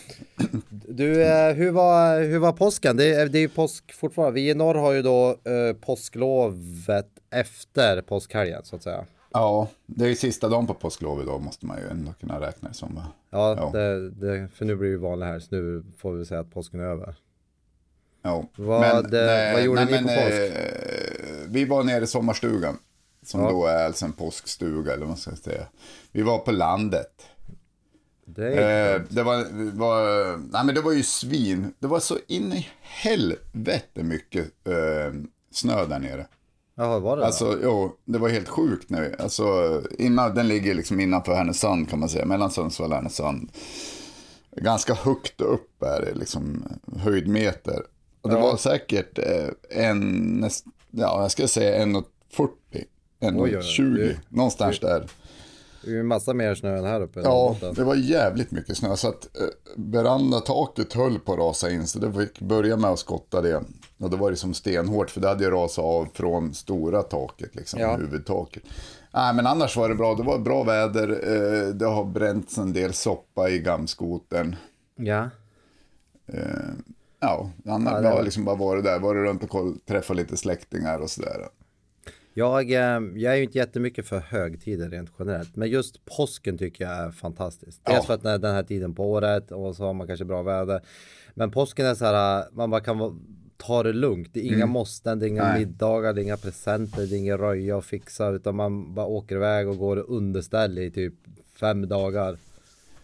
Du, 0.70 1.22
eh, 1.22 1.54
hur 1.54 1.70
var, 1.70 2.20
hur 2.24 2.38
var 2.38 2.52
påsken? 2.52 2.96
Det 2.96 3.28
det 3.32 3.38
är 3.38 3.40
ju 3.40 3.48
påsk 3.48 3.92
fortfarande. 3.94 4.34
Vi 4.40 4.50
i 4.50 4.54
norr 4.54 4.74
har 4.74 4.92
ju 4.92 5.02
då 5.02 5.28
eh, 5.28 5.76
påsklovet 5.80 7.08
efter 7.30 8.02
påskhelgen 8.02 8.64
så 8.64 8.76
att 8.76 8.82
säga. 8.82 9.06
Ja, 9.32 9.68
det 9.86 10.04
är 10.04 10.08
ju 10.08 10.14
sista 10.14 10.48
dagen 10.48 10.66
på 10.66 10.74
påsklov 10.74 11.22
idag 11.22 11.42
måste 11.42 11.66
man 11.66 11.78
ju 11.78 11.88
ändå 11.88 12.12
kunna 12.20 12.40
räkna 12.40 12.68
det 12.68 12.74
som. 12.74 12.94
va? 12.94 13.06
Ja, 13.30 13.56
Ja. 13.56 13.70
Det, 13.78 14.10
det, 14.10 14.48
för 14.48 14.64
nu 14.64 14.76
blir 14.76 14.88
det 14.88 14.92
ju 14.92 14.98
vanlig 14.98 15.26
här, 15.26 15.38
så 15.40 15.54
nu 15.54 15.84
får 15.98 16.12
vi 16.12 16.24
säga 16.24 16.40
att 16.40 16.50
påsken 16.54 16.80
är 16.80 16.84
över. 16.84 17.14
Ja. 18.22 18.44
Vad, 18.56 19.14
eh, 19.14 19.52
vad 19.52 19.62
gjorde 19.62 19.84
ni 19.84 19.92
på 19.92 19.98
påsk? 20.08 20.52
eh, 20.54 21.48
vi 21.48 21.64
var 21.64 21.84
nere 21.84 22.04
i 22.04 22.06
sommarstugan. 22.06 22.78
Som 23.22 23.40
Ja. 23.40 23.50
då 23.50 23.66
är 23.66 23.84
alltså 23.86 24.04
en 24.04 24.12
påskstuga 24.12 24.90
eller 24.92 25.00
vad 25.00 25.08
man 25.08 25.16
ska 25.16 25.30
säga. 25.36 25.66
Vi 26.12 26.22
var 26.22 26.38
på 26.38 26.50
landet. 26.52 27.22
Det 28.24 28.48
Eh, 28.48 29.00
det 29.08 29.22
var, 29.22 29.44
var, 29.78 30.36
nej 30.36 30.64
men 30.64 30.74
det 30.74 30.80
var 30.80 30.92
ju 30.92 31.02
svin. 31.02 31.74
Det 31.78 31.86
var 31.86 32.00
så 32.00 32.18
in 32.26 32.52
i 32.52 32.68
helvete 32.80 34.02
mycket 34.02 34.44
eh, 34.64 35.14
snö 35.50 35.86
där 35.86 35.98
nere. 35.98 36.26
Jaha, 36.76 36.98
var 36.98 37.16
det 37.16 37.26
Alltså, 37.26 37.58
jo, 37.62 37.96
det 38.04 38.18
var 38.18 38.28
helt 38.28 38.48
sjukt 38.48 38.90
nu. 38.90 39.14
Alltså, 39.18 39.44
innan, 39.98 40.34
den 40.34 40.48
ligger 40.48 40.74
liksom 40.74 41.00
innanför 41.00 41.34
Härnösand 41.34 41.90
kan 41.90 41.98
man 42.00 42.08
säga, 42.08 42.24
mellan 42.24 42.50
Sundsvall 42.50 42.90
och 42.90 42.96
Härnösand. 42.96 43.50
Ganska 44.56 44.94
högt 44.94 45.40
upp 45.40 45.82
är 45.82 46.00
det, 46.00 46.14
liksom 46.14 46.64
höjdmeter. 46.96 47.82
Och 48.22 48.30
det 48.30 48.36
Ja. 48.36 48.42
var 48.42 48.56
säkert 48.56 49.18
eh, 49.18 49.48
en, 49.86 50.50
ja, 50.90 51.22
jag 51.22 51.30
ska 51.30 51.48
säga 51.48 51.84
1,40, 51.86 52.02
Oj, 52.72 52.86
oj, 53.20 53.50
1,20, 53.56 53.94
det- 53.96 54.20
någonstans 54.28 54.80
där. 54.80 55.06
Det 55.84 55.90
är 55.90 55.94
ju 55.94 56.02
massa 56.02 56.34
mer 56.34 56.54
snö 56.54 56.78
än 56.78 56.84
här 56.84 57.00
uppe. 57.00 57.20
Ja, 57.20 57.56
det 57.76 57.84
var 57.84 57.94
jävligt 57.94 58.50
mycket 58.50 58.76
snö. 58.76 58.96
Så 58.96 59.08
att 59.08 59.24
eh, 59.36 59.46
verandataket 59.76 60.92
höll 60.92 61.18
på 61.18 61.32
att 61.32 61.38
rasa 61.38 61.70
in. 61.70 61.86
Så 61.86 61.98
det 61.98 62.12
fick 62.12 62.40
börja 62.40 62.76
med 62.76 62.90
att 62.90 62.98
skotta 62.98 63.40
det. 63.40 63.62
Och 63.98 64.10
då 64.10 64.16
var 64.16 64.30
det 64.30 64.36
som 64.36 64.54
stenhårt. 64.54 65.10
För 65.10 65.20
det 65.20 65.28
hade 65.28 65.44
ju 65.44 65.50
rasat 65.50 65.84
av 65.84 66.08
från 66.14 66.54
stora 66.54 67.02
taket, 67.02 67.54
liksom 67.54 67.80
Ja. 67.80 67.96
huvudtaket. 67.96 68.62
Nej, 69.14 69.34
men 69.34 69.46
annars 69.46 69.76
var 69.76 69.88
det 69.88 69.94
bra. 69.94 70.14
Det 70.14 70.22
var 70.22 70.38
bra 70.38 70.62
väder. 70.64 71.08
Eh, 71.08 71.68
det 71.74 71.86
har 71.86 72.04
bränts 72.04 72.58
en 72.58 72.72
del 72.72 72.92
soppa 72.92 73.48
i 73.50 73.58
gamskoten. 73.58 74.56
Ja. 74.96 75.30
Eh, 76.26 76.40
ja, 77.20 77.50
annars 77.66 77.92
Ja, 77.92 78.00
det 78.00 78.08
har 78.08 78.16
var- 78.16 78.22
liksom 78.22 78.44
bara 78.44 78.56
varit 78.56 78.84
där. 78.84 78.98
Varit 78.98 79.22
runt 79.28 79.42
och 79.42 79.50
koll, 79.50 79.78
träffat 79.86 80.16
lite 80.16 80.36
släktingar 80.36 80.98
och 80.98 81.10
sådär. 81.10 81.48
Jag, 82.34 82.70
eh, 82.72 83.00
jag 83.14 83.32
är 83.32 83.36
ju 83.36 83.42
inte 83.42 83.58
jättemycket 83.58 84.06
för 84.06 84.18
högtider 84.18 84.90
rent 84.90 85.10
generellt. 85.18 85.56
Men 85.56 85.68
just 85.68 86.04
påsken 86.04 86.58
tycker 86.58 86.84
jag 86.84 86.92
är 86.98 87.10
fantastiskt. 87.10 87.80
Dels 87.84 87.98
Ja. 87.98 88.02
för 88.02 88.14
att 88.14 88.42
den 88.42 88.54
här 88.54 88.62
tiden 88.62 88.94
på 88.94 89.10
året 89.10 89.52
och 89.52 89.76
så 89.76 89.84
har 89.84 89.92
man 89.94 90.06
kanske 90.06 90.24
bra 90.24 90.42
väder. 90.42 90.82
Men 91.34 91.50
påsken 91.50 91.86
är 91.86 91.94
så 91.94 92.04
här, 92.04 92.44
man 92.52 92.70
bara 92.70 92.80
kan 92.80 92.98
vara- 92.98 93.14
ta 93.58 93.82
det 93.82 93.92
lugnt. 93.92 94.28
Det 94.32 94.40
är 94.40 94.54
inga 94.54 94.66
måsten, 94.66 95.18
det 95.18 95.26
är 95.26 95.28
inga 95.28 95.42
Mm. 95.42 95.54
Nej. 95.54 95.66
middagar, 95.66 96.12
det 96.12 96.20
är 96.20 96.22
inga 96.22 96.36
presenter, 96.36 97.06
det 97.06 97.16
är 97.16 97.18
inga 97.18 97.36
röja 97.38 97.76
och 97.76 97.84
fixa. 97.84 98.28
Utan 98.30 98.56
man 98.56 98.94
bara 98.94 99.06
åker 99.06 99.36
iväg 99.36 99.68
och 99.68 99.78
går 99.78 100.04
underställ 100.10 100.78
i 100.78 100.90
typ 100.90 101.14
fem 101.60 101.88
dagar. 101.88 102.36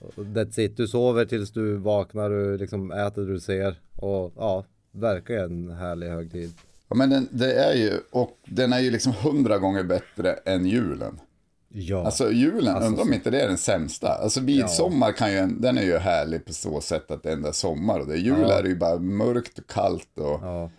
Och 0.00 0.12
That's 0.24 0.60
it. 0.60 0.76
Du 0.76 0.88
sover 0.88 1.24
tills 1.24 1.50
du 1.52 1.74
vaknar, 1.76 2.30
du 2.30 2.58
liksom 2.58 2.92
äter 2.92 3.22
det 3.22 3.32
du 3.32 3.40
ser. 3.40 3.80
Och 3.96 4.32
ja, 4.36 4.64
verkar 4.92 5.34
en 5.34 5.70
härlig 5.70 6.08
högtid. 6.08 6.52
Ja, 6.88 6.96
men 6.96 7.10
den, 7.10 7.28
det 7.30 7.52
är 7.54 7.74
ju, 7.74 7.92
och 8.10 8.38
den 8.46 8.72
är 8.72 8.80
ju 8.80 8.90
liksom 8.90 9.12
hundra 9.12 9.58
gånger 9.58 9.82
bättre 9.82 10.32
än 10.32 10.66
julen. 10.66 11.20
Ja. 11.76 12.04
Alltså 12.04 12.32
julen, 12.32 12.74
Alltså, 12.74 12.88
undrar 12.90 13.02
om 13.02 13.12
inte 13.12 13.30
det 13.30 13.40
är 13.40 13.48
den 13.48 13.58
sämsta. 13.58 14.08
Alltså 14.08 14.40
midsommar 14.42 15.12
kan 15.12 15.32
ju, 15.32 15.38
en- 15.38 15.60
den 15.60 15.78
är 15.78 15.82
ju 15.82 15.96
härlig 15.98 16.44
på 16.44 16.52
så 16.52 16.80
sätt 16.80 17.10
att 17.10 17.22
det 17.22 17.32
är 17.32 17.52
sommar. 17.52 18.00
Och 18.00 18.06
det 18.06 18.16
jul 18.16 18.37
Ja. 18.40 18.52
är 18.58 18.62
det 18.62 18.68
ju 18.68 18.76
bara 18.76 18.98
mörkt 18.98 19.58
och 19.58 19.66
kallt 19.66 20.18
och 20.18 20.38
Ja. 20.42 20.70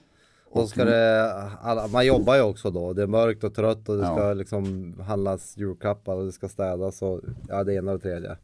Och 0.50 0.70
ska 0.70 0.86
det, 0.86 1.32
alla, 1.62 1.88
man 1.88 2.06
jobbar 2.06 2.36
ju 2.36 2.42
också 2.42 2.72
då, 2.72 2.94
det 2.94 3.04
är 3.04 3.08
mörkt 3.08 3.44
och 3.44 3.56
trött 3.56 3.90
och 3.90 3.98
det 3.98 4.04
Ja. 4.04 4.16
ska 4.16 4.34
liksom 4.34 4.94
handlas 5.08 5.58
julklappar 5.58 6.16
och 6.16 6.26
det 6.26 6.32
ska 6.32 6.50
städas 6.50 7.02
och 7.02 7.22
ja 7.50 7.64
det 7.64 7.74
ena 7.74 7.92
och 7.92 7.98
det 8.00 8.04
tredje. 8.04 8.38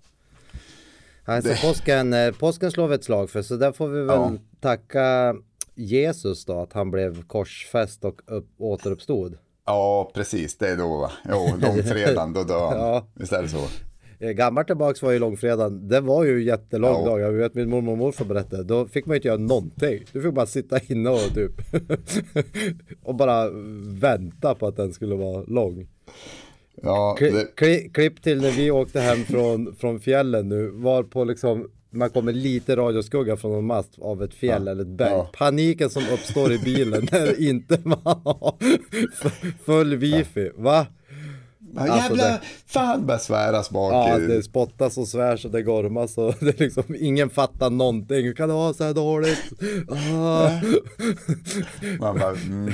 Alltså 1.25 1.49
Det- 1.49 1.61
påsken, 1.61 2.13
eh, 2.13 2.31
påsken 2.31 2.71
slår 2.71 2.87
vi 2.87 2.95
ett 2.95 3.03
slag 3.03 3.29
för 3.29 3.41
så 3.41 3.55
där 3.55 3.71
får 3.71 3.87
vi 3.87 3.99
väl 3.99 4.07
Ja. 4.15 4.31
tacka 4.59 5.35
Jesus 5.75 6.45
då 6.45 6.59
att 6.59 6.73
han 6.73 6.91
blev 6.91 7.23
korsfäst 7.27 8.05
och 8.05 8.21
upp, 8.25 8.47
återuppstod. 8.57 9.37
Ja, 9.65 10.11
precis, 10.13 10.57
det 10.57 10.67
är 10.69 10.77
då 10.77 10.97
va. 10.97 11.11
Jo, 11.29 11.47
långfredagen, 11.61 12.33
då 12.33 12.43
dör 12.43 12.67
han. 12.67 12.77
Ja. 12.79 13.07
Visst 13.15 13.33
är 13.33 13.41
det 13.41 13.49
så? 13.49 13.57
Eh, 14.19 14.31
Gammalt 14.31 14.67
tillbaks 14.67 15.01
var 15.01 15.11
ju 15.11 15.19
långfredagen, 15.19 15.87
det 15.87 15.99
var 16.01 16.23
ju 16.23 16.43
jättelång 16.43 17.03
Ja. 17.03 17.05
dag. 17.05 17.19
Jag 17.19 17.31
vet 17.31 17.53
min 17.53 17.69
mormor 17.69 17.91
och 17.91 17.97
morfar 17.97 18.25
berättade, 18.25 18.63
då 18.63 18.85
fick 18.85 19.05
man 19.05 19.13
ju 19.13 19.17
inte 19.17 19.27
göra 19.27 19.37
någonting. 19.37 20.03
Du 20.11 20.21
fick 20.21 20.33
bara 20.33 20.45
sitta 20.45 20.79
inne 20.87 21.09
och 21.09 21.33
typ 21.35 21.51
och 23.03 23.15
bara 23.15 23.49
vänta 23.99 24.55
på 24.55 24.67
att 24.67 24.75
den 24.75 24.93
skulle 24.93 25.15
vara 25.15 25.43
lång. 25.47 25.87
Ja, 26.83 27.17
det, 27.19 27.55
kli, 27.55 27.89
klipp 27.93 28.21
till 28.23 28.41
när 28.41 28.51
vi 28.51 28.71
åkte 28.71 28.99
hem 28.99 29.23
från, 29.23 29.75
från 29.75 29.99
fjällen 29.99 30.49
nu, 30.49 30.67
var 30.67 31.03
på 31.03 31.23
liksom 31.23 31.69
man 31.93 32.09
kommer 32.09 32.33
lite 32.33 32.75
radioskugga 32.75 33.37
från 33.37 33.55
en 33.57 33.65
mast 33.65 33.89
av 34.01 34.23
ett 34.23 34.33
fjäll 34.33 34.67
eller 34.67 34.81
ett 34.81 34.87
berg. 34.97 35.09
Ja. 35.11 35.29
Paniken 35.37 35.89
som 35.89 36.03
uppstår 36.13 36.51
i 36.51 36.57
bilen 36.57 37.07
när 37.11 37.41
inte 37.41 37.79
var 37.83 38.55
f- 39.23 39.41
full 39.65 39.95
wifi. 39.95 40.51
Va? 40.55 40.87
Bara, 41.59 41.85
Alltså, 41.91 41.97
Jävla 42.09 42.23
det- 42.23 42.41
fan 42.65 43.05
börjar 43.05 43.19
sväras 43.19 43.69
bak 43.69 43.93
Ja, 43.93 44.17
det 44.17 44.43
spottas 44.43 44.97
och 44.97 45.07
svärs 45.07 45.45
och 45.45 45.51
det 45.51 45.61
gormas 45.61 46.17
och 46.17 46.33
det 46.39 46.59
är 46.59 46.63
liksom 46.63 46.83
ingen 46.99 47.29
fattar 47.29 47.69
någonting. 47.69 48.25
Hur 48.25 48.33
kan 48.33 48.49
det 48.49 48.55
vara 48.55 48.73
så 48.73 48.83
här 48.83 48.93
dåligt? 48.93 49.51
Ah. 50.11 50.49
Man 51.99 52.19
bara, 52.19 52.31
mm, 52.31 52.73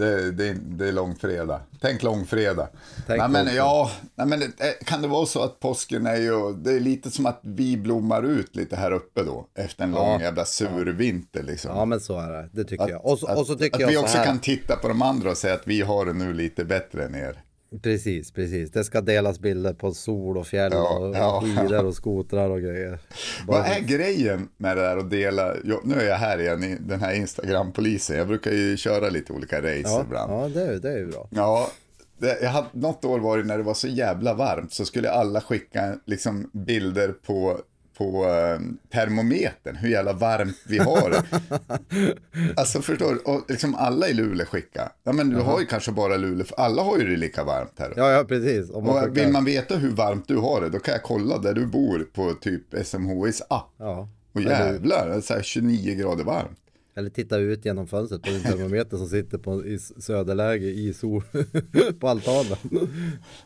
det, 0.00 0.32
det, 0.32 0.52
det 0.52 0.88
är 0.88 0.92
långfredag. 0.92 1.60
Tänk 1.80 2.02
långfredag. 2.02 2.68
Tänk 3.06 3.18
nej, 3.18 3.28
men, 3.28 3.54
ja, 3.54 3.90
nej, 4.14 4.26
men 4.26 4.40
det- 4.40 4.84
kan 4.84 5.02
det 5.02 5.08
vara 5.08 5.26
så 5.26 5.42
att 5.42 5.60
påsken 5.60 6.06
är 6.06 6.16
ju, 6.16 6.52
det 6.52 6.72
är 6.72 6.80
lite 6.80 7.10
som 7.10 7.26
att 7.26 7.40
vi 7.42 7.76
blommar 7.76 8.22
ut 8.22 8.56
lite 8.56 8.76
här 8.76 8.92
uppe 8.92 9.22
då. 9.22 9.46
Efter 9.54 9.84
en 9.84 9.90
lång 9.90 10.20
jävla 10.20 10.44
sur 10.44 10.86
vinter 10.86 11.42
liksom. 11.42 11.76
Ja 11.76 11.84
men 11.84 12.00
så 12.00 12.18
är 12.18 12.32
det, 12.32 12.48
det 12.52 12.64
tycker 12.64 12.84
Att, 12.84 12.90
jag. 12.90 13.06
Och 13.06 13.18
så, 13.18 13.38
och 13.38 13.46
så 13.46 13.54
tycker 13.54 13.74
att 13.76 13.80
jag 13.80 13.88
vi 13.88 13.94
så 13.94 14.00
också 14.00 14.18
kan 14.18 14.38
titta 14.38 14.76
på 14.76 14.88
de 14.88 15.02
andra 15.02 15.30
och 15.30 15.36
säga 15.36 15.54
att 15.54 15.66
vi 15.66 15.80
har 15.80 16.06
det 16.06 16.12
nu 16.12 16.32
lite 16.32 16.64
bättre 16.64 17.04
än 17.04 17.14
er. 17.14 17.42
Precis, 17.82 18.30
precis. 18.32 18.70
Det 18.70 18.84
ska 18.84 19.00
delas 19.00 19.40
bilder 19.40 19.72
på 19.74 19.92
sol 19.94 20.38
och 20.38 20.46
fjäll 20.46 20.72
Ja, 20.74 20.98
och 20.98 21.16
ja. 21.16 21.42
skidor 21.44 21.84
och 21.86 21.94
skotrar 21.94 22.50
och 22.50 22.60
grejer. 22.60 22.98
Vad 23.46 23.66
är 23.66 23.80
grejen 23.80 24.48
med 24.56 24.76
det 24.76 24.82
där 24.82 24.96
att 24.96 25.10
dela, 25.10 25.54
jo, 25.64 25.80
nu 25.84 25.94
är 25.94 26.08
jag 26.08 26.16
här 26.16 26.38
igen 26.40 26.64
i 26.64 26.76
den 26.80 27.00
här 27.00 27.14
Instagram-polisen, 27.14 28.16
jag 28.16 28.26
brukar 28.28 28.50
ju 28.50 28.76
köra 28.76 29.08
lite 29.10 29.32
olika 29.32 29.58
race 29.58 29.80
Ja, 29.84 30.02
ibland. 30.06 30.32
ja 30.32 30.48
det, 30.54 30.62
är- 30.66 30.78
det 30.78 30.92
är 30.92 30.98
ju 30.98 31.06
bra. 31.06 31.28
Ja, 31.30 31.70
det, 32.18 32.38
jag 32.42 32.50
hade, 32.50 32.68
något 32.72 33.04
år 33.04 33.18
var 33.20 33.38
det 33.38 33.44
när 33.44 33.56
det 33.58 33.64
var 33.64 33.74
så 33.74 33.88
jävla 33.88 34.34
varmt 34.34 34.72
så 34.72 34.84
skulle 34.84 35.10
alla 35.10 35.40
skicka 35.40 35.94
liksom, 36.06 36.50
bilder 36.52 37.08
på, 37.26 37.58
på 38.00 38.24
eh, 38.24 38.60
termometern, 38.92 39.76
hur 39.76 39.88
jävla 39.88 40.12
varmt 40.12 40.58
vi 40.66 40.78
har 40.78 41.14
alltså 42.56 42.82
förstår 42.82 43.14
du, 43.14 43.18
och 43.18 43.44
liksom 43.48 43.74
alla 43.74 44.08
i 44.08 44.14
Luleå 44.14 44.46
skickar. 44.46 44.88
Ja 45.02 45.12
men 45.12 45.30
du 45.30 45.36
har 45.36 45.60
ju 45.60 45.66
kanske 45.66 45.92
bara 45.92 46.16
Luleå, 46.16 46.44
för 46.44 46.60
alla 46.60 46.82
har 46.82 46.98
ju 46.98 47.08
det 47.10 47.16
lika 47.16 47.44
varmt 47.44 47.74
här. 47.78 47.92
Ja, 47.96 48.10
ja 48.10 48.24
precis. 48.24 48.70
Om 48.70 48.84
man 48.84 49.08
och 49.08 49.16
vill 49.16 49.28
man 49.28 49.44
veta 49.44 49.76
hur 49.76 49.90
varmt 49.90 50.28
du 50.28 50.36
har 50.36 50.60
det, 50.60 50.68
då 50.68 50.78
kan 50.78 50.92
jag 50.92 51.02
kolla 51.02 51.38
där 51.38 51.54
du 51.54 51.66
bor 51.66 52.06
på 52.12 52.34
typ 52.34 52.62
SMHIs 52.84 53.42
app. 53.48 53.74
Ja. 53.78 54.08
Och 54.32 54.40
jävlar, 54.40 55.08
det 55.08 55.14
är 55.14 55.20
så 55.20 55.34
här 55.34 55.42
29 55.42 55.94
grader 55.94 56.24
varmt. 56.24 56.58
Eller 57.00 57.10
titta 57.10 57.36
ut 57.38 57.64
genom 57.64 57.86
fönstret 57.86 58.22
på 58.22 58.30
din 58.30 58.42
termometer 58.42 58.96
som 58.96 59.08
sitter 59.08 59.38
på, 59.38 59.66
i 59.66 59.78
söderläge 59.78 60.66
i 60.66 60.94
sol 60.94 61.22
på 62.00 62.08
altanen. 62.08 62.56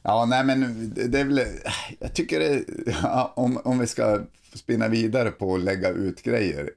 Ja, 0.03 0.27
nej 0.29 0.45
men 0.45 0.93
det 0.95 1.21
är 1.21 1.25
väl, 1.25 1.41
jag 1.99 2.15
tycker 2.15 2.41
det, 2.41 2.65
ja, 3.03 3.33
om, 3.37 3.57
om 3.65 3.79
vi 3.79 3.87
ska 3.87 4.21
spinna 4.55 4.89
vidare 4.89 5.31
på 5.31 5.55
att 5.55 5.61
lägga 5.61 5.91
ut 5.91 6.23
grejer. 6.23 6.71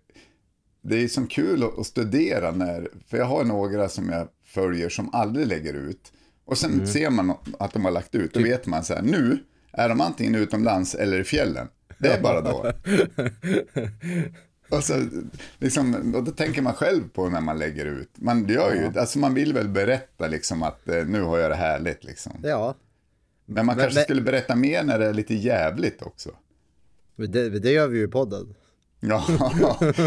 Det 0.81 1.03
är 1.03 1.07
som 1.07 1.27
kul 1.27 1.63
att, 1.63 1.79
att 1.79 1.85
studera 1.85 2.51
när, 2.51 2.89
för 3.07 3.17
jag 3.17 3.25
har 3.25 3.43
några 3.43 3.89
som 3.89 4.09
jag 4.09 4.27
följer 4.45 4.89
som 4.89 5.09
aldrig 5.13 5.47
lägger 5.47 5.73
ut. 5.73 6.11
Och 6.45 6.57
sen 6.57 6.87
ser 6.87 7.09
man 7.09 7.33
att 7.59 7.73
de 7.73 7.85
har 7.85 7.91
lagt 7.91 8.15
ut, 8.15 8.33
då 8.33 8.39
vet 8.39 8.65
man 8.65 8.83
så 8.83 8.93
här, 8.93 9.01
nu 9.01 9.39
är 9.71 9.89
de 9.89 10.01
antingen 10.01 10.35
utomlands 10.35 10.95
eller 10.95 11.19
i 11.19 11.23
fjällen. 11.23 11.67
Det 11.99 12.07
är 12.07 12.21
bara 12.21 12.41
då. 12.41 12.71
Och, 14.69 14.83
så, 14.83 14.93
liksom, 15.59 16.15
och 16.15 16.23
då 16.23 16.31
tänker 16.31 16.61
man 16.61 16.73
själv 16.73 17.09
på 17.09 17.29
när 17.29 17.41
man 17.41 17.59
lägger 17.59 17.85
ut. 17.85 18.09
Man 18.15 18.47
gör 18.47 18.73
ju, 18.75 18.99
alltså 18.99 19.19
man 19.19 19.33
vill 19.33 19.53
väl 19.53 19.69
berätta 19.69 20.27
liksom 20.27 20.63
att 20.63 20.89
eh, 20.89 21.05
nu 21.05 21.21
har 21.21 21.37
jag 21.37 21.51
det 21.51 21.55
härligt 21.55 22.03
liksom. 22.03 22.31
Ja, 22.43 22.75
Men 23.45 23.65
man 23.65 23.75
Men- 23.75 23.83
kanske 23.83 23.97
men- 23.99 24.03
skulle 24.03 24.21
berätta 24.21 24.55
mer 24.55 24.83
när 24.83 24.99
det 24.99 25.05
är 25.05 25.13
lite 25.13 25.33
jävligt 25.35 26.01
också. 26.01 26.29
det, 27.15 27.49
det 27.49 27.71
gör 27.71 27.87
vi 27.87 27.97
ju 27.97 28.03
i 28.03 28.07
podden. 28.07 28.55
Ja, 28.99 29.25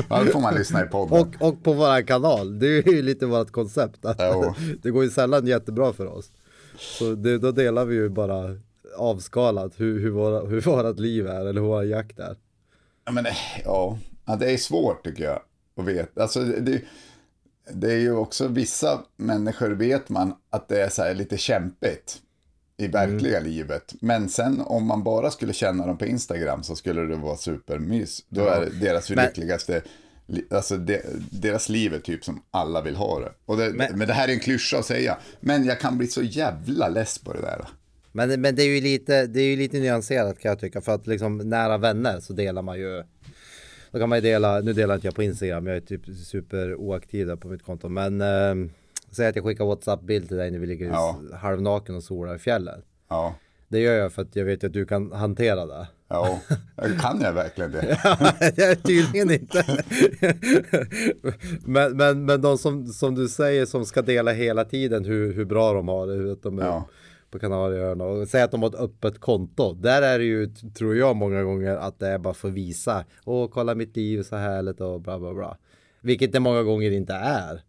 ja, 0.09 0.23
då 0.25 0.33
får 0.33 0.40
man 0.40 0.55
lyssna 0.55 0.85
i 0.85 0.87
podden. 0.87 1.20
Och, 1.20 1.49
och 1.49 1.62
på 1.62 1.73
våran 1.73 2.07
kanal. 2.07 2.59
Det 2.59 2.66
är 2.66 2.92
ju 2.92 3.03
lite 3.03 3.27
vårt 3.27 3.51
koncept. 3.51 4.05
Att 4.05 4.16
Jo. 4.20 4.55
det 4.83 4.90
går 4.90 5.05
ju 5.05 5.11
sällan 5.11 5.46
jättebra 5.46 5.92
för 5.92 6.07
oss. 6.07 6.31
Så 6.79 7.14
det, 7.14 7.38
då 7.38 7.53
delar 7.53 7.85
vi 7.85 7.94
ju 7.94 8.09
bara 8.09 8.57
avskalat 8.96 9.73
hur, 9.81 10.01
hur, 10.01 10.11
våra, 10.11 10.46
hur 10.46 10.61
vårat 10.61 11.01
liv 11.01 11.27
är 11.27 11.40
eller 11.40 11.61
hur 11.61 11.68
vår 11.68 11.85
jakt 11.85 12.18
är. 12.18 12.37
Ja, 13.05 13.12
men, 13.12 13.25
det- 13.25 13.37
ja. 13.64 13.99
Ja, 14.31 14.37
det 14.37 14.51
är 14.53 14.57
svårt 14.57 15.05
tycker 15.05 15.25
jag 15.25 15.40
att 15.77 15.85
veta. 15.85 16.23
Alltså, 16.23 16.40
det, 16.45 16.83
det, 17.73 17.93
är 17.93 17.99
ju 17.99 18.12
också 18.12 18.49
vissa 18.49 19.01
människor 19.16 19.71
vet 19.71 20.09
man 20.09 20.35
att 20.51 20.69
det 20.69 20.83
är 20.83 20.88
så 20.88 21.03
här 21.03 21.14
lite 21.14 21.38
kämpigt 21.38 22.19
i 22.77 22.87
verkliga 22.87 23.38
Mm. 23.38 23.51
livet. 23.51 23.95
Men 24.01 24.29
sen 24.29 24.61
om 24.61 24.87
man 24.87 25.03
bara 25.03 25.31
skulle 25.31 25.53
känna 25.53 25.87
dem 25.87 25.99
på 25.99 26.07
Instagram 26.07 26.62
så 26.62 26.77
skulle 26.77 27.03
det 27.03 27.16
vara 27.16 27.37
supermys. 27.37 28.25
Då 28.29 28.47
är 28.47 28.61
det 28.61 28.71
deras 28.81 29.11
Men- 29.11 29.25
lyckligaste, 29.27 29.83
li- 30.27 30.47
alltså 30.51 30.77
de, 30.77 31.01
deras 31.31 31.69
liv 31.69 31.95
är 31.95 31.99
typ 31.99 32.25
som 32.25 32.43
alla 32.51 32.83
vill 32.83 32.97
ha 32.97 33.21
det. 33.21 33.33
Och 33.47 33.57
det 33.57 33.71
men, 33.73 33.99
Men- 33.99 34.09
det 34.09 34.14
här 34.14 34.29
är 34.29 34.33
en 34.33 34.40
klyscha 34.40 34.79
att 34.79 34.87
säga. 34.87 35.19
Men 35.40 35.64
jag 35.64 35.81
kan 35.81 35.99
bli 35.99 36.07
så 36.07 36.23
jävla 36.23 36.88
less 36.88 37.19
på 37.19 37.33
det 37.33 37.40
där. 37.40 37.69
Men, 38.12 38.40
men 38.40 38.55
det 38.57 38.62
är 38.62 38.75
ju 38.75 38.81
lite, 38.81 39.27
det 39.27 39.40
är 39.40 39.45
ju 39.47 39.57
lite 39.57 39.79
nyanserat 39.79 40.38
kan 40.38 40.49
jag 40.49 40.59
tycka. 40.59 40.81
För 40.81 40.95
att 40.95 41.07
liksom 41.07 41.38
nära 41.38 41.79
vänner 41.79 42.21
så 42.21 42.33
delar 42.33 42.62
man 42.62 42.79
ju. 42.79 43.05
Då 43.92 43.98
kan 43.98 44.09
man 44.09 44.18
ju 44.18 44.22
dela, 44.22 44.61
nu 44.61 44.72
delar 44.72 44.94
inte 44.94 45.07
jag 45.07 45.14
på 45.14 45.22
Instagram, 45.22 45.66
jag 45.66 45.76
är 45.76 45.81
typ 45.81 46.00
super 46.26 46.74
oaktiv 46.74 47.26
där 47.26 47.37
på 47.37 47.48
mitt 47.48 47.62
konto. 47.62 47.88
Men 47.88 48.20
eh, 48.20 48.70
säg 49.11 49.26
att 49.29 49.37
jag 49.37 49.44
skickar 49.44 49.64
WhatsApp-bild 49.64 50.29
till 50.29 50.37
dig 50.37 50.50
när 50.50 50.59
vi 50.59 50.66
ligger 50.66 50.87
Ja. 50.87 51.20
halvnaken 51.40 51.94
och 51.96 52.03
solar 52.03 52.35
i 52.35 52.38
fjällen. 52.38 52.83
Ja. 53.09 53.35
Det 53.68 53.79
gör 53.79 53.94
jag 53.94 54.12
för 54.12 54.22
att 54.22 54.37
jag 54.37 54.44
vet 54.44 54.64
att 54.64 54.72
du 54.72 54.87
kan 54.87 55.12
hantera 55.12 55.66
det. 55.66 55.88
Ja, 56.09 56.40
kan 57.00 57.20
jag 57.20 57.33
verkligen 57.33 57.70
det? 57.72 57.98
Ja, 58.57 58.74
Tydligen 58.85 59.31
inte. 59.31 59.64
men, 61.64 61.96
men, 61.96 62.24
men 62.24 62.40
de 62.42 62.59
som, 62.59 62.87
som 62.87 63.14
du 63.14 63.29
säger 63.29 63.66
som 63.66 63.85
ska 63.85 64.03
dela 64.03 64.33
hela 64.33 64.64
tiden 64.64 65.05
hur, 65.05 65.33
hur 65.33 65.44
bra 65.44 65.72
de 65.72 65.88
har 65.88 66.07
det, 66.07 66.12
hur 66.12 66.33
att 66.33 66.42
de 66.42 66.59
är 66.59 66.64
Ja. 66.66 66.88
På 67.31 67.38
Kanarieöarna 67.38 68.05
och 68.05 68.29
säga 68.29 68.45
att 68.45 68.51
de 68.51 68.62
har 68.62 68.69
ett 68.69 68.81
öppet 68.81 69.21
konto. 69.21 69.75
Där 69.75 70.03
är 70.03 70.19
det 70.19 70.25
ju, 70.25 70.47
tror 70.47 70.97
jag 70.97 71.16
många 71.16 71.43
gånger, 71.43 71.77
att 71.77 71.99
det 71.99 72.09
är 72.09 72.19
bara 72.19 72.35
för 72.35 72.49
att 72.49 72.55
visa. 72.55 73.05
Åh, 73.25 73.51
kolla 73.53 73.75
mitt 73.75 73.97
liv 73.97 74.23
så 74.23 74.37
härligt 74.37 74.81
och 74.81 75.01
bla 75.01 75.19
bla 75.19 75.35
bla. 75.35 75.57
Vilket 76.01 76.33
det 76.33 76.40
många 76.40 76.62
gånger 76.62 76.90
inte 76.90 77.14
är. 77.14 77.62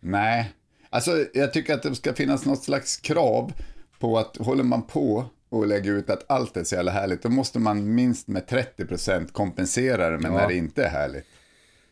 Nej, 0.00 0.54
alltså 0.90 1.10
jag 1.34 1.52
tycker 1.52 1.74
att 1.74 1.82
det 1.82 1.94
ska 1.94 2.12
finnas 2.12 2.46
något 2.46 2.62
slags 2.62 2.96
krav 2.96 3.52
på 3.98 4.18
att 4.18 4.36
håller 4.36 4.64
man 4.64 4.82
på 4.82 5.24
och 5.48 5.66
lägger 5.66 5.92
ut 5.92 6.10
att 6.10 6.24
allt 6.30 6.56
är 6.56 6.64
så 6.64 6.74
jävla 6.74 6.90
härligt, 6.90 7.22
då 7.22 7.28
måste 7.28 7.58
man 7.58 7.94
minst 7.94 8.28
med 8.28 8.42
30% 8.42 9.32
kompensera 9.32 10.10
det 10.10 10.18
med 10.18 10.32
när 10.32 10.48
det 10.48 10.54
inte 10.54 10.84
är 10.84 10.88
härligt. 10.88 11.26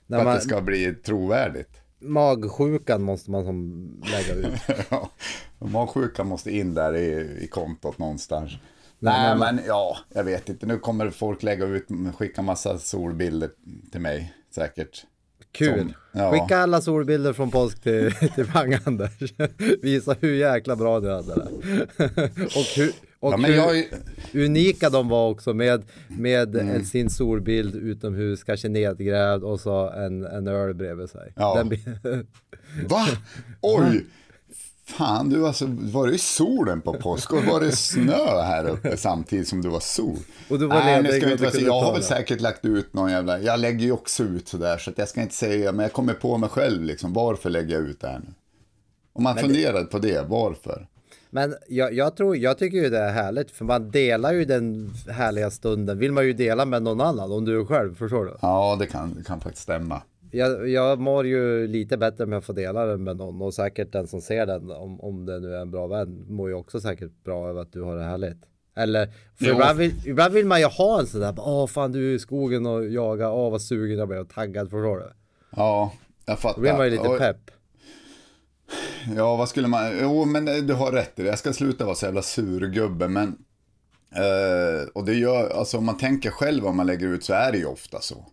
När 0.06 0.18
för 0.18 0.24
man, 0.24 0.34
att 0.34 0.40
det 0.40 0.48
ska 0.48 0.60
bli 0.60 0.94
trovärdigt. 0.94 1.83
Magsjukan 2.04 3.02
måste 3.02 3.30
man 3.30 3.44
som 3.44 3.88
lägga 4.04 4.34
ut. 4.48 4.60
Ja, 4.90 5.10
Magsjukan 5.58 6.26
måste 6.26 6.50
in 6.50 6.74
där 6.74 6.96
i, 6.96 7.38
i 7.44 7.46
kontot 7.46 7.98
någonstans. 7.98 8.52
Nej, 8.98 9.36
men- 9.38 9.60
ja, 9.66 9.96
jag 10.14 10.24
vet 10.24 10.48
inte. 10.48 10.66
Nu 10.66 10.78
kommer 10.78 11.10
folk 11.10 11.42
lägga 11.42 11.66
ut, 11.66 11.86
skicka 12.16 12.42
massa 12.42 12.78
solbilder 12.78 13.50
till 13.92 14.00
mig 14.00 14.34
säkert. 14.54 15.04
Kul. 15.52 15.78
Som- 15.78 15.92
ja. 16.12 16.30
Skicka 16.32 16.58
alla 16.58 16.80
solbilder 16.80 17.32
från 17.32 17.50
påsk 17.50 17.82
till, 17.82 18.12
till 18.34 18.46
Pang-Anders. 18.46 19.32
Visa 19.82 20.16
hur 20.20 20.34
jäkla 20.34 20.76
bra 20.76 21.00
du 21.00 21.10
hade 21.10 21.34
det. 21.34 21.42
och 22.44 22.66
hur, 22.76 22.92
och 23.24 23.32
Ja, 23.32 23.36
men 23.36 23.50
hur 23.50 23.58
jag, 23.58 23.84
unika 24.46 24.90
de 24.90 25.08
var 25.08 25.28
också 25.30 25.54
med, 25.54 25.82
med 26.08 26.54
Mm. 26.56 26.76
en, 26.76 26.84
sin 26.84 27.10
solbild 27.10 27.74
utomhus, 27.74 28.44
kanske 28.44 28.68
nedgrävd 28.68 29.44
och 29.44 29.60
så 29.60 29.90
en, 29.90 30.24
en 30.24 30.48
öl 30.48 30.74
bredvid 30.74 31.10
sig. 31.10 31.32
Ja. 31.36 31.64
Den, 32.02 32.26
Va? 32.88 33.06
Oj! 33.60 34.04
Fan, 34.86 35.30
du 35.30 35.46
alltså, 35.46 35.66
var 35.68 36.06
det 36.08 36.18
solen 36.20 36.80
på 36.80 36.92
påsk 36.94 37.32
och 37.32 37.44
var 37.44 37.60
det 37.60 37.72
snö 37.72 38.42
här 38.42 38.68
uppe 38.68 38.96
samtidigt 38.96 39.48
som 39.48 39.62
du 39.62 39.68
var 39.68 39.80
sol? 39.80 40.16
Och 40.48 40.58
du 40.58 40.66
var 40.66 40.74
Nej, 40.76 41.02
nu 41.02 41.08
ska 41.12 41.26
vi 41.26 41.32
inte 41.32 41.58
jag 41.60 41.80
har 41.80 41.92
väl 41.92 42.00
det. 42.00 42.06
säkert 42.06 42.40
lagt 42.40 42.64
ut 42.64 42.94
någon 42.94 43.10
jävla, 43.10 43.40
jag 43.40 43.60
lägger 43.60 43.80
ju 43.84 43.92
också 43.92 44.22
ut 44.24 44.48
sådär 44.48 44.78
så 44.78 44.90
att 44.90 44.98
jag 44.98 45.08
ska 45.08 45.22
inte 45.22 45.34
säga, 45.34 45.72
men 45.72 45.82
jag 45.82 45.92
kommer 45.92 46.14
på 46.14 46.38
mig 46.38 46.48
själv 46.48 46.82
liksom, 46.82 47.12
varför 47.12 47.50
lägger 47.50 47.74
jag 47.74 47.82
ut 47.88 48.00
det 48.00 48.06
här 48.08 48.18
nu? 48.18 48.34
Om 49.12 49.22
man 49.22 49.36
funderar 49.36 49.84
på 49.84 49.98
det, 49.98 50.24
varför? 50.28 50.86
Men 51.34 51.54
jag, 51.68 51.92
jag 51.92 52.16
tror, 52.16 52.36
jag 52.36 52.58
tycker 52.58 52.78
ju 52.78 52.90
det 52.90 52.98
är 52.98 53.12
härligt 53.12 53.50
för 53.50 53.64
man 53.64 53.90
delar 53.90 54.32
ju 54.32 54.44
den 54.44 54.90
härliga 55.08 55.50
stunden. 55.50 55.98
Vill 55.98 56.12
man 56.12 56.26
ju 56.26 56.32
dela 56.32 56.64
med 56.64 56.82
någon 56.82 57.00
annan 57.00 57.32
om 57.32 57.44
du 57.44 57.60
är 57.60 57.64
själv, 57.64 57.94
förstår 57.94 58.24
du? 58.24 58.36
Ja, 58.42 58.76
det 58.80 58.86
kan, 58.86 59.14
det 59.14 59.24
kan 59.24 59.40
faktiskt 59.40 59.62
stämma. 59.62 60.02
Jag, 60.30 60.68
jag 60.68 60.98
mår 60.98 61.26
ju 61.26 61.66
lite 61.66 61.96
bättre 61.96 62.26
med 62.26 62.38
att 62.38 62.44
få 62.44 62.52
dela 62.52 62.86
den 62.86 63.04
med 63.04 63.16
någon 63.16 63.42
och 63.42 63.54
säkert 63.54 63.92
den 63.92 64.06
som 64.06 64.20
ser 64.20 64.46
den 64.46 64.70
om, 64.70 65.00
om 65.00 65.26
det 65.26 65.40
nu 65.40 65.54
är 65.54 65.60
en 65.60 65.70
bra 65.70 65.86
vän 65.86 66.24
mår 66.28 66.48
ju 66.48 66.54
också 66.54 66.80
säkert 66.80 67.24
bra 67.24 67.48
över 67.48 67.62
att 67.62 67.72
du 67.72 67.82
har 67.82 67.96
det 67.96 68.04
härligt. 68.04 68.42
Eller, 68.76 69.08
för 69.38 69.46
ibland 69.46 69.78
vill, 69.78 69.92
ibland 70.06 70.34
vill 70.34 70.46
man 70.46 70.60
ju 70.60 70.66
ha 70.66 71.00
en 71.00 71.06
sån 71.06 71.20
där, 71.20 71.34
åh 71.38 71.66
fan 71.66 71.92
du 71.92 72.10
är 72.10 72.14
i 72.14 72.18
skogen 72.18 72.66
och 72.66 72.88
jagar, 72.88 73.30
åh 73.30 73.50
vad 73.50 73.62
sugen 73.62 73.98
jag 73.98 74.08
blev 74.08 74.20
och 74.20 74.30
taggad 74.30 74.70
förstår 74.70 74.96
du. 74.96 75.12
Ja, 75.56 75.92
jag 76.26 76.38
fattar. 76.38 76.54
Då 76.54 76.60
blir 76.60 76.72
man 76.72 76.84
ju 76.84 76.90
lite 76.90 77.18
pepp. 77.18 77.50
Ja, 79.16 79.36
vad 79.36 79.48
skulle 79.48 79.68
man... 79.68 79.98
Jo, 80.00 80.24
men 80.24 80.48
eh, 80.48 80.54
du 80.56 80.74
har 80.74 80.92
rätt 80.92 81.18
i 81.18 81.22
det. 81.22 81.28
Jag 81.28 81.38
ska 81.38 81.52
sluta 81.52 81.84
vara 81.84 81.94
så 81.94 82.06
jävla 82.06 82.22
surgubbe, 82.22 83.08
men... 83.08 83.28
Eh, 84.14 84.88
och 84.94 85.04
det 85.04 85.14
gör... 85.14 85.50
Alltså 85.50 85.78
om 85.78 85.84
man 85.84 85.98
tänker 85.98 86.30
själv 86.30 86.66
om 86.66 86.76
man 86.76 86.86
lägger 86.86 87.06
ut 87.06 87.24
så 87.24 87.32
är 87.32 87.52
det 87.52 87.58
ju 87.58 87.66
ofta 87.66 88.00
så. 88.00 88.26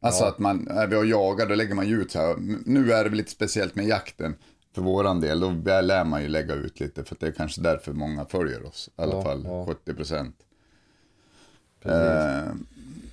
Alltså 0.00 0.24
att 0.24 0.38
man 0.38 0.68
är 0.68 0.86
vi 0.86 0.96
och 0.96 1.06
jagar, 1.06 1.46
då 1.46 1.54
lägger 1.54 1.74
man 1.74 1.88
ju 1.88 2.02
ut 2.02 2.10
så 2.12 2.18
här. 2.18 2.32
"M- 2.34 2.62
Nu 2.66 2.92
är 2.92 3.04
det 3.04 3.10
väl 3.10 3.16
lite 3.18 3.30
speciellt 3.30 3.74
med 3.74 3.86
jakten. 3.86 4.34
för 4.74 4.82
våran 4.82 5.20
del, 5.20 5.40
då 5.40 5.50
lär 5.80 6.04
man 6.04 6.22
ju 6.22 6.28
lägga 6.28 6.54
ut 6.54 6.80
lite, 6.80 7.04
för 7.04 7.16
det 7.20 7.26
är 7.26 7.32
kanske 7.32 7.60
därför 7.60 7.92
många 7.92 8.24
följer 8.24 8.66
oss, 8.66 8.88
i 8.98 9.02
alla 9.02 9.12
Ja, 9.14 9.22
fall 9.22 9.42
ja. 9.44 9.66
70 9.68 9.94
procent. 9.94 10.36
Eh, 11.84 12.52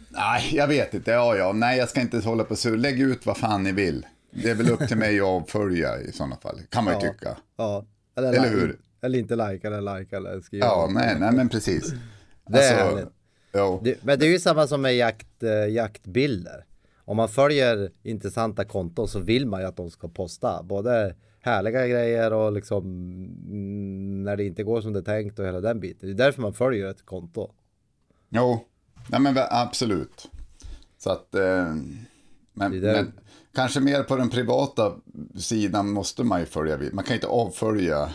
nej, 0.09 0.49
jag 0.51 0.67
vet 0.67 0.93
inte, 0.93 1.11
ja, 1.11 1.35
ja, 1.35 1.51
nej, 1.53 1.77
jag 1.77 1.89
ska 1.89 2.01
inte 2.01 2.19
hålla 2.19 2.43
på 2.43 2.55
så, 2.55 2.69
lägg 2.69 2.99
ut 3.01 3.25
vad 3.25 3.37
fan 3.37 3.63
ni 3.63 3.71
vill. 3.71 4.05
Det 4.31 4.49
är 4.49 4.55
väl 4.55 4.69
upp 4.69 4.87
till 4.87 4.97
mig 4.97 5.19
att 5.19 5.25
avfölja 5.25 6.01
i 6.01 6.11
sådana 6.11 6.35
fall, 6.37 6.59
kan 6.69 6.83
man 6.83 6.99
ju 6.99 7.05
Ja. 7.05 7.11
tycka. 7.13 7.37
Ja. 7.57 7.85
Eller, 8.15 8.33
Eller 8.33 8.49
hur? 8.49 8.79
Eller 9.01 9.19
inte 9.19 9.35
like 9.35 9.67
eller 9.67 9.99
like 9.99 10.15
eller 10.17 10.41
skriva. 10.41 10.65
Ja, 10.65 10.89
nej, 10.93 11.15
nej, 11.19 11.31
men 11.33 11.49
precis. 11.49 11.93
Det 12.47 12.59
är 12.59 12.75
härligt. 12.75 13.09
ja. 13.51 13.81
Det, 13.83 14.03
men 14.03 14.19
det 14.19 14.25
är 14.25 14.29
ju 14.31 14.39
samma 14.39 14.67
som 14.67 14.81
med 14.81 14.95
jakt, 14.97 15.43
eh, 15.43 15.67
jaktbilder. 15.73 16.65
Om 17.05 17.17
man 17.17 17.29
följer 17.29 17.91
intressanta 18.03 18.65
konton 18.65 19.07
så 19.07 19.19
vill 19.19 19.45
man 19.47 19.61
ju 19.61 19.67
att 19.67 19.77
de 19.77 19.91
ska 19.91 20.07
posta 20.07 20.63
både 20.63 21.15
härliga 21.41 21.87
grejer 21.87 22.33
och 22.33 22.51
liksom 22.53 22.83
mm, 23.47 24.23
när 24.23 24.37
det 24.37 24.43
inte 24.43 24.63
går 24.63 24.81
som 24.81 24.93
det 24.93 24.99
är 24.99 25.03
tänkt 25.03 25.39
och 25.39 25.45
hela 25.45 25.61
den 25.61 25.79
biten. 25.79 26.09
Det 26.09 26.13
är 26.13 26.25
därför 26.25 26.41
man 26.41 26.53
följer 26.53 26.87
ett 26.89 27.05
konto. 27.05 27.51
Jo, 28.29 28.65
nej 29.07 29.19
men 29.19 29.37
absolut. 29.49 30.29
Så 30.97 31.09
att, 31.11 31.35
eh, 31.35 31.73
men, 32.53 32.79
men 32.79 33.11
kanske 33.55 33.79
mer 33.79 34.03
på 34.03 34.15
den 34.15 34.29
privata 34.29 34.93
sidan 35.37 35.89
måste 35.91 36.23
man 36.23 36.39
ju 36.39 36.45
följa 36.45 36.77
vid. 36.77 36.93
Man 36.93 37.03
kan 37.03 37.15
inte 37.15 37.27
avfölja 37.27 38.09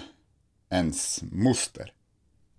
ens 0.71 1.23
moster, 1.33 1.93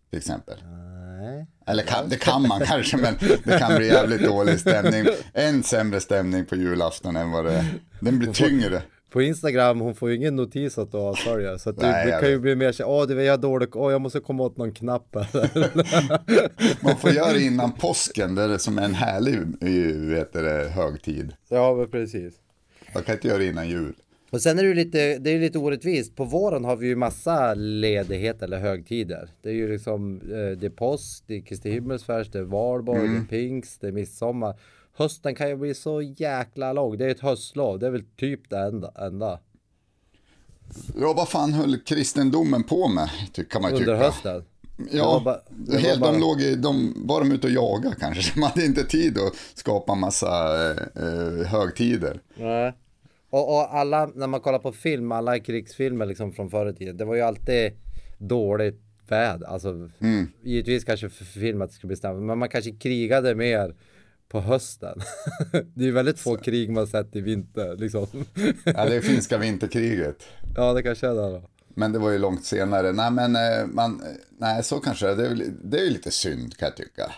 till 0.10 0.20
exempel. 0.20 0.58
Nej. 0.64 1.48
Eller 1.68 1.84
kan, 1.84 2.10
det 2.10 2.18
kan 2.18 2.48
man 2.48 2.60
kanske, 2.60 2.98
men 2.98 3.16
det 3.44 3.60
kan 3.60 3.76
bli 3.76 3.88
jävligt 3.88 4.24
dålig 4.24 4.60
stämning. 4.60 5.06
En 5.34 5.64
sämre 5.64 6.00
stämning 6.00 6.46
på 6.46 6.56
julafton 6.56 7.16
än 7.16 7.32
vad 7.32 7.46
det 7.46 7.54
är. 7.54 7.66
Den 8.00 8.20
blir 8.20 8.34
tyngre. 8.34 8.82
På 9.10 9.22
Instagram, 9.22 9.80
hon 9.80 9.96
får 9.96 10.10
ju 10.10 10.16
ingen 10.16 10.36
notis 10.36 10.78
att 10.78 10.92
du 10.92 10.98
har 10.98 11.14
följare. 11.14 11.60
Så 11.60 11.70
att 11.70 11.78
det, 11.78 11.92
Nej, 11.92 12.06
det 12.06 12.20
kan 12.20 12.30
ju 12.30 12.40
bli 12.40 12.56
mer 12.56 12.72
så 12.72 12.86
åh 12.86 13.08
du 13.08 13.24
jag 13.24 13.34
har 13.34 13.38
dålig, 13.38 13.76
åh 13.76 13.92
jag 13.92 14.02
måste 14.02 14.20
komma 14.20 14.44
åt 14.44 14.58
någon 14.58 14.74
knapp 14.74 15.16
här. 15.16 16.84
Man 16.84 16.98
får 16.98 17.12
göra 17.12 17.34
det 17.34 17.42
innan 17.42 17.72
påsken, 17.72 18.36
det 18.36 18.44
är 18.44 18.48
det 18.48 18.60
som 18.60 18.78
är 18.78 18.84
en 18.84 18.94
härlig 18.94 19.36
eh, 19.36 20.10
vet 20.10 20.34
det, 20.34 20.70
högtid. 20.70 21.34
ja 21.50 21.88
precis. 21.92 22.34
Man 22.96 23.04
kan 23.04 23.16
inte 23.16 23.28
göra 23.28 23.38
det 23.38 23.46
innan 23.46 23.70
jul. 23.70 23.94
Och 24.30 24.42
sen 24.42 24.60
är 24.60 24.64
det 24.64 24.70
ju 24.70 24.76
lite, 24.76 25.18
det 25.18 25.30
är 25.30 25.40
lite 25.40 25.58
orättvist. 25.58 26.16
På 26.16 26.24
våren 26.26 26.66
har 26.66 26.76
vi 26.76 26.88
ju 26.88 26.96
massa 26.96 27.54
ledighet 27.54 28.42
eller 28.42 28.60
högtider. 28.60 29.30
Det 29.42 29.50
är 29.50 29.54
ju 29.54 29.72
liksom, 29.72 30.22
eh, 30.22 30.58
det 30.60 30.66
är 30.66 30.70
påsk, 30.70 31.24
det 31.28 31.36
är 31.36 31.42
Kristi 31.42 31.72
himmelsfärd, 31.72 32.28
det 32.32 32.40
är 32.40 32.44
valborg, 32.44 33.08
det 33.08 33.18
är 33.18 33.22
pingst, 33.30 33.82
det 33.82 33.88
är 33.88 33.92
midsommar. 33.92 34.60
Hösten 34.98 35.36
kan 35.36 35.50
ju 35.50 35.56
bli 35.56 35.74
så 35.74 36.02
jäkla 36.02 36.74
lång. 36.74 36.98
Det 36.98 37.06
är 37.06 37.10
ett 37.10 37.20
höstlov, 37.20 37.80
det 37.80 37.88
är 37.88 37.92
väl 37.92 38.04
typ 38.18 38.50
det 38.50 38.58
enda. 38.60 38.92
enda. 39.00 39.40
Ja, 41.00 41.14
vad 41.14 41.30
fan 41.30 41.54
höll 41.54 41.78
kristendomen 41.80 42.64
på 42.64 42.88
med, 42.88 43.10
kan 43.50 43.62
man 43.62 43.72
ju 43.72 43.78
tycka. 43.78 43.92
Under 43.92 44.06
hösten. 44.06 44.44
Ja, 44.92 45.22
bara- 45.26 45.78
helt, 45.80 46.00
bara- 46.02 46.12
de 46.12 46.20
låg 46.22 46.42
i, 46.42 46.56
de, 46.56 46.94
var 47.08 47.20
de 47.20 47.32
ute 47.32 47.48
och 47.48 47.54
jagade 47.54 47.96
kanske? 48.00 48.34
De 48.36 48.42
hade 48.42 48.66
inte 48.66 48.84
tid 48.84 49.18
att 49.18 49.36
skapa 49.54 49.96
massa 49.96 50.28
eh, 50.72 50.78
eh, 51.04 51.48
högtider. 51.48 52.22
Nej. 52.38 52.74
Och, 53.36 53.56
och 53.56 53.76
alla, 53.76 54.06
när 54.16 54.28
man 54.28 54.40
kollar 54.40 54.60
på 54.60 54.72
film, 54.72 55.12
alla 55.12 55.40
krigsfilmer 55.40 56.06
liksom 56.06 56.34
från 56.34 56.50
förr 56.50 56.70
i 56.70 56.74
tiden, 56.74 56.98
det 56.98 57.06
var 57.06 57.16
ju 57.16 57.22
alltid 57.22 57.72
dåligt 58.18 58.82
väder. 59.08 59.48
Alltså, 59.48 59.90
givetvis 60.44 60.84
kanske 60.84 61.10
för 61.10 61.26
film 61.26 61.62
att 61.62 61.70
det 61.70 61.76
skulle 61.76 61.88
bli 61.88 61.98
snabbt, 61.98 62.20
men 62.20 62.38
man 62.38 62.50
kanske 62.50 62.72
krigade 62.72 63.36
mer 63.36 63.76
på 64.30 64.42
hösten. 64.42 65.00
det 65.52 65.84
är 65.84 65.86
ju 65.86 65.92
väldigt 65.92 66.20
få 66.20 66.38
krig 66.38 66.72
man 66.72 66.88
sett 66.88 67.16
i 67.16 67.22
vinter 67.22 67.76
liksom. 67.78 68.08
Ja, 68.64 68.86
det 68.86 68.96
är 68.96 69.02
finska 69.02 69.38
vinterkriget. 69.38 70.24
ja, 70.56 70.74
det 70.74 70.84
kanske 70.84 71.08
är 71.08 71.14
det 71.16 71.22
då. 71.22 71.50
Men 71.68 71.92
det 71.92 72.00
var 72.00 72.12
ju 72.12 72.18
långt 72.18 72.46
senare. 72.46 72.92
Nej, 72.92 73.12
men 73.12 73.36
eh, 73.36 73.66
man, 73.68 74.02
eh, 74.02 74.08
nej, 74.38 74.64
så 74.64 74.80
kanske 74.80 75.16
det 75.16 75.28
är. 75.28 75.42
Det 75.64 75.78
är, 75.80 75.84
ju 75.84 75.90
lite 75.90 76.12
synd 76.12 76.58
kan 76.58 76.66
jag 76.66 76.78
tycka. 76.78 77.12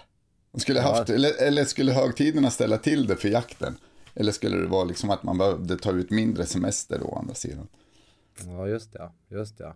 Skulle 0.58 0.80
haft, 0.80 1.10
eller, 1.10 1.42
eller 1.42 1.66
skulle 1.66 1.92
högtiderna 1.92 2.50
ställa 2.50 2.78
till 2.78 3.08
det 3.08 3.16
för 3.16 3.30
jakten? 3.30 3.78
Eller 4.20 4.32
skulle 4.32 4.58
det 4.58 4.68
vara 4.68 4.84
liksom 4.84 5.10
att 5.10 5.24
man 5.24 5.38
behövde 5.38 5.78
ta 5.78 5.92
ut 5.92 6.10
mindre 6.12 6.46
semester 6.46 7.00
då, 7.00 7.06
å 7.06 7.18
andra 7.20 7.34
sidan? 7.34 7.68
Ja, 8.48 8.68
just 8.68 8.94
det. 8.94 9.00
ja, 9.00 9.14
Just 9.38 9.58
det. 9.58 9.64
ja. 9.64 9.76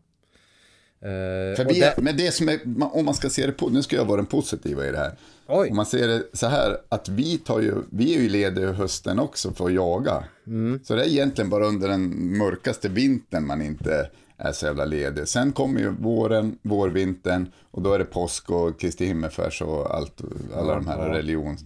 Eh, 1.08 1.56
För 1.56 1.66
vi, 1.74 1.80
det- 1.80 1.94
men 1.98 2.18
det 2.18 2.32
som 2.34 2.50
är, 2.50 2.60
om 2.96 3.06
man 3.06 3.14
ska 3.14 3.30
se 3.30 3.46
det 3.46 3.52
på, 3.52 3.70
nu 3.70 3.84
ska 3.84 3.96
jag 3.96 4.06
vara 4.06 4.18
den 4.18 4.26
positiva 4.26 4.88
i 4.88 4.92
det 4.92 4.98
här. 4.98 5.16
Oj. 5.48 5.70
Om 5.70 5.76
man 5.76 5.86
ser 5.86 6.08
det 6.08 6.24
så 6.34 6.48
här, 6.48 6.78
att 6.90 7.10
vi 7.10 7.38
tar 7.38 7.60
ju, 7.60 7.74
vi 7.90 8.16
är 8.18 8.22
ju 8.22 8.30
lediga 8.30 8.72
hösten 8.72 9.20
också 9.20 9.52
för 9.54 9.66
att 9.66 9.74
jaga. 9.74 10.24
Mm. 10.48 10.80
Så 10.84 10.96
det 10.96 11.04
är 11.04 11.08
egentligen 11.08 11.50
bara 11.50 11.66
under 11.68 11.88
den 11.88 12.38
mörkaste 12.38 12.90
vintern 12.90 13.48
man 13.48 13.62
inte 13.62 14.10
är 14.38 14.52
så 14.52 14.66
jävla 14.66 14.86
ledig. 14.86 15.28
Sen 15.28 15.52
kommer 15.52 15.80
ju 15.82 15.90
våren, 15.90 16.58
vårvintern 16.62 17.52
och 17.72 17.82
då 17.82 17.94
är 17.94 18.00
det 18.00 18.06
påsk 18.06 18.50
och 18.50 18.80
Kristi 18.80 19.06
himmelsfärd 19.06 19.62
och 19.62 19.96
allt, 19.96 20.22
alla 20.56 20.76
de 20.76 20.88
här 20.88 21.10
religion, 21.10 21.58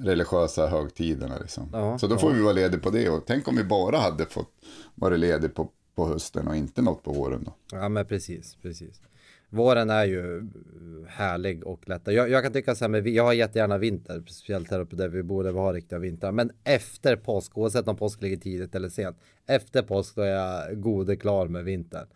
religiösa 0.00 0.66
högtiderna 0.66 1.38
liksom. 1.38 1.68
Ja, 1.72 1.98
så 1.98 2.06
då 2.06 2.18
får 2.18 2.30
vi 2.30 2.42
vara 2.42 2.52
lediga 2.52 2.80
på 2.80 2.90
det 2.90 3.08
och 3.08 3.22
tänk 3.26 3.48
om 3.48 3.56
vi 3.56 3.64
bara 3.64 3.96
hade 3.96 4.26
fått 4.26 4.50
vara 4.94 5.16
ledig 5.16 5.54
på, 5.54 5.68
på 5.94 6.06
hösten 6.06 6.48
och 6.48 6.56
inte 6.56 6.82
något 6.82 7.02
på 7.02 7.12
våren 7.12 7.44
då. 7.44 7.54
Ja 7.72 7.88
men 7.88 8.06
precis, 8.06 8.56
precis. 8.62 9.00
Våren 9.48 9.90
är 9.90 10.04
ju 10.04 10.48
härlig 11.08 11.66
och 11.66 11.88
lättare. 11.88 12.14
Jag, 12.14 12.30
jag 12.30 12.42
kan 12.42 12.52
tycka 12.52 12.74
så 12.74 12.84
här 12.84 12.88
med, 12.88 13.08
jag 13.08 13.24
har 13.24 13.32
jättegärna 13.32 13.78
vinter, 13.78 14.22
speciellt 14.26 14.70
här 14.70 14.80
uppe 14.80 14.96
där 14.96 15.08
vi 15.08 15.22
bor, 15.22 15.44
där 15.44 15.52
vi 15.52 15.58
har 15.58 15.74
riktiga 15.74 15.98
vintrar. 15.98 16.32
Men 16.32 16.50
efter 16.64 17.16
påsk, 17.16 17.58
oavsett 17.58 17.88
om 17.88 17.96
påsk 17.96 18.22
ligger 18.22 18.36
tidigt 18.36 18.74
eller 18.74 18.88
sent, 18.88 19.16
efter 19.46 19.82
påsk 19.82 20.14
då 20.14 20.22
är 20.22 20.34
jag 20.34 20.80
gode 20.80 21.16
klar 21.16 21.48
med 21.48 21.64
vintern. 21.64 22.06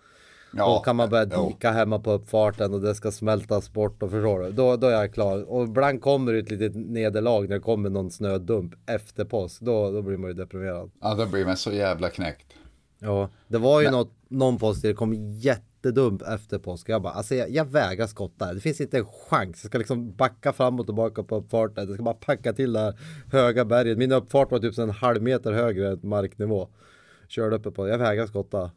Ja, 0.52 0.66
då 0.66 0.80
kan 0.80 0.96
man 0.96 1.08
börja 1.08 1.24
dika 1.24 1.70
hemma 1.70 1.98
på 1.98 2.12
uppfarten 2.12 2.74
och 2.74 2.80
det 2.80 2.94
ska 2.94 3.10
smältas 3.10 3.72
bort 3.72 4.02
och 4.02 4.10
förstår 4.10 4.40
du? 4.40 4.52
Då, 4.52 4.76
då 4.76 4.86
är 4.86 4.92
jag 4.92 5.14
klar. 5.14 5.50
Och 5.50 5.64
ibland 5.64 6.02
kommer 6.02 6.32
det 6.32 6.38
ett 6.38 6.50
litet 6.50 6.74
nederlag 6.74 7.40
när 7.48 7.54
det 7.54 7.60
kommer 7.60 7.90
någon 7.90 8.10
snödump 8.10 8.74
efter 8.86 9.24
påsk. 9.24 9.60
Då, 9.60 9.90
då 9.90 10.02
blir 10.02 10.16
man 10.16 10.30
ju 10.30 10.34
deprimerad. 10.34 10.90
Ja, 11.00 11.14
då 11.14 11.26
blir 11.26 11.44
man 11.44 11.56
så 11.56 11.72
jävla 11.72 12.10
knäckt. 12.10 12.46
Ja, 12.98 13.28
det 13.48 13.58
var 13.58 13.80
ju 13.80 13.90
något, 13.90 14.12
någon 14.28 14.58
påsk 14.58 14.82
där 14.82 14.88
det 14.88 14.94
kom 14.94 15.14
jättedumt 15.14 16.22
efter 16.22 16.58
påsk. 16.58 16.88
Jag 16.88 17.02
bara, 17.02 17.12
alltså 17.12 17.34
jag, 17.34 17.50
jag 17.50 17.64
vägrar 17.64 18.06
skotta. 18.06 18.54
Det 18.54 18.60
finns 18.60 18.80
inte 18.80 18.98
en 18.98 19.06
chans. 19.06 19.60
Jag 19.62 19.70
ska 19.70 19.78
liksom 19.78 20.16
backa 20.16 20.52
fram 20.52 20.80
och 20.80 20.86
tillbaka 20.86 21.22
på 21.22 21.36
uppfarten. 21.36 21.86
Jag 21.86 21.94
ska 21.94 22.02
bara 22.02 22.14
packa 22.14 22.52
till 22.52 22.72
det 22.72 22.80
här 22.80 22.98
höga 23.32 23.64
berget. 23.64 23.98
Min 23.98 24.12
uppfart 24.12 24.50
var 24.50 24.58
typ 24.58 24.78
en 24.78 24.90
halv 24.90 25.22
meter 25.22 25.52
högre 25.52 25.88
än 25.88 26.00
marknivå. 26.02 26.68
Körde 27.28 27.56
uppe 27.56 27.70
på, 27.70 27.88
jag 27.88 27.98
vägrar 27.98 28.26
skotta. 28.26 28.70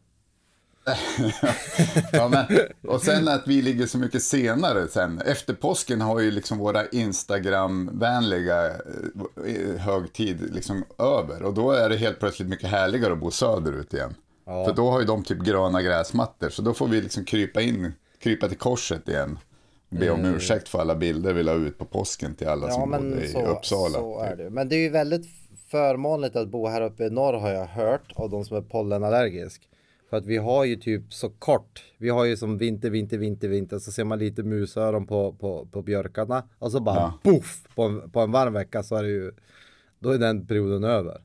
Ja, 2.11 2.27
men, 2.27 2.45
och 2.87 3.01
sen 3.01 3.27
att 3.27 3.47
vi 3.47 3.61
ligger 3.61 3.85
så 3.85 3.97
mycket 3.97 4.23
senare 4.23 4.87
sen. 4.87 5.21
Efter 5.21 5.53
påsken 5.53 6.01
har 6.01 6.19
ju 6.19 6.31
liksom 6.31 6.57
våra 6.57 6.87
Instagram-vänliga 6.87 8.67
eh, 8.67 9.77
högtid 9.77 10.53
liksom 10.53 10.83
över. 10.97 11.43
Och 11.43 11.53
då 11.53 11.71
är 11.71 11.89
det 11.89 11.97
helt 11.97 12.19
plötsligt 12.19 12.49
mycket 12.49 12.69
härligare 12.69 13.13
att 13.13 13.19
bo 13.19 13.31
söderut 13.31 13.93
igen. 13.93 14.15
Ja. 14.45 14.65
För 14.65 14.73
då 14.73 14.89
har 14.91 14.99
ju 14.99 15.05
de 15.05 15.23
typ 15.23 15.39
gröna 15.39 15.81
gräsmattor. 15.81 16.49
Så 16.49 16.61
då 16.61 16.73
får 16.73 16.87
vi 16.87 17.01
liksom 17.01 17.25
krypa 17.25 17.61
in, 17.61 17.93
krypa 18.19 18.47
till 18.47 18.57
korset 18.57 19.09
igen. 19.09 19.39
Be 19.89 20.09
om 20.09 20.25
ursäkt 20.25 20.69
för 20.69 20.79
alla 20.79 20.95
bilder 20.95 21.33
vi 21.33 21.43
la 21.43 21.53
ut 21.53 21.77
på 21.77 21.85
påsken 21.85 22.35
till 22.35 22.47
alla 22.47 22.71
som 22.71 22.91
bodde 22.91 23.25
i 23.25 23.33
Uppsala. 23.45 23.99
så 23.99 24.19
är 24.19 24.35
det. 24.35 24.49
Men 24.49 24.69
det 24.69 24.75
är 24.75 24.79
ju 24.79 24.89
väldigt 24.89 25.25
förmånligt 25.71 26.35
att 26.35 26.47
bo 26.47 26.67
här 26.67 26.81
uppe 26.81 27.03
i 27.03 27.09
norr 27.09 27.33
har 27.33 27.49
jag 27.49 27.65
hört 27.65 28.11
av 28.15 28.29
de 28.29 28.45
som 28.45 28.57
är 28.57 28.61
pollenallergisk. 28.61 29.61
För 30.09 30.17
att 30.17 30.25
vi 30.25 30.37
har 30.37 30.65
ju 30.65 30.75
typ 30.75 31.13
så 31.13 31.29
kort. 31.29 31.83
Vi 31.97 32.09
har 32.09 32.25
ju 32.25 32.37
som 32.37 32.57
vinter, 32.57 32.89
vinter, 32.89 33.17
vinter, 33.17 33.47
vinter. 33.47 33.79
Så 33.79 33.91
ser 33.91 34.03
man 34.03 34.19
lite 34.19 34.43
musöron 34.43 35.07
på, 35.07 35.33
på, 35.33 35.65
på 35.71 35.81
björkarna. 35.81 36.43
Och 36.59 36.71
så 36.71 36.79
bara 36.79 36.95
Ja. 36.95 37.13
poff! 37.23 37.63
På 37.75 37.83
en, 37.83 38.11
på 38.11 38.19
en 38.19 38.31
varm 38.31 38.53
vecka 38.53 38.83
så 38.83 38.95
är 38.95 39.03
det 39.03 39.09
ju. 39.09 39.31
Då 39.99 40.09
är 40.09 40.17
den 40.17 40.47
perioden 40.47 40.83
över. 40.83 41.21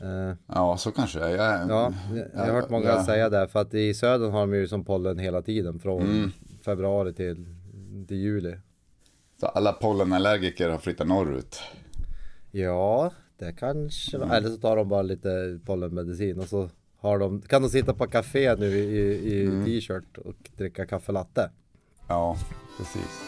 Eh, 0.00 0.36
Ja, 0.46 0.76
så 0.76 0.90
kanske 0.92 1.18
det 1.18 1.24
är. 1.26 1.58
Jag, 1.60 1.70
ja, 1.70 1.92
jag 2.34 2.40
har 2.40 2.52
hört 2.52 2.70
många 2.70 2.86
ja. 2.88 3.04
säga 3.04 3.30
det. 3.30 3.48
För 3.48 3.60
att 3.60 3.74
i 3.74 3.94
södern 3.94 4.30
har 4.32 4.40
de 4.40 4.54
ju 4.54 4.68
som 4.68 4.84
pollen 4.84 5.18
hela 5.18 5.42
tiden. 5.42 5.78
Från 5.78 6.02
Mm. 6.02 6.30
februari 6.64 7.12
till, 7.14 7.46
till 8.08 8.16
juli. 8.16 8.56
Så 9.40 9.46
alla 9.46 9.72
pollenallergiker 9.72 10.68
har 10.68 10.78
flyttat 10.78 11.08
norrut. 11.08 11.58
Ja, 12.50 13.10
det 13.38 13.52
kanske 13.52 14.16
Eller 14.16 14.48
så 14.48 14.56
tar 14.56 14.76
de 14.76 14.88
bara 14.88 15.02
lite 15.02 15.60
pollenmedicin 15.66 16.38
och 16.38 16.48
så 16.48 16.68
har 17.04 17.18
de, 17.18 17.40
kan 17.40 17.62
de 17.62 17.70
sitta 17.70 17.94
på 17.94 18.06
café 18.06 18.56
nu 18.56 18.66
i, 18.66 18.82
i, 18.82 19.42
i 19.42 19.64
t-shirt 19.64 20.18
och 20.18 20.34
dricka 20.56 20.86
kaffe 20.86 21.12
latte. 21.12 21.50
Ja, 22.08 22.36
precis. 22.78 23.22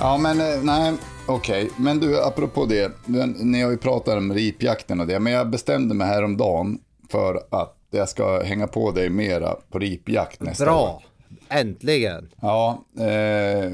Ja, 0.00 0.18
men 0.18 0.40
eh, 0.40 0.62
nej, 0.62 0.92
okej. 1.28 1.70
Men 1.76 2.00
du, 2.00 2.22
apropå 2.22 2.66
det. 2.66 2.92
Ni 3.38 3.62
har 3.62 3.70
ju 3.70 3.76
pratat 3.76 4.16
om 4.16 4.34
ripjakten 4.34 5.00
och 5.00 5.06
det. 5.06 5.20
Men 5.20 5.32
jag 5.32 5.50
bestämde 5.50 5.94
mig 5.94 6.06
häromdagen 6.06 6.78
för 7.10 7.42
att 7.50 7.76
jag 7.90 8.08
ska 8.08 8.42
hänga 8.42 8.66
på 8.66 8.90
dig 8.90 9.10
mera 9.10 9.56
på 9.70 9.78
ripjakt 9.78 10.40
nästa 10.42 10.64
år. 10.64 10.66
Bra! 10.66 11.02
Äntligen! 11.48 12.28
Ja, 12.40 12.84
eh, 12.98 13.72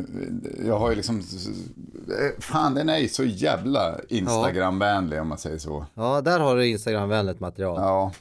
jag 0.66 0.78
har 0.78 0.90
ju 0.90 0.96
liksom 0.96 1.18
eh, 1.18 2.40
fan 2.40 2.74
den 2.74 2.88
är 2.88 2.98
ju 2.98 3.08
så 3.08 3.24
jävla 3.24 4.00
Instagram-vänlig 4.08 5.20
om 5.20 5.28
man 5.28 5.38
säger 5.38 5.58
så. 5.58 5.86
Ja, 5.94 6.20
där 6.20 6.40
har 6.40 6.56
du 6.56 6.66
Instagram-vänligt 6.66 7.40
material. 7.40 7.76
Ja. 7.80 8.12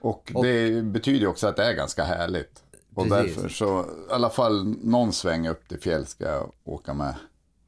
Och, 0.00 0.30
det 0.42 0.82
betyder 0.84 1.20
ju 1.20 1.26
också 1.26 1.46
att 1.46 1.56
det 1.56 1.64
är 1.64 1.72
ganska 1.72 2.04
härligt. 2.04 2.62
Och 2.94 3.08
Precis. 3.08 3.34
därför 3.34 3.48
så, 3.48 3.80
i 4.10 4.12
alla 4.12 4.30
fall 4.30 4.74
någon 4.82 5.12
sväng 5.12 5.48
upp 5.48 5.68
till 5.68 5.80
fjäll 5.80 6.06
ska 6.06 6.24
jag 6.24 6.52
åka 6.64 6.94
med. 6.94 7.14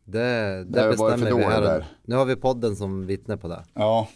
Det, 0.05 0.19
det, 0.19 0.65
Det 0.65 0.89
bestämmer 0.89 1.33
vi 1.33 1.45
här. 1.45 1.59
och- 1.61 1.67
där. 1.69 1.87
Nu 2.05 2.17
har 2.17 2.25
vi 2.25 2.37
podden 2.37 2.77
som 2.77 3.07
vittne 3.07 3.37
på 3.37 3.49
det. 3.49 3.65
Ja, 3.75 4.09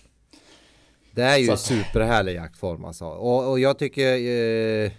Det 1.14 1.22
är 1.22 1.36
ju 1.36 1.46
Så 1.46 1.56
superhärlig 1.56 2.34
jaktform 2.34 2.84
alltså. 2.84 3.04
Och, 3.04 3.50
och 3.50 3.60
jag 3.60 3.78
tycker, 3.78 4.14
eh, 4.16 4.90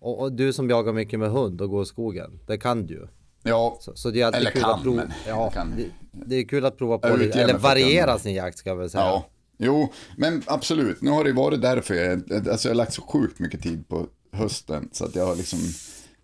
och, 0.00 0.20
och 0.20 0.32
du 0.32 0.52
som 0.52 0.70
jagar 0.70 0.92
mycket 0.92 1.18
med 1.20 1.30
hund 1.30 1.60
och 1.60 1.70
går 1.70 1.82
i 1.82 1.86
skogen, 1.86 2.40
det 2.46 2.58
kan 2.58 2.86
du 2.86 2.94
ju. 2.94 3.06
ja. 3.42 3.78
Så, 3.80 3.92
så 3.94 4.10
det 4.10 4.20
är 4.20 4.32
Eller 4.36 4.50
kul 4.50 4.62
kan, 4.62 4.70
att 4.70 4.82
prova. 4.82 4.96
men 4.96 5.12
Ja, 5.26 5.50
kan. 5.50 5.74
Det, 5.76 5.86
det 6.26 6.36
är 6.36 6.44
kul 6.44 6.64
att 6.64 6.78
prova 6.78 6.98
på 6.98 7.16
mig 7.16 7.30
eller 7.30 7.58
variera 7.58 8.18
sin 8.18 8.34
jakt 8.34 8.58
ska 8.58 8.70
jag 8.70 8.76
väl 8.76 8.90
säga. 8.90 9.04
Ja, 9.04 9.26
jo, 9.58 9.92
men 10.16 10.42
absolut. 10.46 11.02
Nu 11.02 11.10
har 11.10 11.24
det 11.24 11.32
varit 11.32 11.62
därför 11.62 11.94
jag, 11.94 12.48
alltså 12.48 12.68
jag 12.68 12.74
har 12.74 12.76
lagt 12.76 12.92
så 12.92 13.02
sjukt 13.02 13.38
mycket 13.38 13.62
tid 13.62 13.88
på 13.88 14.06
hösten 14.32 14.88
så 14.92 15.04
att 15.04 15.14
jag 15.14 15.26
har 15.26 15.36
liksom 15.36 15.58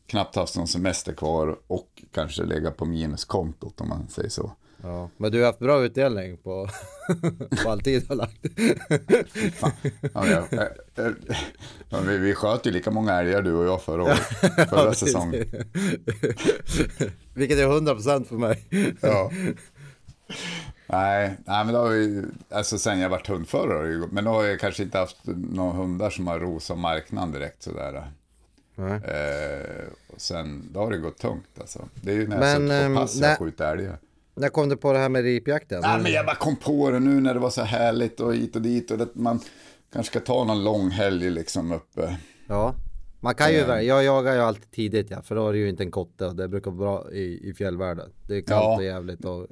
knappt 0.06 0.37
haft 0.37 0.56
någon 0.56 0.68
semester 0.68 1.12
kvar 1.12 1.56
och 1.66 2.02
kanske 2.14 2.44
legat 2.44 2.76
på 2.76 2.84
minuskontot 2.84 3.80
om 3.80 3.88
man 3.88 4.08
säger 4.08 4.28
så. 4.28 4.52
Ja, 4.82 5.10
Men 5.16 5.32
du 5.32 5.38
har 5.38 5.46
haft 5.46 5.58
bra 5.58 5.84
utdelning 5.84 6.37
på, 6.37 6.68
på 7.64 7.70
all 7.70 7.80
tid 7.80 8.02
du 8.02 8.08
har 8.08 8.14
lagt. 8.16 8.46
Fan. 9.54 9.70
Ja, 10.14 10.26
jag, 10.26 10.44
ja, 11.88 11.98
vi, 12.06 12.18
vi 12.18 12.34
sköt 12.34 12.66
ju 12.66 12.70
lika 12.70 12.90
många 12.90 13.12
älgar 13.12 13.42
du 13.42 13.52
och 13.54 13.66
jag 13.66 13.82
förra 13.82 14.02
året, 14.02 14.18
förra 14.70 14.94
säsongen. 14.94 15.44
Vilket 17.34 17.58
är 17.58 17.66
100% 17.66 18.24
för 18.24 18.37
mig. 18.37 18.64
Ja. 19.00 19.30
Nej, 20.87 21.37
nej, 21.46 21.64
men 21.64 21.74
då 21.74 21.80
har 21.80 21.88
vi, 21.88 22.22
alltså 22.50 22.78
sen 22.78 22.98
jag 23.00 23.08
varit 23.08 23.26
hundförare, 23.28 24.08
men 24.12 24.24
då 24.24 24.30
har 24.30 24.44
jag 24.44 24.60
kanske 24.60 24.82
inte 24.82 24.98
haft 24.98 25.16
några 25.24 25.72
hundar 25.72 26.10
som 26.10 26.26
har 26.26 26.38
rosat 26.40 26.78
marknaden 26.78 27.32
direkt 27.32 27.62
sådär. 27.62 28.10
Nej. 28.76 28.92
Eh, 28.92 29.84
och 30.14 30.20
sen, 30.20 30.68
då 30.72 30.80
har 30.80 30.90
det 30.90 30.98
gått 30.98 31.18
tungt 31.18 31.60
alltså. 31.60 31.88
Det 31.94 32.10
är 32.10 32.14
ju 32.16 32.28
när 32.28 32.37
jag 32.37 32.40
Men, 32.40 32.56
suttit 32.68 32.72
ehm, 32.87 32.94
på 32.94 33.00
pass 33.00 33.20
när- 33.20 33.28
jag 33.28 33.38
skjuter 33.38 33.72
älgar. 33.72 33.98
När 34.37 34.49
kom 34.49 34.68
du 34.68 34.77
på 34.77 34.92
det 34.92 34.99
här 34.99 35.09
med 35.09 35.23
ripjakten? 35.23 35.81
Nej, 35.83 36.03
men 36.03 36.12
jag 36.12 36.27
bara 36.27 36.37
kom 36.37 36.57
på 36.57 36.90
det 36.90 37.01
nu 37.01 37.20
när 37.20 37.35
det 37.35 37.40
var 37.40 37.51
så 37.51 37.62
härligt 37.62 38.20
och 38.20 38.35
hit 38.35 38.57
och 38.57 38.62
dit 38.62 38.90
och 38.90 39.01
att 39.01 39.14
man 39.14 39.40
kanske 39.92 40.11
ska 40.11 40.20
ta 40.27 40.44
någon 40.44 40.64
lång 40.64 40.90
helg 40.90 41.31
liksom 41.31 41.73
uppe. 41.73 42.18
Ja, 42.49 42.75
man 43.20 43.35
kan 43.35 43.53
ju, 43.53 43.59
Eh. 43.61 43.81
jag 43.81 44.05
jagar 44.05 44.35
ju 44.35 44.40
alltid 44.40 44.70
tidigt 44.70 45.11
ja, 45.11 45.23
för 45.23 45.35
då 45.35 45.49
är 45.49 45.53
det 45.53 45.59
ju 45.59 45.68
inte 45.68 45.83
en 45.83 45.90
kotte 45.90 46.27
och 46.27 46.37
det 46.37 46.49
brukar 46.49 46.70
vara 46.70 47.03
bra 47.03 47.12
i, 47.12 47.49
i 47.51 47.55
fjällvärlden. 47.55 48.11
Det 48.29 48.37
är 48.37 48.40
kallt 48.40 48.51
Ja. 48.64 48.77
och 48.77 48.85
jävligt 48.85 49.25
och 49.25 49.47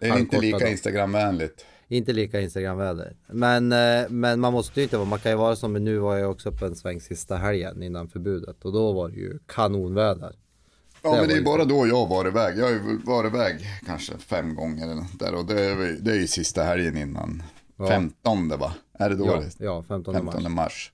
Det 0.00 0.06
är 0.08 0.18
inte 0.18 0.40
lika. 0.40 0.68
Instagramvänligt. 0.68 1.64
inte 1.88 2.12
lika 2.12 2.40
Instagramväder. 2.40 3.16
Men, 3.26 3.72
eh, 3.72 4.08
men 4.08 4.40
man 4.40 4.52
måste 4.52 4.80
ju 4.80 4.84
inte 4.84 4.96
vara, 4.96 5.08
man 5.08 5.18
kan 5.18 5.32
ju 5.32 5.38
vara 5.38 5.56
som 5.56 5.72
nu 5.72 5.98
var 5.98 6.16
jag 6.16 6.30
också 6.30 6.48
uppe 6.48 6.66
en 6.66 6.76
sväng 6.76 7.00
sista 7.00 7.36
helgen 7.36 7.82
innan 7.82 8.08
förbudet 8.08 8.64
och 8.64 8.72
då 8.72 8.92
var 8.92 9.08
det 9.08 9.16
ju 9.16 9.38
kanonväder. 9.46 10.34
Ja, 11.02 11.16
men 11.16 11.28
det 11.28 11.34
är 11.36 11.42
bara 11.42 11.64
då 11.64 11.86
jag 11.86 12.08
var 12.08 12.26
iväg. 12.26 12.58
Jag 12.58 12.64
har 12.64 12.70
ju 12.72 12.98
varit 13.04 13.34
iväg 13.34 13.66
kanske 13.86 14.18
fem 14.18 14.54
gånger 14.54 14.90
eller 14.90 15.04
där 15.18 15.34
och 15.34 15.46
det 15.46 15.60
är, 15.64 15.96
det 16.00 16.10
är 16.10 16.16
ju 16.16 16.26
sista 16.26 16.62
helgen 16.62 16.96
innan. 16.96 17.42
15 17.88 18.48
va? 18.48 18.72
Är 18.98 19.08
det 19.10 19.16
då? 19.16 19.26
Ja, 19.26 19.42
ja 19.58 19.82
15 19.88 20.14
15 20.14 20.42
mars. 20.42 20.52
mars. 20.52 20.92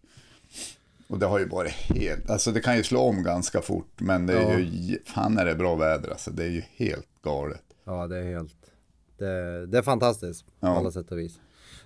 Och 1.08 1.18
det 1.18 1.26
har 1.26 1.38
ju 1.38 1.48
varit 1.48 1.72
helt, 1.72 2.30
alltså 2.30 2.52
det 2.52 2.60
kan 2.60 2.76
ju 2.76 2.82
slå 2.82 3.00
om 3.00 3.22
ganska 3.22 3.62
fort, 3.62 3.92
men 4.00 4.26
det 4.26 4.32
är 4.38 4.52
Ja. 4.52 4.58
ju, 4.58 4.98
fan 5.06 5.38
är 5.38 5.44
det 5.44 5.54
bra 5.54 5.74
väder 5.74 6.10
alltså, 6.10 6.30
det 6.30 6.44
är 6.44 6.48
ju 6.48 6.62
helt 6.76 7.06
galet. 7.24 7.62
Ja 7.84 8.06
det 8.06 8.18
är 8.18 8.24
helt, 8.24 8.54
det, 9.18 9.66
det 9.66 9.78
är 9.78 9.82
fantastiskt 9.82 10.46
på 10.46 10.66
Ja. 10.66 10.78
alla 10.78 10.90
sätt 10.90 11.10
och 11.12 11.18
vis. 11.18 11.38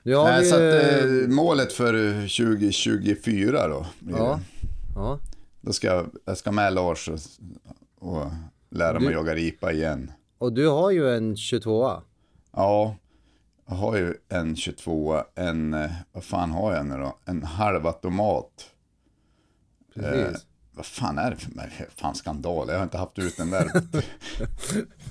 Har 0.04 0.24
Nej, 0.24 0.40
vi 0.40 0.48
så 0.48 0.54
att, 0.54 1.02
eh, 1.02 1.28
målet 1.28 1.72
för 1.72 1.92
2024 2.28 3.68
då, 3.68 3.87
det. 4.00 4.11
ja, 4.18 4.40
ja. 4.94 5.18
då 5.61 5.72
ska 5.72 5.87
jag, 5.87 6.06
jag 6.24 6.38
ska 6.38 6.52
med 6.52 6.72
Lars 6.74 7.09
och, 7.09 7.18
och 8.00 8.26
lära 8.70 8.92
mig 8.92 9.00
Du- 9.02 9.06
att 9.08 9.12
jaga 9.26 9.34
ripa 9.34 9.72
igen. 9.72 10.12
Och 10.38 10.52
du 10.52 10.68
har 10.68 10.90
ju 10.90 11.10
en 11.16 11.36
22 11.36 11.92
Ja, 12.52 12.96
jag 13.68 13.74
har 13.74 13.96
ju 13.96 14.14
en 14.28 14.56
22, 14.56 15.22
en, 15.34 15.74
eh, 15.74 15.90
vad 16.12 16.24
fan 16.24 16.50
har 16.50 16.74
jag 16.74 16.86
nu 16.86 16.96
då? 16.96 17.16
En 17.24 17.42
halvautomat. 17.42 18.50
Precis. 19.94 20.14
Eh, 20.34 20.40
vad 20.72 20.86
fan 20.86 21.18
är 21.18 21.30
det 21.30 21.36
för 21.36 21.50
mig? 21.54 21.88
Fan 21.96 22.14
skandal, 22.14 22.68
jag 22.68 22.76
har 22.76 22.82
inte 22.82 22.98
haft 22.98 23.18
ut 23.18 23.36
den 23.36 23.50
där. 23.50 23.70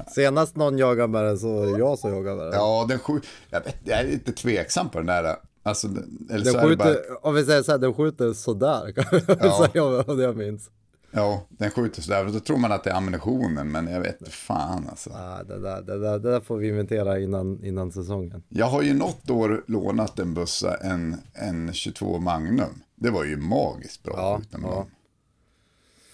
Senast 0.15 0.55
någon 0.55 0.77
jagade 0.77 1.07
med 1.07 1.23
den 1.25 1.37
så 1.37 1.65
det 1.65 1.79
jag 1.79 1.99
som 1.99 2.11
jagar 2.13 2.35
med 2.35 2.45
den. 2.45 2.53
ja, 2.53 2.85
den 2.89 2.99
skjuter, 2.99 3.29
jag, 3.49 3.61
vet, 3.63 3.75
jag 3.83 3.99
är 3.99 4.03
lite 4.07 4.31
tveksam 4.31 4.89
på 4.89 4.97
den 4.97 5.07
där. 5.07 5.35
Alltså, 5.63 5.87
den- 5.87 6.27
eller 6.31 6.45
Den 6.45 6.53
så 6.53 6.59
är 6.59 6.69
det 6.69 6.75
bara, 6.77 6.87
skjuter, 6.87 7.25
om 7.25 7.35
vi 7.35 7.45
säger 7.45 7.63
så 7.63 7.71
här, 7.71 7.79
den 7.79 7.93
skjuter 7.93 8.33
sådär 8.33 8.91
kan 8.91 9.37
Ja. 9.41 9.67
säga 9.73 10.15
det 10.15 10.23
jag 10.23 10.37
minns. 10.37 10.69
Ja, 11.11 11.45
den 11.49 11.71
skjuter 11.71 12.01
sådär. 12.01 12.25
Då 12.25 12.39
tror 12.39 12.57
man 12.57 12.71
att 12.71 12.83
det 12.83 12.89
är 12.89 12.95
ammunitionen, 12.95 13.71
men 13.71 13.87
jag 13.87 14.01
vet 14.01 14.33
fan 14.33 14.87
alltså. 14.89 15.09
Ah, 15.09 15.43
det, 15.43 15.59
där, 15.59 15.81
det, 15.81 15.99
där, 15.99 16.19
det 16.19 16.31
där 16.31 16.39
får 16.39 16.57
vi 16.57 16.67
inventera 16.67 17.19
innan, 17.19 17.63
innan 17.63 17.91
säsongen. 17.91 18.43
Jag 18.49 18.65
har 18.65 18.81
ju 18.81 18.93
något 18.93 19.29
år 19.29 19.63
lånat 19.67 20.19
en 20.19 20.33
bussa, 20.33 20.77
en, 20.77 21.15
en 21.33 21.73
22 21.73 22.19
Magnum. 22.19 22.81
Det 22.95 23.09
var 23.09 23.23
ju 23.23 23.37
magiskt 23.37 24.03
bra 24.03 24.41
Ja, 24.51 24.59
med 24.59 24.69
ja. 24.69 24.87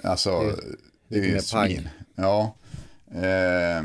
Alltså, 0.01 0.29
det 1.07 1.17
är 1.17 1.21
lite 1.21 1.33
ju 1.33 1.41
svin. 1.41 1.89
Ja. 2.15 2.55
Eh, 3.11 3.83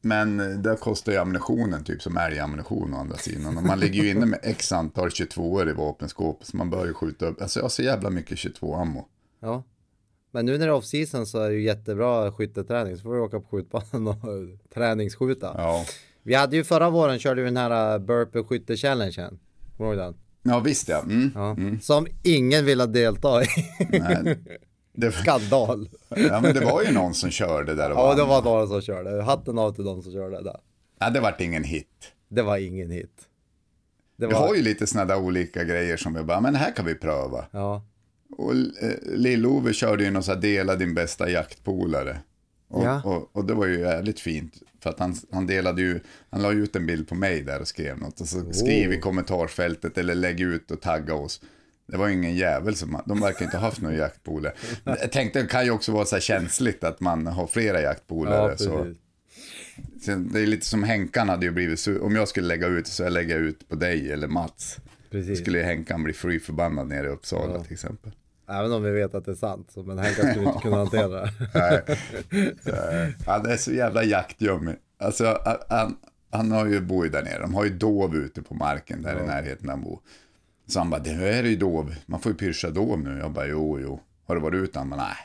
men 0.00 0.62
det 0.62 0.76
kostar 0.76 1.12
ju 1.12 1.18
ammunitionen 1.18 1.84
typ 1.84 2.02
som 2.02 2.16
älgammunition 2.16 2.94
å 2.94 2.98
andra 2.98 3.16
sidan. 3.16 3.56
Och 3.56 3.62
man 3.62 3.80
ligger 3.80 4.02
ju 4.02 4.10
inne 4.10 4.26
med 4.26 4.38
x 4.42 4.72
antal 4.72 5.10
22 5.10 5.62
i 5.68 5.72
vapenskåpet. 5.72 6.46
Så 6.46 6.56
man 6.56 6.70
bör 6.70 6.86
ju 6.86 6.94
skjuta 6.94 7.26
upp. 7.26 7.42
Alltså 7.42 7.58
jag 7.58 7.64
har 7.64 7.70
så 7.70 7.82
jävla 7.82 8.10
mycket 8.10 8.38
22 8.38 8.76
ammo. 8.76 9.08
Ja. 9.40 9.62
Men 10.34 10.46
nu 10.46 10.52
när 10.58 10.66
det 10.66 10.72
är 10.72 10.76
off-season 10.76 11.24
så 11.26 11.38
är 11.38 11.48
det 11.50 11.54
ju 11.56 11.62
jättebra 11.62 12.32
skytteträning. 12.32 12.96
Så 12.96 13.02
får 13.02 13.14
vi 13.14 13.20
åka 13.20 13.40
på 13.40 13.46
skjutbanan 13.48 14.08
och 14.08 14.16
träningsskjuta. 14.74 15.54
Ja. 15.58 15.84
Vi 16.22 16.34
hade 16.34 16.56
ju 16.56 16.64
förra 16.64 16.90
våren 16.90 17.18
körde 17.18 17.42
vi 17.42 17.48
den 17.48 17.56
här 17.56 17.94
uh, 17.98 18.04
burpee 18.06 18.42
skytte 18.44 18.76
challengen. 18.76 19.38
Kommer 19.76 19.90
du 19.90 19.96
ihåg 19.96 20.06
den? 20.06 20.14
Ja 20.52 20.60
visst 20.60 20.88
ja. 20.88 21.00
Mm. 21.02 21.30
Ja. 21.34 21.56
Som 21.82 22.06
ingen 22.22 22.64
ville 22.64 22.86
delta 22.86 23.42
i. 23.42 23.46
Nej, 23.90 24.38
det, 24.92 25.12
Skandal. 25.22 25.88
ja 26.08 26.40
men 26.40 26.54
det 26.54 26.64
var 26.64 26.82
ju 26.82 26.92
någon 26.92 27.14
som 27.14 27.30
körde 27.30 27.74
där 27.74 27.90
och 27.90 27.98
Ja, 27.98 28.06
vann. 28.06 28.16
det 28.16 28.24
var 28.24 28.42
några 28.42 28.66
som 28.66 28.80
körde. 28.80 29.22
Hatten 29.22 29.58
av 29.58 29.72
till 29.74 29.84
de 29.84 30.02
som 30.02 30.12
körde 30.12 30.42
där. 30.42 30.60
Ja, 30.98 31.10
det 31.10 31.20
vart 31.20 31.40
ingen 31.40 31.64
hit. 31.64 32.12
Det 32.28 32.42
var 32.42 32.56
ingen 32.56 32.90
hit. 32.90 33.28
Det 34.16 34.26
Vi 34.26 34.34
har 34.34 34.54
ju 34.54 34.62
lite 34.62 34.86
sådana 34.86 35.14
där 35.14 35.22
olika 35.22 35.64
grejer 35.64 35.96
som 35.96 36.14
vi 36.14 36.22
bara, 36.22 36.40
men 36.40 36.54
här 36.54 36.76
kan 36.76 36.86
vi 36.86 36.94
pröva. 36.94 37.44
Ja. 37.50 37.82
Och 38.32 38.52
eh, 38.54 38.96
Lill-Ove 39.16 39.72
körde 39.72 40.04
ju 40.04 40.10
någon 40.10 40.22
sån 40.22 40.34
här 40.34 40.42
dela 40.42 40.76
din 40.76 40.94
bästa 40.94 41.30
jaktpolare. 41.30 42.18
Och, 42.68 42.84
Ja. 42.84 43.02
och, 43.04 43.36
och 43.36 43.44
det 43.44 43.54
var 43.54 43.66
ju 43.66 43.78
jävligt 43.80 44.20
fint. 44.20 44.54
För 44.82 44.90
att 44.90 44.98
han, 44.98 45.16
han 45.32 45.46
delade 45.46 45.82
ju, 45.82 46.00
han 46.30 46.42
la 46.42 46.52
ut 46.52 46.76
en 46.76 46.86
bild 46.86 47.08
på 47.08 47.14
mig 47.14 47.42
där 47.42 47.60
och 47.60 47.68
skrev 47.68 47.98
något. 47.98 48.20
Och 48.20 48.28
så 48.28 48.52
skriv 48.52 48.92
i 48.92 49.00
kommentarsfältet 49.00 49.98
eller 49.98 50.14
lägg 50.14 50.40
ut 50.40 50.70
och 50.70 50.80
tagga 50.80 51.14
oss. 51.14 51.40
Det 51.86 51.96
var 51.96 52.06
ju 52.08 52.12
ingen 52.14 52.34
jävel 52.36 52.74
som, 52.76 52.98
de 53.06 53.20
verkar 53.20 53.44
inte 53.44 53.56
ha 53.56 53.64
haft 53.66 53.80
någon 53.80 53.94
jaktpolare. 53.94 54.52
Jag 54.84 55.12
tänkte 55.12 55.42
det 55.42 55.48
kan 55.48 55.64
ju 55.64 55.70
också 55.70 55.92
vara 55.92 56.04
så 56.04 56.16
här 56.16 56.20
känsligt 56.20 56.84
att 56.84 57.00
man 57.00 57.26
har 57.26 57.46
flera 57.46 57.80
jaktpolare. 57.80 58.50
Ja, 58.50 58.56
så. 58.56 58.94
Så 60.04 60.14
det 60.16 60.40
är 60.40 60.46
lite 60.46 60.66
som 60.66 60.82
Henkan 60.82 61.28
hade 61.28 61.46
ju 61.46 61.52
blivit, 61.52 61.80
sur. 61.80 62.02
om 62.02 62.16
jag 62.16 62.28
skulle 62.28 62.46
lägga 62.46 62.66
ut 62.66 62.86
så 62.86 63.02
jag 63.02 63.12
lägga 63.12 63.36
ut 63.36 63.68
på 63.68 63.74
dig 63.74 64.12
eller 64.12 64.28
Mats. 64.28 64.76
Då 64.76 65.18
Precis. 65.18 65.38
skulle 65.40 65.58
ju 65.58 65.64
Henkan 65.64 66.04
bli 66.04 66.12
fly 66.12 66.40
förbannad 66.40 66.88
nere 66.88 67.06
i 67.06 67.10
Uppsala 67.10 67.54
Ja. 67.54 67.64
till 67.64 67.72
exempel. 67.72 68.12
Även 68.48 68.72
om 68.72 68.82
vi 68.82 68.90
vet 68.90 69.14
att 69.14 69.24
det 69.24 69.30
är 69.30 69.34
sant. 69.34 69.70
så- 69.70 69.82
Men 69.82 69.98
Henka 69.98 70.22
skulle 70.30 70.46
inte 70.48 70.58
kunna 70.62 70.76
hantera 70.76 71.08
det. 71.08 71.30
Nej. 71.54 71.82
Nej. 72.64 73.16
Han 73.26 73.46
är 73.46 73.56
så 73.56 73.72
jävla 73.72 74.04
jaktjummi. 74.04 74.74
Alltså, 74.98 75.38
han, 75.68 75.96
han 76.30 76.52
har 76.52 76.66
ju 76.66 76.80
bor 76.80 77.04
där 77.04 77.22
nere. 77.22 77.38
De 77.40 77.54
har 77.54 77.64
ju 77.64 77.70
dov 77.70 78.16
ute 78.16 78.42
på 78.42 78.54
marken 78.54 79.02
där 79.02 79.22
i 79.22 79.26
närheten 79.26 79.68
han 79.68 79.82
bor. 79.82 80.00
Så 80.66 80.78
han 80.78 80.90
bara, 80.90 81.00
det 81.00 81.10
här 81.10 81.26
är 81.26 81.42
ju 81.42 81.56
dov. 81.56 81.94
Man 82.06 82.20
får 82.20 82.32
ju 82.32 82.38
pyrscha 82.38 82.70
dov 82.70 82.98
nu. 82.98 83.18
Jag 83.18 83.30
bara, 83.30 83.46
jo, 83.46 83.80
jo. 83.80 84.00
Har 84.26 84.34
du 84.34 84.40
varit? 84.40 84.76
Han 84.76 84.90
bara, 84.90 85.00
nej. 85.00 85.16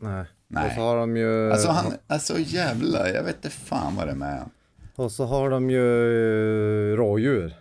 Nej. 0.00 0.24
Nej. 0.48 0.66
Och 0.66 0.72
så 0.74 0.80
har 0.80 0.96
de 0.96 1.16
ju... 1.16 1.52
Alltså 1.52 1.68
han, 1.68 1.92
alltså 2.06 2.34
jävla, 2.38 3.08
jag 3.10 3.22
vet 3.22 3.34
inte 3.36 3.50
fan 3.50 3.96
vad 3.96 4.06
det 4.06 4.10
är 4.10 4.16
med. 4.16 4.44
Och 4.96 5.12
så 5.12 5.24
har 5.24 5.50
de 5.50 5.70
ju 5.70 6.96
rådjur. 6.96 7.54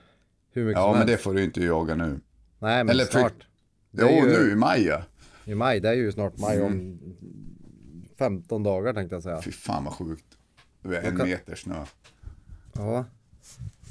Hur 0.54 0.66
mycket 0.66 0.80
Ja, 0.80 0.84
som 0.84 0.92
men 0.92 1.08
helst. 1.08 1.18
det 1.18 1.24
får 1.24 1.34
du 1.34 1.44
inte 1.44 1.64
jaga 1.64 1.96
nu. 1.96 2.20
Nej, 2.60 2.84
men 2.84 2.90
eller 2.90 3.06
snart. 3.06 3.34
Jo, 4.02 4.08
ju 4.08 4.22
nu 4.26 4.52
i 4.52 4.56
maj 4.56 4.84
ja. 4.86 5.02
i 5.46 5.56
maj. 5.56 5.80
Det 5.80 5.90
är 5.90 5.94
ju 5.94 6.12
snart 6.12 6.38
maj 6.38 6.62
om 6.62 6.72
Mm. 6.72 7.00
15 8.18 8.64
dagar 8.64 8.94
tänkte 8.94 9.16
jag 9.16 9.24
säga. 9.24 9.42
Fy 9.42 9.52
fan 9.52 9.84
vad 9.84 9.94
sjukt. 9.94 10.26
Det 10.82 10.98
är 10.98 11.04
en 11.04 11.18
kan- 11.18 11.28
meter 11.30 11.56
snö. 11.56 11.84
Ja. 12.74 13.06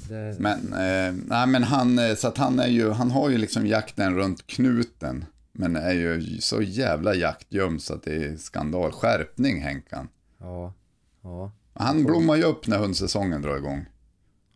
Det... 0.09 0.35
Men, 0.39 0.73
eh, 0.73 1.15
nej, 1.27 1.47
men 1.47 1.63
han, 1.63 1.99
eh, 1.99 2.15
så 2.15 2.27
att 2.27 2.37
han 2.37 2.59
är 2.59 2.67
ju, 2.67 2.89
han 2.89 3.11
har 3.11 3.29
ju 3.29 3.37
liksom 3.37 3.67
jakten 3.67 4.15
runt 4.15 4.47
knuten. 4.47 5.25
Men 5.51 5.75
är 5.75 5.93
ju 5.93 6.37
så 6.41 6.61
jävla 6.61 7.15
jaktgöm 7.15 7.79
så 7.79 7.93
att 7.93 8.03
det 8.03 8.15
är 8.25 8.37
skandal. 8.37 8.91
Skärpning 8.91 9.61
Henkan. 9.61 10.07
Ja. 10.37 10.73
Ja. 11.21 11.51
Han 11.73 12.03
blommar 12.03 12.35
ju 12.35 12.43
upp 12.43 12.67
när 12.67 12.77
hundsäsongen 12.77 13.41
drar 13.41 13.57
igång. 13.57 13.85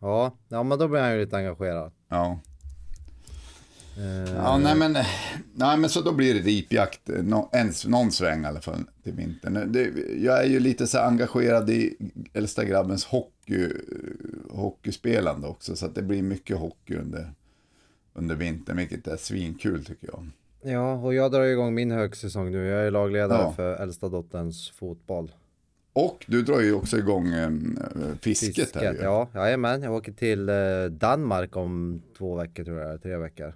Ja, 0.00 0.36
ja 0.48 0.62
men 0.62 0.78
då 0.78 0.88
blir 0.88 1.00
han 1.00 1.12
ju 1.12 1.20
lite 1.24 1.36
engagerad. 1.36 1.92
Ja. 2.08 2.40
Eh, 3.96 4.34
Ja, 4.36 4.58
nej 4.58 4.74
men, 4.76 4.92
nej 5.54 5.76
men 5.76 5.90
så 5.90 6.00
då 6.00 6.12
blir 6.12 6.34
det 6.34 6.40
ripjakt, 6.40 7.08
eh, 7.10 7.22
nå- 7.22 7.48
en, 7.52 7.72
någon 7.86 8.12
sväng 8.12 8.42
i 8.44 8.46
alla 8.46 8.60
fall 8.60 8.84
till 9.02 9.12
vintern. 9.12 9.72
Det, 9.72 9.90
jag 10.22 10.44
är 10.44 10.48
ju 10.48 10.60
lite 10.60 10.86
så 10.86 10.98
engagerad 10.98 11.70
i 11.70 11.96
äldsta 12.32 12.64
grabbens 12.64 13.04
hockey, 13.04 13.68
hockeyspelande 14.50 15.46
också, 15.48 15.76
så 15.76 15.86
att 15.86 15.94
det 15.94 16.02
blir 16.02 16.22
mycket 16.22 16.56
hockey 16.56 16.94
under, 16.96 17.32
under 18.14 18.34
vintern, 18.34 18.76
vilket 18.76 19.06
är 19.06 19.16
svinkul 19.16 19.84
tycker 19.84 20.06
jag. 20.12 20.26
Ja, 20.72 20.94
och 20.94 21.14
jag 21.14 21.32
drar 21.32 21.42
igång 21.44 21.74
min 21.74 21.90
högsäsong 21.90 22.50
nu. 22.50 22.66
Jag 22.66 22.86
är 22.86 22.90
lagledare 22.90 23.42
Ja. 23.42 23.52
för 23.52 23.76
äldsta 23.76 24.08
dotterns 24.08 24.70
fotboll. 24.70 25.32
Och 25.92 26.24
du 26.28 26.42
drar 26.42 26.60
ju 26.60 26.72
också 26.74 26.98
igång 26.98 27.28
eh, 27.32 27.50
fisket, 28.20 28.74
här 28.74 28.92
ju. 28.92 28.98
ja, 29.02 29.28
jajamän. 29.34 29.82
Jag 29.82 29.92
åker 29.94 30.12
till 30.12 30.48
eh, 30.48 30.54
Danmark 30.90 31.56
om 31.56 32.02
två 32.18 32.34
veckor 32.36 32.64
tror 32.64 32.78
jag, 32.80 33.02
tre 33.02 33.16
veckor. 33.16 33.54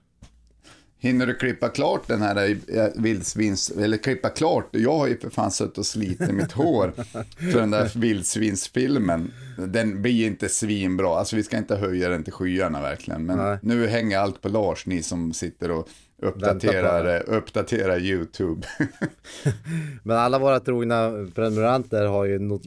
Hinner 1.07 1.26
du 1.26 1.34
klippa 1.34 1.68
klart 1.68 2.09
den 2.09 2.22
här 2.22 2.57
eh, 2.68 2.86
vildsvins, 2.94 3.70
eller 3.70 3.96
klippa 3.96 4.28
klart, 4.28 4.68
jag 4.70 4.98
har 4.98 5.07
ju 5.07 5.18
för 5.18 5.30
fan 5.30 5.50
suttit 5.50 5.78
och 5.78 5.86
slitit 5.86 6.34
mitt 6.34 6.52
hår 6.52 6.92
för 7.52 7.61
den 7.61 7.70
där 7.70 7.98
vildsvinsfilmen. 7.98 9.32
Den 9.59 10.02
blir 10.02 10.26
inte 10.26 10.48
svinbra, 10.48 11.18
alltså 11.18 11.36
vi 11.36 11.42
ska 11.42 11.57
inte 11.57 11.76
höja 11.76 12.09
den 12.09 12.24
till 12.24 12.32
skyarna 12.32 12.80
verkligen, 12.80 13.26
men 13.26 13.38
Nej. 13.38 13.59
nu 13.62 13.86
hänger 13.86 14.18
allt 14.18 14.40
på 14.42 14.48
Lars, 14.48 14.86
ni 14.86 15.02
som 15.02 15.32
sitter 15.32 15.70
och 15.70 15.88
uppdaterar, 16.22 17.16
eh, 17.16 17.36
uppdaterar 17.36 17.98
YouTube. 17.98 18.66
Men 20.02 20.16
alla 20.16 20.38
våra 20.38 20.61
trogna 20.61 21.11
prenumeranter 21.34 22.07
har 22.07 22.24
ju 22.24 22.59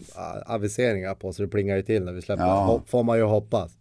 aviseringar 0.46 1.16
på 1.16 1.34
så 1.34 1.42
det 1.42 1.48
plingar 1.48 1.76
ju 1.76 1.84
till 1.84 2.04
när 2.04 2.14
vi 2.14 2.22
släpper. 2.22 2.44
Ja. 2.44 2.84
Får 2.88 3.04
man 3.04 3.18
ju 3.18 3.24
hoppas. 3.24 3.79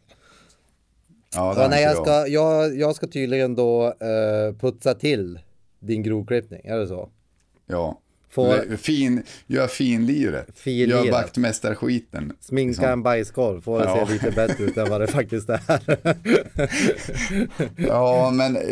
Ja, 1.35 1.55
Ja, 1.63 1.69
nej, 1.69 1.83
jag, 1.83 1.97
ska, 1.97 2.27
jag, 2.27 2.77
jag 2.77 2.97
ska 2.97 3.07
tydligen 3.07 3.55
då 3.55 3.87
eh, 3.87 4.55
putsa 4.61 4.95
till 4.95 5.39
din 5.79 6.03
grovklippning, 6.03 6.61
är 6.65 6.77
det 6.79 6.87
så? 6.87 7.09
Ja. 7.67 7.99
Får- 8.31 8.77
Fin, 8.77 9.23
gör 9.47 9.67
finliret. 9.67 10.47
Finliret. 10.55 11.05
Gör 11.05 11.13
vaktmästarskiten. 11.13 12.33
Sminka 12.41 12.91
en 12.93 13.03
bajskorv, 13.03 13.61
får 13.61 13.79
det 13.79 13.85
Ja. 13.85 14.07
se 14.07 14.13
lite 14.13 14.31
bättre 14.31 14.65
ut 14.65 14.77
än 14.77 14.91
vad 14.91 15.01
det 15.01 15.07
faktiskt 15.13 15.49
är. 15.49 15.61
Ja, 17.77 18.31
men 18.35 18.57
eh, 18.57 18.63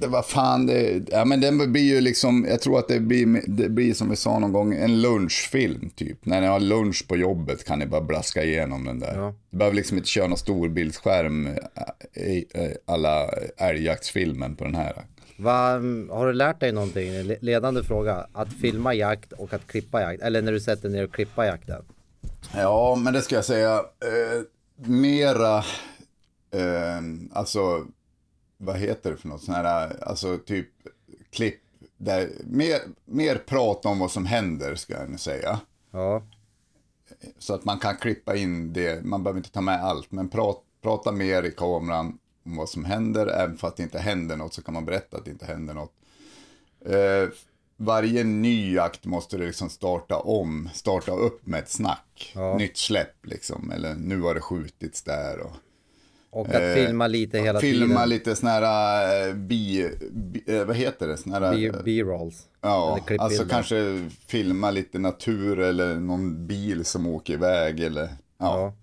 det 0.00 0.06
var 0.06 0.22
fan 0.22 0.66
det. 0.66 1.00
Ja, 1.10 1.24
men 1.24 1.40
den 1.40 1.72
blir 1.72 1.82
ju 1.94 2.00
liksom, 2.00 2.46
jag 2.48 2.60
tror 2.60 2.78
att 2.78 2.88
det 2.88 3.00
blir, 3.00 3.42
det 3.46 3.68
blir 3.68 3.94
som 3.94 4.10
vi 4.10 4.16
sa 4.16 4.38
någon 4.38 4.52
gång, 4.52 4.74
en 4.74 5.02
lunchfilm 5.02 5.90
typ. 5.90 6.26
När 6.26 6.40
ni 6.40 6.46
har 6.46 6.60
lunch 6.60 7.08
på 7.08 7.16
jobbet 7.16 7.64
kan 7.64 7.78
ni 7.78 7.86
bara 7.86 8.00
blaska 8.00 8.44
igenom 8.44 8.84
den 8.84 9.00
där. 9.00 9.14
Ja. 9.16 9.34
Du 9.50 9.56
behöver 9.58 9.76
liksom 9.76 9.96
inte 9.96 10.08
köra 10.08 10.26
någon 10.28 10.38
storbildsskärm 10.38 11.46
eh, 11.46 12.62
eh, 12.62 12.70
alla 12.86 13.30
älgjaktsfilmen 13.56 14.56
på 14.56 14.64
den 14.64 14.74
här. 14.74 14.92
Va, 15.36 15.72
har 16.10 16.26
du 16.26 16.32
lärt 16.32 16.60
dig 16.60 16.72
någonting? 16.72 17.12
Le- 17.22 17.38
Ledande 17.40 17.82
fråga. 17.82 18.26
Att 18.32 18.52
filma 18.52 18.94
jakt 18.94 19.32
och 19.32 19.52
att 19.52 19.66
klippa 19.66 20.00
jakt. 20.02 20.22
Eller 20.22 20.42
när 20.42 20.52
du 20.52 20.60
sätter 20.60 20.88
ner 20.88 21.04
och 21.04 21.14
klippa 21.14 21.46
jakten. 21.46 21.82
Ja, 22.54 22.94
men 23.04 23.12
det 23.12 23.22
ska 23.22 23.34
jag 23.34 23.44
säga. 23.44 23.74
Eh, 23.78 24.42
mera, 24.88 25.58
eh, 26.50 27.00
alltså, 27.32 27.86
vad 28.58 28.76
heter 28.76 29.10
det 29.10 29.16
för 29.16 29.28
något? 29.28 29.42
Sån 29.42 29.54
här, 29.54 29.96
alltså 30.02 30.38
typ 30.38 30.68
klipp. 31.30 31.60
Där, 31.96 32.28
mer, 32.44 32.78
mer 33.04 33.36
prat 33.36 33.86
om 33.86 33.98
vad 33.98 34.10
som 34.10 34.26
händer, 34.26 34.74
ska 34.74 34.94
jag 34.94 35.10
nu 35.10 35.18
säga. 35.18 35.60
Ja, 35.90 36.22
Så 37.38 37.54
att 37.54 37.64
man 37.64 37.78
kan 37.78 37.96
klippa 37.96 38.36
in 38.36 38.72
det, 38.72 39.04
man 39.04 39.22
behöver 39.22 39.38
inte 39.38 39.50
ta 39.50 39.60
med 39.60 39.84
allt, 39.84 40.12
men 40.12 40.28
prat, 40.28 40.62
prata 40.82 41.12
mer 41.12 41.42
i 41.42 41.50
kameran 41.50 42.18
om 42.46 42.56
vad 42.56 42.68
som 42.68 42.84
händer, 42.84 43.26
även 43.26 43.56
för 43.56 43.68
att 43.68 43.76
det 43.76 43.82
inte 43.82 43.98
händer 43.98 44.36
något 44.36 44.54
så 44.54 44.62
kan 44.62 44.74
man 44.74 44.84
berätta 44.84 45.16
att 45.16 45.24
det 45.24 45.30
inte 45.30 45.46
händer 45.46 45.74
något. 45.74 45.92
Eh, 46.86 47.28
varje 47.76 48.24
ny 48.24 48.74
jakt 48.74 49.04
måste 49.06 49.36
du 49.36 49.46
liksom 49.46 49.70
starta 49.70 50.18
om, 50.18 50.68
starta 50.74 51.12
upp 51.12 51.46
med 51.46 51.60
ett 51.60 51.70
snack, 51.70 52.32
Ja. 52.34 52.56
nytt 52.58 52.76
släpp 52.76 53.26
liksom, 53.26 53.70
eller 53.70 53.94
nu 53.94 54.20
har 54.20 54.34
det 54.34 54.40
skjutits 54.40 55.02
där 55.02 55.38
och 55.40 55.52
och 56.30 56.48
att 56.48 56.54
Eh, 56.62 56.74
filma 56.74 57.06
lite 57.06 57.38
hela 57.38 57.60
filma 57.60 57.86
tiden. 57.94 58.08
lite 58.08 58.36
såna 58.36 58.50
här 58.52 59.28
eh, 59.28 59.34
bi, 59.34 59.90
bi, 60.12 60.42
eh, 60.46 60.64
vad 60.64 60.76
heter 60.76 61.08
det, 61.08 61.16
såna 61.16 61.38
här, 61.38 61.82
B-rolls. 61.84 62.46
Ja, 62.60 62.86
Eller 62.92 62.96
klippbilder. 63.06 63.24
alltså 63.24 63.46
kanske 63.48 64.08
filma 64.26 64.70
lite 64.70 64.98
natur 64.98 65.58
eller 65.60 65.94
någon 65.94 66.46
bil 66.46 66.84
som 66.84 67.06
åker 67.06 67.32
iväg 67.32 67.80
eller 67.80 68.02
ja, 68.02 68.08
Ja. 68.38 68.74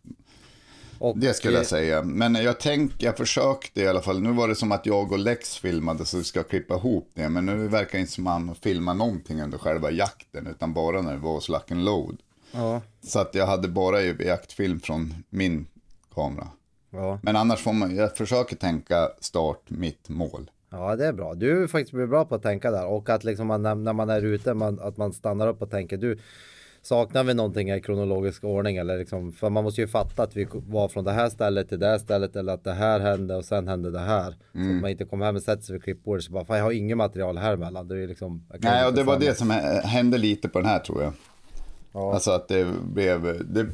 Och, 1.01 1.17
det 1.17 1.33
skulle 1.33 1.53
eh, 1.53 1.59
jag 1.59 1.65
säga. 1.67 2.03
Men 2.03 2.35
jag 2.35 2.59
tänkte, 2.59 3.05
jag 3.05 3.17
försökte 3.17 3.81
i 3.81 3.87
alla 3.87 4.01
fall. 4.01 4.21
Nu 4.21 4.31
var 4.31 4.47
det 4.47 4.55
som 4.55 4.71
att 4.71 4.85
jag 4.85 5.11
och 5.11 5.19
Lex 5.19 5.57
filmade 5.57 6.05
så 6.05 6.17
vi 6.17 6.23
ska 6.23 6.43
klippa 6.43 6.75
ihop 6.75 7.09
det. 7.13 7.29
Men 7.29 7.45
nu 7.45 7.67
verkar 7.67 7.91
det 7.91 7.99
inte 7.99 8.11
som 8.11 8.27
att 8.27 8.41
man 8.41 8.55
filmar 8.55 8.93
någonting 8.93 9.41
under 9.41 9.57
själva 9.57 9.91
jakten 9.91 10.47
utan 10.47 10.73
bara 10.73 11.01
när 11.01 11.11
det 11.11 11.17
var 11.19 11.31
hos 11.33 11.49
Lock 11.49 11.71
and 11.71 11.83
Load. 11.85 12.17
Ja, 12.51 12.81
Så 13.03 13.19
att 13.19 13.35
jag 13.35 13.47
hade 13.47 13.67
bara 13.67 14.01
jaktfilm 14.01 14.79
från 14.79 15.13
min 15.29 15.67
kamera. 16.15 16.47
ja. 16.89 17.19
Men 17.23 17.35
annars 17.35 17.59
får 17.59 17.73
man, 17.73 17.95
jag 17.95 18.17
försöker 18.17 18.55
tänka 18.55 19.09
start, 19.19 19.61
mitt 19.67 20.09
mål. 20.09 20.51
ja, 20.71 20.95
det 20.95 21.05
är 21.07 21.13
bra. 21.13 21.33
Du 21.33 21.63
är 21.63 21.67
faktiskt 21.67 22.09
bra 22.09 22.25
på 22.25 22.35
att 22.35 22.43
tänka 22.43 22.71
där. 22.71 22.85
Och 22.85 23.09
att 23.09 23.23
liksom 23.23 23.47
man, 23.47 23.61
när- 23.63 23.75
när 23.75 23.93
man 23.93 24.09
är 24.09 24.21
ute, 24.21 24.53
man, 24.53 24.79
att 24.79 24.97
man 24.97 25.13
stannar 25.13 25.47
upp 25.47 25.61
och 25.61 25.69
tänker. 25.71 25.97
Du, 25.97 26.19
saknar 26.81 27.23
vi 27.23 27.33
någonting 27.33 27.71
i 27.71 27.81
kronologisk 27.81 28.43
ordning? 28.43 28.77
Eller 28.77 28.97
liksom, 28.97 29.31
för 29.33 29.49
man 29.49 29.63
måste 29.63 29.81
ju 29.81 29.87
fatta 29.87 30.23
att 30.23 30.35
vi 30.37 30.47
var 30.51 30.87
från 30.87 31.03
det 31.03 31.11
här 31.11 31.29
stället 31.29 31.69
till 31.69 31.79
det 31.79 31.87
här 31.87 31.97
stället. 31.97 32.35
Eller 32.35 32.53
att 32.53 32.63
det 32.63 32.73
här 32.73 32.99
hände 32.99 33.35
och 33.35 33.45
sen 33.45 33.67
hände 33.67 33.91
det 33.91 33.99
här. 33.99 34.31
Så 34.51 34.57
Mm. 34.59 34.75
att 34.75 34.81
man 34.81 34.91
inte 34.91 35.05
kommer 35.05 35.25
hem 35.25 35.35
och 35.35 35.41
sätter 35.41 35.63
sig 35.63 35.73
vid 35.73 35.83
klippbordet. 35.83 36.23
Så 36.25 36.31
bara, 36.31 36.45
fan 36.45 36.57
jag 36.57 36.63
har 36.63 36.71
inget 36.71 36.97
material 36.97 37.37
här 37.37 37.53
emellan. 37.53 37.87
Det 37.87 38.03
är 38.03 38.07
liksom, 38.07 38.45
Nej, 38.59 38.85
och 38.87 38.93
det 38.93 39.03
var 39.03 39.19
det 39.19 39.37
som 39.37 39.51
hä- 39.51 39.81
hände 39.81 40.17
lite 40.17 40.49
på 40.49 40.59
den 40.59 40.67
här 40.67 40.79
tror 40.79 41.03
jag. 41.03 41.13
Ja. 41.93 42.13
Alltså 42.13 42.31
att 42.31 42.47
det 42.47 42.67
blev, 42.93 43.45
det, 43.49 43.67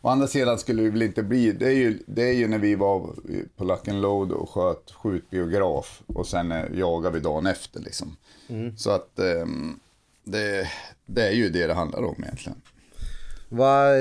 å 0.00 0.08
andra 0.08 0.26
sidan 0.26 0.58
skulle 0.58 0.82
det 0.82 0.90
väl 0.90 1.02
inte 1.02 1.22
bli, 1.22 1.52
det 1.52 1.66
är 1.66 1.70
ju, 1.74 1.98
det 2.06 2.22
är 2.28 2.32
ju 2.32 2.48
när 2.48 2.58
vi 2.58 2.74
var 2.74 3.10
på 3.56 3.64
Luck 3.64 3.88
and 3.88 4.00
Load 4.02 4.32
och 4.32 4.50
sköt 4.50 4.90
skjutbiograf 4.90 6.02
och 6.06 6.26
sen 6.26 6.52
eh, 6.52 6.64
jagade 6.74 7.14
vi 7.14 7.20
dagen 7.20 7.46
efter 7.46 7.80
liksom. 7.80 8.16
Mm. 8.48 8.76
Så 8.76 8.90
att 8.90 9.18
ehm, 9.18 9.80
det, 10.24 10.68
det 11.06 11.22
är 11.28 11.32
ju 11.32 11.48
det 11.48 11.66
det 11.66 11.74
handlar 11.74 12.02
om 12.02 12.14
egentligen. 12.22 12.60
Vad, 13.48 13.94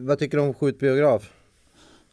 vad 0.00 0.18
tycker 0.18 0.36
du 0.36 0.42
om 0.42 0.54
skjutbiograf? 0.54 1.30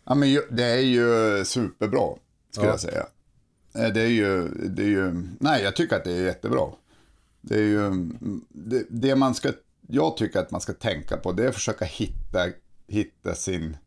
Ja 0.06 0.16
men 0.16 0.40
det 0.52 0.64
är 0.64 0.80
ju 0.80 1.46
superbra, 1.46 2.10
skulle 2.52 2.68
Ja. 2.68 2.72
jag 2.74 2.80
säga. 2.80 3.06
Eh, 3.76 3.94
Det 3.94 4.02
är 4.02 4.08
ju, 4.08 4.48
det 4.48 4.82
är 4.84 4.88
ju, 4.88 5.24
nej 5.40 5.64
jag 5.64 5.76
tycker 5.76 5.96
att 5.96 6.04
det 6.04 6.12
är 6.12 6.26
jättebra. 6.26 6.68
Det 7.42 7.56
är 7.56 7.64
ju, 7.64 7.86
mm, 7.86 8.46
det, 8.50 8.84
det 8.90 9.16
man 9.16 9.36
ska, 9.36 9.52
jag 9.88 10.18
tycker 10.18 10.40
att 10.40 10.52
man 10.52 10.62
ska 10.62 10.74
tänka 10.74 11.18
på 11.18 11.32
det 11.32 11.44
är 11.44 11.48
att 11.48 11.56
försöka 11.56 11.86
hitta, 11.86 12.46
hitta 12.88 13.36
sin 13.36 13.78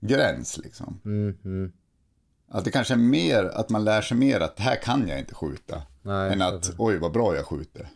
gräns 0.00 0.58
liksom. 0.58 1.00
Mm, 1.04 1.72
Att 2.48 2.64
det 2.64 2.70
kanske 2.70 2.94
är 2.94 2.98
mer, 2.98 3.44
att 3.44 3.68
man 3.70 3.84
lär 3.84 4.02
sig 4.02 4.16
mer 4.16 4.40
att 4.40 4.56
det 4.56 4.62
här 4.62 4.76
kan 4.82 5.08
jag 5.08 5.18
inte 5.18 5.34
skjuta. 5.34 5.82
Nej, 6.02 6.32
än 6.32 6.42
att, 6.42 6.70
oj 6.78 6.96
vad 6.98 7.12
bra 7.12 7.36
jag 7.36 7.46
skjuter. 7.46 7.88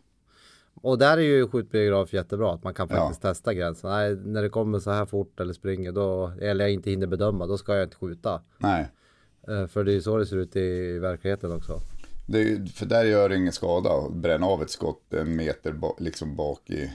Och 0.74 0.98
där 0.98 1.16
är 1.16 1.22
ju 1.22 1.48
skjutbiograf 1.48 2.12
jättebra, 2.12 2.52
att 2.54 2.64
man 2.64 2.74
kan 2.74 2.88
Ja. 2.90 2.96
faktiskt 2.96 3.22
testa 3.22 3.54
gränsen. 3.54 3.90
Nej, 3.90 4.16
när 4.16 4.42
det 4.42 4.48
kommer 4.48 4.78
så 4.78 4.90
här 4.90 5.06
fort 5.06 5.40
eller 5.40 5.52
springer, 5.52 5.92
då, 5.92 6.32
eller 6.40 6.64
jag 6.64 6.72
inte 6.72 6.90
hinner 6.90 7.06
bedöma, 7.06 7.46
då 7.46 7.58
ska 7.58 7.74
jag 7.74 7.84
inte 7.84 7.96
skjuta. 7.96 8.42
Nej, 8.58 8.88
Eh, 9.48 9.66
För 9.66 9.84
det 9.84 9.92
är 9.92 9.94
ju 9.94 10.00
så 10.02 10.16
det 10.18 10.26
ser 10.26 10.36
ut 10.36 10.56
i 10.56 10.98
verkligheten 10.98 11.52
också. 11.52 11.78
det 12.26 12.70
för 12.74 12.86
där 12.86 13.04
gör 13.04 13.28
det 13.28 13.36
ingen 13.36 13.52
skada 13.52 13.90
att 13.90 14.12
bränna 14.14 14.46
av 14.46 14.62
ett 14.62 14.70
skott 14.70 15.14
en 15.14 15.36
meter 15.36 15.72
ba, 15.72 15.94
liksom 15.98 16.36
bak 16.36 16.70
i, 16.70 16.90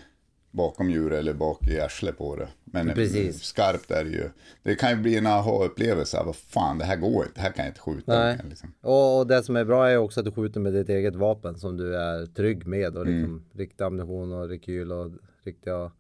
bakom 0.58 0.90
djuret 0.90 1.20
eller 1.20 1.34
bak 1.34 1.68
i 1.68 1.80
arslet 1.80 2.18
på 2.18 2.36
det. 2.36 2.48
Men 2.64 2.90
Precis. 2.90 3.44
skarpt 3.44 3.92
är 3.92 4.04
det 4.04 4.10
ju. 4.10 4.30
Det 4.64 4.76
kan 4.76 4.90
ju 4.90 4.96
bli 4.96 5.18
en 5.18 5.28
aha-upplevelse. 5.28 6.24
Vad 6.26 6.36
fan, 6.36 6.78
det 6.78 6.86
här 6.86 6.96
går 6.96 7.26
inte. 7.26 7.36
Det 7.36 7.42
här 7.42 7.52
kan 7.52 7.66
jag 7.66 7.72
inte 7.72 7.82
skjuta. 7.82 8.20
Nej. 8.20 8.40
Liksom. 8.50 8.74
Och, 8.82 9.28
det 9.28 9.44
som 9.44 9.56
är 9.56 9.66
bra 9.66 9.90
är 9.90 9.98
också 9.98 10.20
att 10.20 10.26
du 10.26 10.32
skjuter 10.32 10.60
med 10.60 10.74
ditt 10.74 10.90
eget 10.90 11.16
vapen 11.16 11.60
som 11.60 11.78
du 11.78 11.96
är 11.96 12.26
trygg 12.26 12.68
med 12.68 12.98
och 12.98 13.06
liksom 13.06 13.24
Mm. 13.24 13.44
riktig 13.54 13.84
ammunition 13.84 14.34
och 14.34 14.50
rekyl 14.50 14.92
och 14.92 15.12
riktiga... 15.44 15.92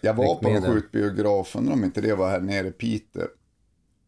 Jag 0.00 0.14
var 0.14 0.34
på 0.34 0.48
en 0.48 0.62
skjutbiograf, 0.62 1.56
undrar 1.56 1.72
om 1.72 1.84
inte 1.84 2.00
det 2.00 2.14
var 2.14 2.30
här 2.30 2.40
nere 2.40 2.68
i 2.68 2.72
Piteå. 2.72 3.26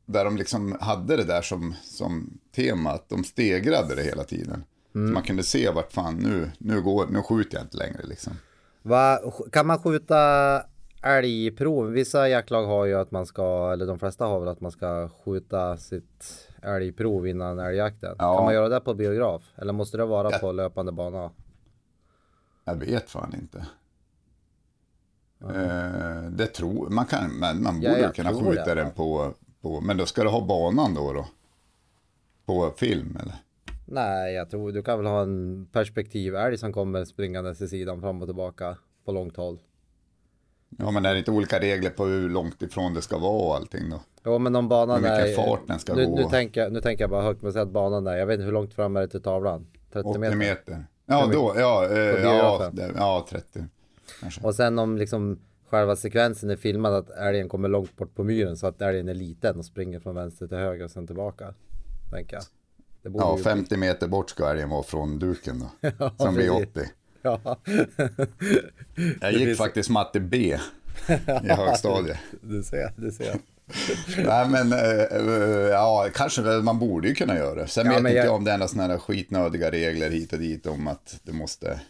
Där 0.06 0.24
de 0.24 0.36
liksom 0.36 0.76
hade 0.80 1.16
det 1.16 1.24
där 1.24 1.42
som, 1.42 1.74
som 1.82 2.38
tema, 2.54 2.90
att 2.90 3.08
de 3.08 3.24
stegrade 3.24 3.94
det 3.94 4.02
hela 4.02 4.24
tiden. 4.24 4.64
Mm. 4.94 5.08
Så 5.08 5.14
man 5.14 5.22
kunde 5.22 5.42
se 5.42 5.70
vart 5.70 5.92
fan 5.92 6.16
nu, 6.16 6.50
nu, 6.58 6.82
går, 6.82 7.06
nu 7.10 7.22
skjuter 7.22 7.56
jag 7.56 7.64
inte 7.64 7.76
längre 7.76 8.00
liksom. 8.04 8.32
Va, 8.82 9.18
kan 9.52 9.66
man 9.66 9.78
skjuta 9.78 10.18
älgprov? 11.02 11.86
Vissa 11.90 12.28
jaktlag 12.28 12.66
har 12.66 12.84
ju 12.84 12.94
att 12.94 13.10
man 13.10 13.26
ska, 13.26 13.72
eller 13.72 13.86
de 13.86 13.98
flesta 13.98 14.24
har 14.26 14.40
väl 14.40 14.48
att 14.48 14.60
man 14.60 14.70
ska 14.72 15.08
skjuta 15.24 15.76
sitt 15.76 16.48
älgprov 16.62 17.26
innan 17.26 17.58
älgjakten. 17.58 18.16
Ja. 18.18 18.36
Kan 18.36 18.44
man 18.44 18.54
göra 18.54 18.68
det 18.68 18.80
på 18.80 18.94
biograf? 18.94 19.42
Eller 19.56 19.72
måste 19.72 19.96
det 19.96 20.04
vara 20.04 20.30
Ja. 20.30 20.38
på 20.38 20.52
löpande 20.52 20.92
bana? 20.92 21.30
Jag 22.64 22.74
vet 22.74 23.10
fan 23.10 23.34
inte. 23.34 23.66
Eh, 25.54 26.30
det 26.30 26.46
tror 26.46 26.88
man 26.88 27.06
kan, 27.06 27.30
men 27.32 27.62
man 27.62 27.82
Ja, 27.82 27.90
borde 27.90 28.02
jag 28.02 28.14
kunna 28.14 28.34
skjuta 28.34 28.64
det. 28.64 28.82
den 28.82 28.90
på, 28.92 29.32
på, 29.60 29.80
men 29.80 29.96
då 29.96 30.06
ska 30.06 30.22
du 30.22 30.28
ha 30.28 30.46
banan 30.46 30.94
då 30.94 31.12
då? 31.12 31.26
På 32.46 32.70
film 32.76 33.18
eller? 33.22 33.34
Nej, 33.92 34.34
jag 34.34 34.50
tror 34.50 34.72
du 34.72 34.82
kan 34.82 34.98
väl 34.98 35.06
ha 35.06 35.22
en 35.22 35.66
perspektivälg 35.72 36.58
som 36.58 36.72
kommer 36.72 37.04
springandes 37.04 37.60
i 37.60 37.68
sidan 37.68 38.00
fram 38.00 38.22
och 38.22 38.28
tillbaka 38.28 38.76
på 39.04 39.12
långt 39.12 39.36
håll. 39.36 39.58
Ja, 40.78 40.90
men 40.90 41.04
är 41.04 41.12
det 41.12 41.18
inte 41.18 41.30
olika 41.30 41.60
regler 41.60 41.90
på 41.90 42.04
hur 42.04 42.28
långt 42.28 42.62
ifrån 42.62 42.94
det 42.94 43.02
ska 43.02 43.18
vara 43.18 43.46
och 43.46 43.54
allting 43.54 43.90
då? 43.90 44.00
Jo, 44.24 44.38
men 44.38 44.56
om 44.56 44.68
banan 44.68 45.04
är... 45.04 45.24
vilken 45.24 45.44
fart 45.44 45.60
den 45.66 45.78
ska 45.78 45.94
nu, 45.94 46.06
gå. 46.06 46.16
Nu 46.16 46.24
tänker, 46.24 46.60
jag, 46.60 46.72
nu 46.72 46.80
tänker 46.80 47.04
jag 47.04 47.10
bara 47.10 47.22
högt, 47.22 47.42
men 47.42 47.52
säg 47.52 47.62
att 47.62 47.68
banan 47.68 48.06
är, 48.06 48.16
jag 48.16 48.26
vet 48.26 48.34
inte 48.34 48.44
hur 48.44 48.52
långt 48.52 48.74
fram 48.74 48.96
är 48.96 49.00
det 49.00 49.08
till 49.08 49.22
tavlan? 49.22 49.66
30 49.92 50.08
80 50.08 50.18
meter? 50.18 50.36
meter. 50.36 50.86
Ja, 51.06 51.30
då, 51.32 51.52
ja, 51.56 51.88
eh, 51.90 51.98
ja, 51.98 52.70
ja, 52.96 53.26
30. 53.30 53.64
Kanske. 54.20 54.40
Och 54.40 54.54
sen 54.54 54.78
om 54.78 54.98
liksom 54.98 55.38
själva 55.70 55.96
sekvensen 55.96 56.50
är 56.50 56.56
filmad 56.56 56.94
att 56.94 57.10
älgen 57.10 57.48
kommer 57.48 57.68
långt 57.68 57.96
bort 57.96 58.14
på 58.14 58.24
myren 58.24 58.56
så 58.56 58.66
att 58.66 58.82
älgen 58.82 59.08
är 59.08 59.14
liten 59.14 59.58
och 59.58 59.64
springer 59.64 60.00
från 60.00 60.14
vänster 60.14 60.46
till 60.46 60.58
höger 60.58 60.84
och 60.84 60.90
sen 60.90 61.06
tillbaka. 61.06 61.54
Tänker 62.10 62.36
jag. 62.36 62.42
Ja, 63.02 63.36
ju- 63.38 63.42
50 63.44 63.76
meter 63.76 64.08
bort 64.08 64.30
ska 64.30 64.50
älgen 64.50 64.68
vara 64.68 64.82
från 64.82 65.18
duken 65.18 65.58
då. 65.58 65.90
Ja, 65.98 66.14
som 66.18 66.34
blir 66.34 66.50
precis. 66.50 66.68
80. 66.68 66.80
Ja. 67.22 67.58
Jag 69.20 69.32
gick 69.32 69.56
faktiskt 69.58 69.90
matte 69.90 70.20
B 70.20 70.58
i 71.42 71.48
högstadiet. 71.48 72.18
Du 72.40 72.62
ser, 72.62 72.92
du 72.96 73.10
ser. 73.12 73.36
Nej 74.26 74.48
men, 74.48 74.72
eh, 74.72 75.00
eh, 75.02 75.68
ja, 75.70 76.08
kanske 76.14 76.40
man 76.42 76.78
borde 76.78 77.08
ju 77.08 77.14
kunna 77.14 77.36
göra 77.36 77.54
det. 77.54 77.66
Sen 77.66 77.86
Ja, 77.86 77.92
vet 77.92 77.98
inte 77.98 78.12
jag- 78.12 78.26
jag 78.26 78.34
om 78.34 78.44
det 78.44 78.50
är 78.52 78.58
några 78.58 78.68
sådana 78.68 78.98
skitnödiga 78.98 79.70
regler 79.70 80.10
hit 80.10 80.32
och 80.32 80.38
dit 80.38 80.66
om 80.66 80.88
att 80.88 81.20
det 81.22 81.32
måste, 81.32 81.80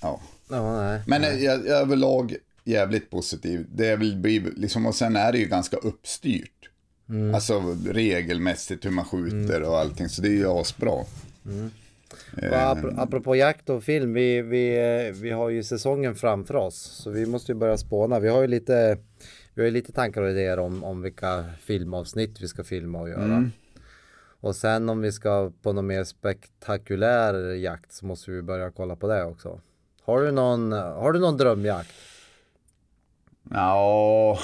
ja. 0.00 0.20
Ja, 0.50 0.76
nej. 0.82 1.00
Men 1.06 1.24
eh, 1.24 1.44
jag, 1.44 1.66
överlag 1.66 2.36
jävligt 2.64 3.10
positiv. 3.10 3.66
Det 3.74 3.96
vill 3.96 4.16
bli, 4.16 4.38
liksom, 4.56 4.86
och 4.86 4.94
sen 4.94 5.16
är 5.16 5.32
det 5.32 5.38
ju 5.38 5.46
ganska 5.46 5.76
uppstyrt. 5.76 6.69
Mm. 7.10 7.34
Alltså 7.34 7.76
regelmässigt 7.90 8.86
hur 8.86 8.90
man 8.90 9.04
skjuter 9.04 9.62
och 9.62 9.78
allting, 9.78 10.08
så 10.08 10.22
det 10.22 10.28
är 10.28 10.32
ju 10.32 10.48
asbra. 10.48 10.90
Och 10.90 11.06
apro- 12.42 12.94
apropå 13.00 13.36
jakt 13.36 13.70
och 13.70 13.84
film, 13.84 14.12
vi, 14.14 14.42
vi, 14.42 14.76
eh, 15.08 15.14
vi 15.22 15.30
har 15.30 15.48
ju 15.50 15.62
säsongen 15.62 16.14
framför 16.14 16.56
oss. 16.56 16.76
Så 16.76 17.10
vi 17.10 17.26
måste 17.26 17.52
ju 17.52 17.58
börja 17.58 17.76
spåna. 17.78 18.20
Vi 18.20 18.28
har 18.28 18.40
ju 18.40 18.46
lite, 18.46 18.98
vi 19.54 19.62
har 19.62 19.66
ju 19.66 19.70
lite 19.72 19.92
tankar 19.92 20.22
och 20.22 20.30
idéer 20.30 20.58
om, 20.58 20.84
om 20.84 21.02
vilka 21.02 21.44
filmavsnitt 21.60 22.40
vi 22.40 22.48
ska 22.48 22.64
filma 22.64 23.00
och 23.00 23.08
göra. 23.08 23.50
Och 24.42 24.56
sen 24.56 24.88
om 24.88 25.00
vi 25.00 25.12
ska 25.12 25.52
på 25.62 25.72
någon 25.72 25.86
mer 25.86 26.04
spektakulär 26.04 27.34
jakt 27.54 27.92
så 27.92 28.06
måste 28.06 28.30
vi 28.30 28.42
börja 28.42 28.70
kolla 28.70 28.96
på 28.96 29.08
det 29.08 29.24
också. 29.24 29.60
Har 30.02 30.22
du 30.22 30.30
någon, 30.30 30.72
har 30.72 31.12
du 31.12 31.20
någon 31.20 31.36
drömjakt? 31.36 31.92
Ja, 33.50 34.38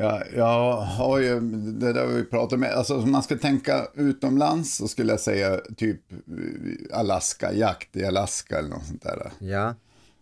ja, 0.00 0.22
jag 0.36 0.76
har 0.76 1.18
ju, 1.18 1.40
det 1.80 1.92
där 1.92 2.06
vi 2.06 2.24
pratat 2.24 2.52
om, 2.52 2.66
alltså 2.76 2.98
om 2.98 3.12
man 3.12 3.22
ska 3.22 3.36
tänka 3.36 3.86
utomlands 3.94 4.76
så 4.76 4.88
skulle 4.88 5.12
jag 5.12 5.20
säga 5.20 5.60
typ 5.76 6.12
eh, 6.12 6.98
Alaska-jakt 6.98 7.96
i 7.96 8.04
Alaska 8.04 8.58
eller 8.58 8.68
något 8.68 8.86
sånt 8.86 9.02
där. 9.02 9.30
Ja. 9.38 9.74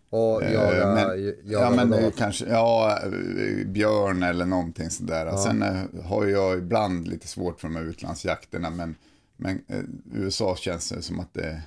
Och 0.09 0.43
Eh, 0.43 0.53
jaga, 0.53 0.93
men, 0.93 1.25
jaga 1.25 1.35
ja, 1.43 1.69
men 1.69 1.93
eh, 1.93 2.11
kanske, 2.11 2.45
ja, 2.45 2.99
eh, 3.03 3.67
björn 3.67 4.23
eller 4.23 4.45
någonting 4.45 4.89
sådär. 4.89 5.37
Sen 5.37 5.61
eh, 5.61 6.03
har 6.03 6.25
jag 6.25 6.57
ibland 6.57 7.07
lite 7.07 7.27
svårt 7.27 7.61
för 7.61 7.67
de 7.67 7.75
här 7.75 7.83
utlandsjakterna, 7.83 8.69
men, 8.69 8.95
men 9.37 9.61
eh, 9.67 9.83
USA 10.13 10.55
känns 10.55 10.89
det 10.89 11.01
som 11.01 11.19
att 11.19 11.33
det, 11.33 11.61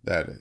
där 0.00 0.36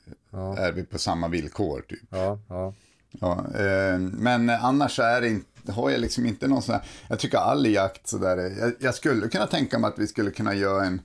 är 0.58 0.72
vi 0.72 0.84
på 0.84 0.98
samma 0.98 1.28
villkor 1.28 1.82
typ. 1.82 2.08
Ja, 2.10 2.40
ja. 2.50 2.74
Ja, 3.12 3.46
eh, 3.56 4.00
men 4.00 4.50
annars 4.50 5.00
är 5.00 5.22
det 5.22 5.30
inte, 5.30 5.48
har 5.70 5.90
jag 5.90 6.02
liksom 6.02 6.26
inte 6.26 6.48
någon 6.48 6.62
sån 6.62 6.76
här, 6.76 6.84
jag 7.08 7.20
tycker 7.20 7.38
all 7.38 7.66
jakt 7.66 8.08
sådär, 8.08 8.38
jag, 8.60 8.74
jag 8.80 8.96
skulle 8.96 9.28
kunna 9.28 9.48
tänka 9.48 9.80
mig 9.80 9.88
att 9.88 10.00
vi 10.00 10.08
skulle 10.08 10.32
kunna 10.32 10.54
göra 10.54 10.86
en, 10.86 11.02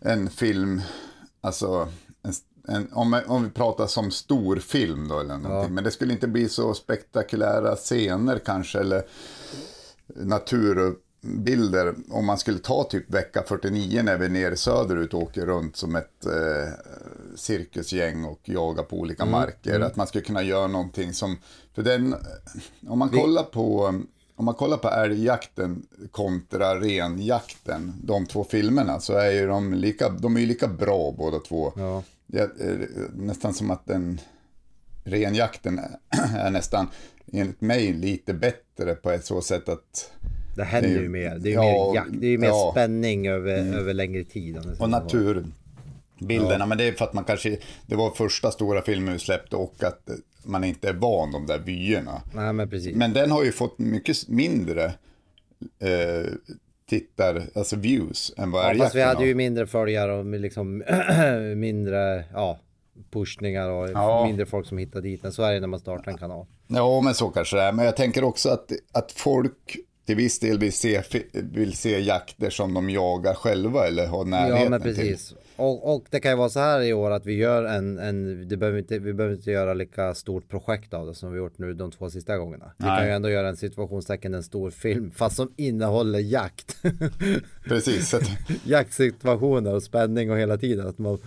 en 0.00 0.30
film, 0.30 0.82
alltså, 1.40 1.88
en, 2.22 2.32
en, 2.68 2.88
om, 2.92 3.20
om 3.26 3.44
vi 3.44 3.50
pratar 3.50 3.86
som 3.86 4.10
stor 4.10 4.56
film 4.56 5.08
då 5.08 5.20
eller 5.20 5.38
någonting, 5.38 5.74
men 5.74 5.84
det 5.84 5.90
skulle 5.90 6.12
inte 6.12 6.28
bli 6.28 6.48
så 6.48 6.74
spektakulära 6.74 7.76
scener 7.76 8.38
kanske, 8.38 8.80
eller 8.80 9.02
naturbilder, 11.24 11.94
om 12.10 12.26
man 12.26 12.38
skulle 12.38 12.58
ta 12.58 12.84
typ 12.84 13.10
vecka 13.10 13.42
49 13.46 14.02
när 14.02 14.18
vi 14.18 14.24
är 14.24 14.30
nere 14.30 14.56
söderut 14.56 15.14
och 15.14 15.22
åker 15.22 15.46
runt 15.46 15.76
som 15.76 15.96
ett 15.96 16.26
eh, 16.26 16.72
cirkusgäng 17.36 18.24
och 18.24 18.40
jagar 18.44 18.82
på 18.82 18.96
olika 18.96 19.24
marker. 19.24 19.80
Att 19.80 19.96
man 19.96 20.06
skulle 20.06 20.24
kunna 20.24 20.42
göra 20.42 20.66
någonting 20.66 21.12
som, 21.12 21.38
för 21.74 21.82
den, 21.82 22.14
om 22.88 22.98
man 22.98 23.08
kollar 23.08 23.42
på 23.42 23.94
om 24.36 24.44
man 24.44 24.54
kollar 24.54 24.76
på 24.76 24.88
älgjakten 24.88 25.86
kontra 26.10 26.80
renjakten, 26.80 27.92
de 28.02 28.26
två 28.26 28.44
filmerna, 28.44 29.00
så 29.00 29.12
är 29.12 29.30
ju 29.30 29.46
de 29.46 29.74
lika, 29.74 30.08
de 30.08 30.36
är 30.36 30.40
ju 30.40 30.46
lika 30.46 30.68
bra 30.68 31.14
båda 31.18 31.38
två. 31.38 31.72
Ja. 31.76 32.02
Är 32.32 32.88
nästan 33.14 33.54
som 33.54 33.70
att 33.70 33.86
den 33.86 34.20
renjakten 35.04 35.80
är 36.36 36.50
nästan, 36.50 36.88
enligt 37.32 37.60
mig, 37.60 37.92
lite 37.92 38.34
bättre 38.34 38.94
på 38.94 39.10
ett 39.10 39.24
så 39.24 39.40
sätt 39.40 39.68
att 39.68 40.10
Det 40.56 40.64
händer 40.64 40.90
Det 40.90 40.96
är 40.96 41.02
ju- 41.02 41.08
mer. 41.08 41.38
Det 41.38 41.48
är 41.48 41.50
ju 41.50 41.54
ja, 41.68 41.86
mer 41.92 41.94
jakt. 41.94 42.10
Det 42.12 42.26
är 42.26 42.38
mer 42.38 42.48
ja. 42.48 42.68
spänning 42.72 43.28
över, 43.28 43.74
över 43.78 43.94
längre 43.94 44.24
tid. 44.24 44.58
Och 44.78 44.90
naturbilderna, 44.90 46.66
men 46.66 46.78
det 46.78 46.84
är 46.88 46.92
för 46.92 47.04
att 47.04 47.12
man 47.14 47.24
kanske, 47.24 47.58
det 47.86 47.94
var 47.96 48.10
första 48.10 48.50
stora 48.50 48.82
filmen 48.82 49.12
vi 49.12 49.18
släppte 49.18 49.56
och 49.56 49.82
att 49.84 50.10
man 50.44 50.64
inte 50.64 50.88
är 50.88 50.92
van 50.94 51.32
de 51.32 51.46
där 51.46 51.58
vyerna. 51.58 52.22
Nej 52.34 52.52
men 52.52 52.70
precis. 52.70 52.96
Men 52.96 53.12
den 53.12 53.30
har 53.30 53.44
ju 53.44 53.52
fått 53.52 53.78
mycket 53.78 54.28
mindre 54.28 54.84
eh, 54.84 56.30
tittar, 56.88 57.42
alltså 57.54 57.76
views 57.76 58.34
än 58.36 58.50
vad 58.50 58.64
ja, 58.64 58.74
fast 58.84 58.94
vi 58.94 59.02
hade 59.02 59.16
har. 59.18 59.24
ju 59.26 59.34
mindre 59.34 59.66
följare 59.66 60.12
och 60.12 60.24
liksom 60.24 60.82
mindre 61.56 62.24
ja, 62.32 62.58
pushningar 63.10 63.68
och 63.70 63.90
Ja. 63.90 64.26
mindre 64.26 64.46
folk 64.46 64.66
som 64.66 64.78
hittar 64.78 65.00
dit 65.00 65.22
den. 65.22 65.32
Så 65.32 65.42
är 65.42 65.52
det 65.54 65.60
när 65.60 65.68
man 65.68 65.80
startar 65.80 66.12
en 66.12 66.18
kanal. 66.18 66.46
Ja, 66.66 67.00
men 67.00 67.14
så 67.14 67.28
kanske 67.28 67.56
det 67.56 67.62
är. 67.62 67.72
Men 67.72 67.84
jag 67.84 67.96
tänker 67.96 68.24
också 68.24 68.48
att, 68.48 68.72
att 68.92 69.12
folk 69.12 69.76
till 70.06 70.16
viss 70.16 70.38
del 70.38 70.58
vill 70.58 70.72
se, 70.72 71.02
vill 71.32 71.72
se 71.76 72.00
jakter 72.00 72.50
som 72.50 72.74
de 72.74 72.90
jagar 72.90 73.34
själva 73.34 73.86
eller 73.86 74.06
har 74.06 74.24
närheten 74.24 74.62
Ja 74.62 74.70
men 74.70 74.82
till. 74.82 74.94
precis. 74.94 75.34
Och, 75.56 75.94
och 75.94 76.04
det 76.10 76.20
kan 76.20 76.30
ju 76.32 76.36
vara 76.36 76.48
så 76.48 76.60
här 76.60 76.80
i 76.80 76.92
år 76.92 77.10
att 77.10 77.26
vi 77.26 77.34
gör 77.34 77.64
en, 77.64 77.98
en 77.98 78.48
det 78.48 78.56
behöver 78.56 78.78
inte, 78.78 78.98
vi 78.98 79.12
behöver 79.12 79.36
inte 79.36 79.50
göra 79.50 79.74
lika 79.74 80.14
stort 80.14 80.48
projekt 80.48 80.94
av 80.94 81.06
det 81.06 81.14
som 81.14 81.32
vi 81.32 81.38
gjort 81.38 81.58
nu 81.58 81.74
de 81.74 81.90
två 81.90 82.10
sista 82.10 82.38
gångerna. 82.38 82.72
Vi 82.78 82.84
Nej. 82.84 82.98
kan 82.98 83.06
ju 83.06 83.12
ändå 83.12 83.30
göra 83.30 83.48
en 83.48 83.56
situationstecken 83.56 84.34
en 84.34 84.42
stor 84.42 84.70
film 84.70 85.10
fast 85.10 85.36
som 85.36 85.52
innehåller 85.56 86.18
jakt. 86.18 86.76
Precis, 87.64 88.14
Jaktsituationer 88.64 89.74
och 89.74 89.82
spänning 89.82 90.30
och 90.30 90.38
hela 90.38 90.56
tiden 90.56 90.86
att 90.88 90.98
man 90.98 91.18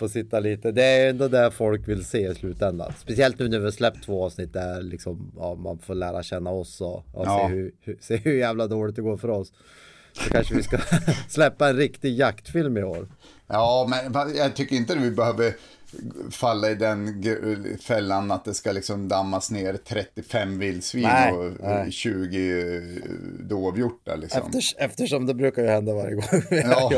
får 0.00 0.08
sitta 0.08 0.40
lite. 0.40 0.72
Det 0.72 0.82
är 0.84 1.10
ändå 1.10 1.28
det 1.28 1.50
folk 1.50 1.88
vill 1.88 2.04
se 2.04 2.30
i 2.30 2.34
slutändan. 2.34 2.92
Speciellt 2.98 3.38
nu 3.38 3.48
när 3.48 3.58
vi 3.58 3.72
släppt 3.72 4.04
två 4.04 4.24
avsnitt 4.24 4.52
där 4.52 4.82
liksom, 4.82 5.32
ja, 5.36 5.54
man 5.54 5.78
får 5.78 5.94
lära 5.94 6.22
känna 6.22 6.50
oss 6.50 6.80
och, 6.80 6.96
och 6.96 7.26
Ja. 7.26 7.46
se, 7.48 7.54
hur, 7.54 7.72
hur, 7.80 7.96
se 8.00 8.16
hur 8.16 8.34
jävla 8.38 8.66
dåligt 8.66 8.96
det 8.96 9.02
går 9.02 9.16
för 9.16 9.28
oss. 9.30 9.52
Så 10.12 10.30
kanske 10.30 10.54
vi 10.54 10.62
ska 10.62 10.78
släppa 11.28 11.68
en 11.68 11.76
riktig 11.76 12.18
jaktfilm 12.18 12.76
i 12.76 12.82
år. 12.82 13.08
ja, 13.46 13.86
men 13.90 14.34
jag 14.36 14.56
tycker 14.56 14.76
inte 14.76 14.92
att 14.92 14.98
vi 15.00 15.10
behöver 15.10 15.54
falla 16.30 16.70
i 16.70 16.74
den 16.74 17.22
fällan 17.82 18.30
att 18.30 18.44
det 18.44 18.54
ska 18.54 18.72
liksom 18.72 19.08
dammas 19.08 19.50
ner 19.50 19.76
35 19.86 20.58
vildsvin 20.58 21.02
Nej, 21.02 21.32
och 21.32 21.52
nej. 21.60 21.90
20 21.92 22.82
dovhjortar 23.40 24.16
liksom. 24.16 24.42
Efters, 24.46 24.74
eftersom 24.78 25.26
det 25.26 25.34
brukar 25.34 25.62
ju 25.62 25.68
hända 25.68 25.94
varje 25.94 26.14
gång. 26.14 26.24
Ja, 26.50 26.90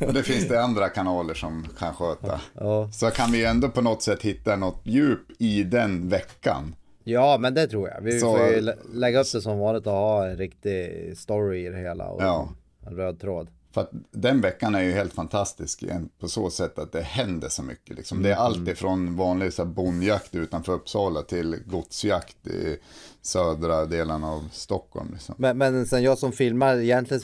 och 0.06 0.14
det 0.14 0.22
finint 0.22 0.48
det 0.48 0.62
andra 0.62 0.88
kanaler 0.88 1.34
som 1.34 1.66
kan 1.78 1.94
sköta. 1.94 2.40
Ja. 2.54 2.90
Så 2.92 3.10
kan 3.10 3.32
vi 3.32 3.44
ändå 3.44 3.68
på 3.68 3.80
något 3.80 4.02
sätt 4.02 4.22
hitta 4.22 4.56
något 4.56 4.80
djup 4.84 5.20
i 5.38 5.62
den 5.62 6.08
veckan. 6.08 6.74
ja, 7.04 7.36
men 7.40 7.54
det 7.54 7.66
tror 7.66 7.88
jag. 7.88 8.00
Vi 8.00 8.20
Så- 8.20 8.36
får 8.36 8.46
ju 8.48 8.60
lä- 8.60 8.76
lägga 8.92 9.20
upp 9.20 9.32
det 9.32 9.40
som 9.40 9.58
vanligt 9.58 9.86
och 9.86 9.92
ha 9.92 10.26
en 10.26 10.36
riktig 10.36 11.12
story 11.18 11.66
i 11.66 11.68
det 11.68 11.78
hela. 11.78 12.08
Och 12.08 12.22
Ja. 12.22 12.48
En 12.86 12.96
röd 12.96 13.20
tråd. 13.20 13.48
För 13.70 13.80
att 13.80 13.90
den 14.10 14.40
veckan 14.40 14.74
är 14.74 14.82
ju 14.82 14.92
helt 14.92 15.12
fantastisk 15.12 15.84
på 16.20 16.28
så 16.28 16.50
sätt 16.50 16.78
att 16.78 16.92
det 16.92 17.00
händer 17.02 17.48
så 17.48 17.62
mycket. 17.62 17.96
Liksom. 17.96 18.22
Det 18.22 18.28
är 18.28 18.32
Mm. 18.32 18.44
allt 18.44 18.68
ifrån 18.68 19.16
vanlig 19.16 19.52
så 19.52 19.64
här, 19.64 19.70
bondjakt 19.70 20.34
utanför 20.34 20.72
Uppsala 20.72 21.22
till 21.22 21.56
godsjakt 21.66 22.46
i 22.46 22.76
södra 23.22 23.86
delarna 23.86 24.26
av 24.32 24.48
Stockholm. 24.52 25.08
Liksom. 25.12 25.34
Men, 25.38 25.58
men 25.58 25.86
sen 25.86 26.02
jag 26.02 26.18
som 26.18 26.32
filmar 26.32 26.76
egentligen 26.76 27.22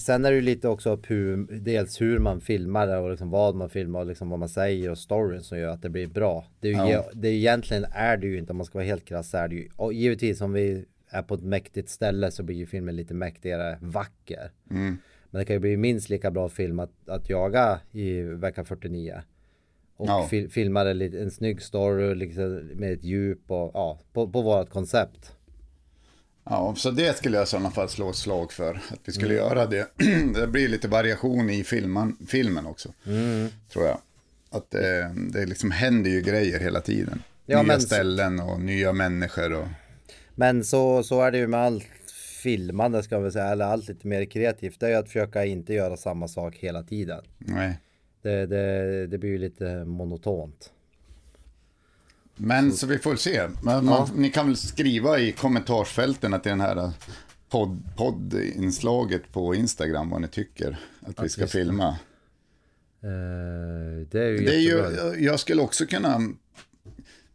Sen 0.00 0.24
är 0.24 0.30
det 0.30 0.34
ju 0.36 0.42
lite 0.42 0.68
också 0.68 0.98
hur, 1.06 1.46
dels 1.60 2.00
hur 2.00 2.18
man 2.18 2.40
filmar 2.40 2.88
och 2.88 3.10
liksom 3.10 3.30
vad 3.30 3.54
man 3.54 3.70
filmar 3.70 4.00
och 4.00 4.06
liksom 4.06 4.28
vad 4.30 4.38
man 4.38 4.48
säger 4.48 4.90
och 4.90 4.98
storyn 4.98 5.42
som 5.42 5.58
gör 5.58 5.68
att 5.68 5.82
det 5.82 5.90
blir 5.90 6.06
bra. 6.06 6.44
Det 6.60 6.68
är 6.72 6.86
ju, 6.86 6.92
Ja. 6.92 7.04
det 7.14 7.28
är 7.28 7.32
egentligen 7.32 7.84
är 7.92 8.16
det 8.16 8.26
ju 8.26 8.38
inte 8.38 8.50
om 8.52 8.56
man 8.56 8.66
ska 8.66 8.78
vara 8.78 8.86
helt 8.86 9.04
krass 9.04 9.34
är 9.34 9.48
det 9.48 9.54
ju 9.54 9.68
och 9.76 9.92
givetvis 9.92 10.40
om 10.40 10.52
vi 10.52 10.84
är 11.08 11.22
på 11.22 11.34
ett 11.34 11.42
mäktigt 11.42 11.90
ställe 11.90 12.30
så 12.30 12.42
blir 12.42 12.56
ju 12.56 12.66
filmen 12.66 12.96
lite 12.96 13.14
mäktigare 13.14 13.78
vacker. 13.80 14.50
Men 15.32 15.38
det 15.38 15.44
kan 15.44 15.54
ju 15.56 15.60
bli 15.60 15.76
minst 15.76 16.08
lika 16.08 16.30
bra 16.30 16.48
film 16.48 16.78
att, 16.80 16.90
att 17.08 17.28
jaga 17.30 17.80
i 17.92 18.20
vecka 18.22 18.64
49. 18.64 19.22
och 19.96 20.08
Ja. 20.08 20.26
fil- 20.30 20.48
filmar 20.50 20.86
en, 20.86 20.98
lit- 20.98 21.14
en 21.22 21.30
snygg 21.30 21.62
story 21.62 22.14
liksom, 22.14 22.56
med 22.74 22.92
ett 22.92 23.04
djup 23.04 23.50
och 23.50 23.70
ja, 23.74 23.98
på, 24.12 24.28
på 24.28 24.42
vårt 24.42 24.70
koncept. 24.70 25.32
Ja, 26.44 26.74
så 26.76 26.90
det 26.90 27.16
skulle 27.16 27.36
jag 27.36 27.44
i 27.44 27.46
sådana 27.46 27.70
fall 27.70 27.88
slå 27.88 28.10
ett 28.10 28.16
slag 28.16 28.52
för. 28.52 28.74
Att 28.74 28.98
vi 29.04 29.12
skulle 29.12 29.34
Mm. 29.34 29.46
göra 29.46 29.66
det. 29.66 29.88
det 30.34 30.46
blir 30.46 30.68
lite 30.68 30.88
variation 30.88 31.50
i 31.50 31.64
filmen, 31.64 32.16
filmen 32.28 32.66
också. 32.66 32.92
Mm. 33.06 33.48
Tror 33.72 33.84
jag. 33.86 33.98
Att 34.50 34.70
det, 34.70 35.14
det 35.32 35.46
liksom 35.46 35.70
händer 35.70 36.10
ju 36.10 36.20
grejer 36.20 36.60
hela 36.60 36.80
tiden. 36.80 37.22
Ja, 37.46 37.56
nya 37.62 37.66
men- 37.66 37.80
ställen 37.80 38.40
och 38.40 38.60
nya 38.60 38.92
människor. 38.92 39.52
Och... 39.52 39.66
Men 40.34 40.64
så, 40.64 41.02
så 41.02 41.20
är 41.22 41.30
det 41.30 41.38
ju 41.38 41.46
med 41.46 41.60
allt 41.60 41.84
filmande 42.42 43.02
ska 43.02 43.18
vi 43.18 43.30
säga, 43.30 43.46
eller 43.46 43.64
allt 43.64 43.88
lite 43.88 44.06
mer 44.06 44.24
kreativt. 44.24 44.80
Det 44.80 44.86
är 44.86 44.90
ju 44.90 44.96
att 44.96 45.06
försöka 45.06 45.44
inte 45.44 45.74
göra 45.74 45.96
samma 45.96 46.28
sak 46.28 46.56
hela 46.56 46.82
tiden. 46.82 47.24
Nej. 47.38 47.78
Det, 48.22 48.46
det, 48.46 49.06
det 49.06 49.18
blir 49.18 49.30
ju 49.30 49.38
lite 49.38 49.84
monotont. 49.84 50.72
Men 52.36 52.72
så 52.72 52.86
vi 52.86 52.98
får 52.98 53.16
se. 53.16 53.48
Men 53.62 53.84
man, 53.84 54.08
Ni 54.16 54.30
kan 54.30 54.46
väl 54.46 54.56
skriva 54.56 55.18
i 55.18 55.32
kommentarsfälten 55.32 56.40
till 56.40 56.50
den 56.50 56.60
här 56.60 56.90
podd, 57.48 57.82
poddinslaget 57.96 59.32
på 59.32 59.54
Instagram 59.54 60.10
vad 60.10 60.20
ni 60.20 60.28
tycker 60.28 60.78
att 61.00 61.24
vi 61.24 61.28
ska 61.28 61.46
filma. 61.46 61.88
Eh, 61.88 61.96
det 64.10 64.20
är 64.20 64.28
ju 64.28 64.38
Det 64.38 64.54
är 64.54 64.60
ju, 64.60 64.84
jag 65.24 65.40
skulle 65.40 65.62
också 65.62 65.86
kunna, 65.86 66.20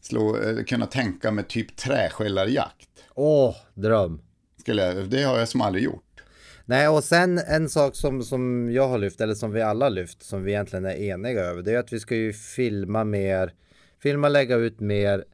slå, 0.02 0.38
kunna 0.68 0.86
tänka 0.86 1.32
mig 1.32 1.44
typ 1.44 1.76
träskällarjakt. 1.76 2.90
Åh, 3.16 3.56
dröm. 3.74 4.22
Skulle 4.68 4.86
jag, 4.86 5.10
det 5.10 5.24
har 5.24 5.40
jag 5.40 5.48
som 5.48 5.62
aldrig 5.62 5.84
gjort. 5.84 6.24
Nej, 6.66 6.88
och 6.88 7.04
sen 7.04 7.38
en 7.38 7.70
sak 7.70 7.96
som, 7.96 8.24
som 8.24 8.72
jag 8.72 8.88
har 8.88 8.98
lyft, 8.98 9.22
eller 9.22 9.34
som 9.34 9.52
vi 9.52 9.62
alla 9.62 9.86
har 9.86 9.90
lyft, 9.90 10.24
som 10.24 10.44
vi 10.44 10.52
egentligen 10.52 10.86
är 10.86 10.96
eniga 10.96 11.42
över, 11.42 11.62
det 11.62 11.72
är 11.72 11.80
att 11.80 11.94
vi 11.94 12.00
ska 12.00 12.16
ju 12.16 12.34
filma 12.34 13.04
mer, 13.04 13.54
filma 14.00 14.30
lägga 14.30 14.56
ut 14.56 14.80
mer 14.80 15.26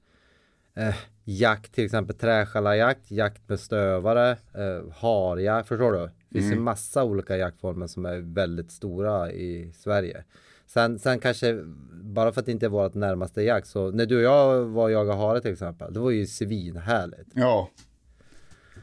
eh, 0.76 0.96
jakt, 1.24 1.74
till 1.74 1.86
exempel 1.86 2.16
träskällarjakt, 2.16 3.12
jakt 3.12 3.50
med 3.50 3.60
stövare, 3.60 4.32
eh, 4.32 4.94
harjakt, 4.94 5.68
förstår 5.68 5.92
du? 5.92 6.10
Det 6.30 6.40
finns 6.40 6.54
ju 6.54 6.60
massa 6.60 7.04
olika 7.04 7.38
jaktformer 7.38 7.88
som 7.88 8.06
är 8.06 8.34
väldigt 8.34 8.72
stora 8.72 9.32
i 9.32 9.74
Sverige. 9.76 10.24
Sen, 10.68 11.00
sen 11.00 11.20
kanske, 11.20 11.64
bara 11.92 12.32
för 12.32 12.40
att 12.40 12.46
det 12.46 12.52
inte 12.52 12.66
är 12.66 12.70
vårt 12.70 12.94
närmaste 12.94 13.42
jakt, 13.42 13.68
så 13.68 13.92
när 13.92 14.06
du 14.06 14.18
och 14.18 14.24
jag 14.24 14.66
var 14.66 14.84
och 14.84 14.92
jagade 14.92 15.18
hare 15.18 15.42
till 15.42 15.52
exempel, 15.52 15.94
det 15.94 16.00
var 16.00 16.12
ju 16.12 16.28
svinhärligt. 16.28 17.30
Ja, 17.34 17.70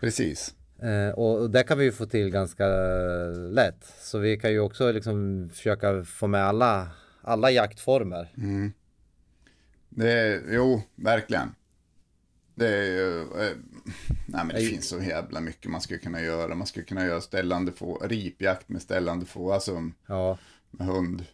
precis. 0.01 0.55
Eh, 0.83 1.15
och, 1.19 1.51
det 1.51 1.63
kan 1.63 1.79
vi 1.79 1.85
ju 1.85 1.93
få 1.93 2.07
till 2.07 2.31
ganska 2.31 2.67
lätt. 3.51 3.85
Så 4.01 4.19
vi 4.19 4.37
kan 4.37 4.51
ju 4.53 4.61
också 4.61 4.93
liksom 4.93 5.49
försöka 5.55 6.05
få 6.05 6.27
med 6.27 6.45
alla, 6.45 6.91
alla 7.23 7.51
jaktformer. 7.51 8.33
Det 9.89 10.13
är, 10.13 10.43
jo, 10.55 10.83
verkligen. 10.95 11.55
Det 12.55 12.69
är 12.69 12.83
ju, 12.85 13.21
eh, 13.21 13.57
nej 14.27 14.45
men 14.45 14.49
det 14.49 14.61
finns 14.61 14.89
så 14.89 14.99
jävla 15.01 15.41
mycket 15.41 15.71
man 15.71 15.81
skulle 15.81 15.99
kunna 15.99 16.21
göra. 16.21 16.55
Man 16.55 16.67
skulle 16.67 16.85
kunna 16.85 17.07
göra 17.07 17.21
ställande 17.21 17.73
få, 17.73 17.99
ripjakt 17.99 18.69
med 18.69 18.83
ställande 18.83 19.27
få, 19.27 19.53
alltså 19.53 19.91
Ja, 20.07 20.39
med 20.71 20.87
hund. 20.87 21.25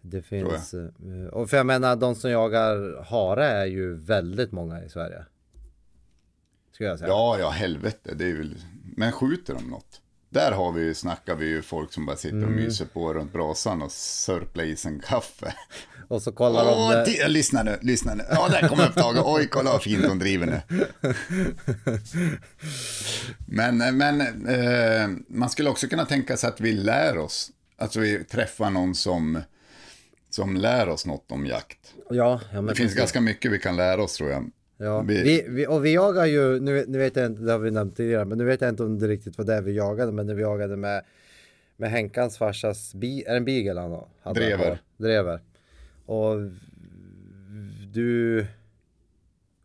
det 0.00 0.22
finns. 0.22 0.74
eh, 0.74 1.26
Och 1.32 1.50
för 1.50 1.56
jag 1.56 1.66
menar, 1.66 1.96
de 1.96 2.14
som 2.14 2.30
jagar 2.30 3.02
hare 3.04 3.44
är 3.46 3.66
ju 3.66 3.94
väldigt 3.94 4.52
många 4.52 4.84
i 4.84 4.88
Sverige. 4.88 5.24
Skulle 6.74 6.88
jag 6.88 6.98
säga. 6.98 7.08
Ja, 7.08 7.38
ja, 7.38 7.50
helvete, 7.50 8.14
det 8.14 8.24
är 8.24 8.28
ju, 8.28 8.54
men 8.96 9.12
skjuter 9.12 9.54
de 9.54 9.64
något? 9.70 10.00
Där 10.30 10.52
har 10.52 10.72
vi 10.72 10.82
ju, 10.82 10.94
snackar 10.94 11.34
vi 11.34 11.46
ju 11.46 11.62
folk 11.62 11.92
som 11.92 12.06
bara 12.06 12.16
sitter 12.16 12.36
och 12.36 12.42
Mm. 12.42 12.54
myser 12.64 12.84
på 12.84 13.14
runt 13.14 13.32
brasan 13.32 13.82
och 13.82 13.92
sörplar 13.92 14.64
i 14.64 14.76
sig 14.76 14.92
en 14.92 15.00
kaffe. 15.00 15.54
Och 16.08 16.22
så 16.22 16.32
kollar 16.32 16.64
Åh, 16.64 16.90
de. 16.92 17.04
ti- 17.12 17.28
lyssna 17.28 17.62
nu, 17.62 17.78
lyssna 17.82 18.14
nu. 18.14 18.24
Ja, 18.30 18.48
där 18.48 18.68
kommer 18.68 18.88
upptaget. 18.88 19.22
Oj, 19.26 19.48
kolla 19.50 19.72
vad 19.72 19.82
fint 19.82 20.06
hon 20.06 20.18
driver 20.18 20.46
nu. 20.46 20.60
Men, 23.46 23.96
men 23.96 24.20
eh, 24.46 25.08
man 25.28 25.50
skulle 25.50 25.70
också 25.70 25.86
kunna 25.88 26.04
tänka 26.04 26.36
sig 26.36 26.48
att 26.48 26.60
vi 26.60 26.72
lär 26.72 27.18
oss. 27.18 27.50
Alltså 27.78 28.00
vi 28.00 28.24
träffar 28.24 28.70
någon 28.70 28.94
som, 28.94 29.40
som 30.30 30.56
lär 30.56 30.88
oss 30.88 31.06
något 31.06 31.32
om 31.32 31.46
jakt. 31.46 31.94
Ja, 32.10 32.40
ja 32.52 32.62
Det 32.62 32.74
finns 32.74 32.94
ganska 32.94 33.20
mycket 33.20 33.52
vi 33.52 33.58
kan 33.58 33.76
lära 33.76 34.02
oss 34.02 34.12
tror 34.16 34.30
jag. 34.30 34.50
Ja, 34.76 35.00
vi- 35.00 35.22
vi, 35.22 35.44
vi, 35.48 35.66
och 35.66 35.84
vi 35.84 35.94
jagar 35.94 36.26
ju, 36.26 36.60
nu, 36.60 36.84
nu 36.88 36.98
vet 36.98 37.16
jag 37.16 37.26
inte, 37.26 37.42
det 37.42 37.52
har 37.52 37.58
vi 37.58 37.70
nämnt 37.70 37.96
tidigare, 37.96 38.24
men 38.24 38.38
nu 38.38 38.44
vet 38.44 38.60
jag 38.60 38.68
inte 38.70 38.82
om 38.82 38.98
det 38.98 39.08
riktigt 39.08 39.38
var 39.38 39.44
det 39.44 39.60
vi 39.60 39.72
jagade, 39.72 40.12
men 40.12 40.26
när 40.26 40.34
vi 40.34 40.42
jagade 40.42 40.76
med, 40.76 41.02
med 41.76 41.90
Henkans 41.90 42.38
farsas, 42.38 42.94
bi, 42.94 43.22
är 43.26 43.30
det 43.30 43.36
en 43.36 43.44
beagle 43.44 43.80
han 43.80 43.90
har? 43.90 44.08
hade 44.22 44.40
Drever. 44.40 44.78
Drever. 44.96 45.40
Och 46.06 46.36
du 47.92 48.46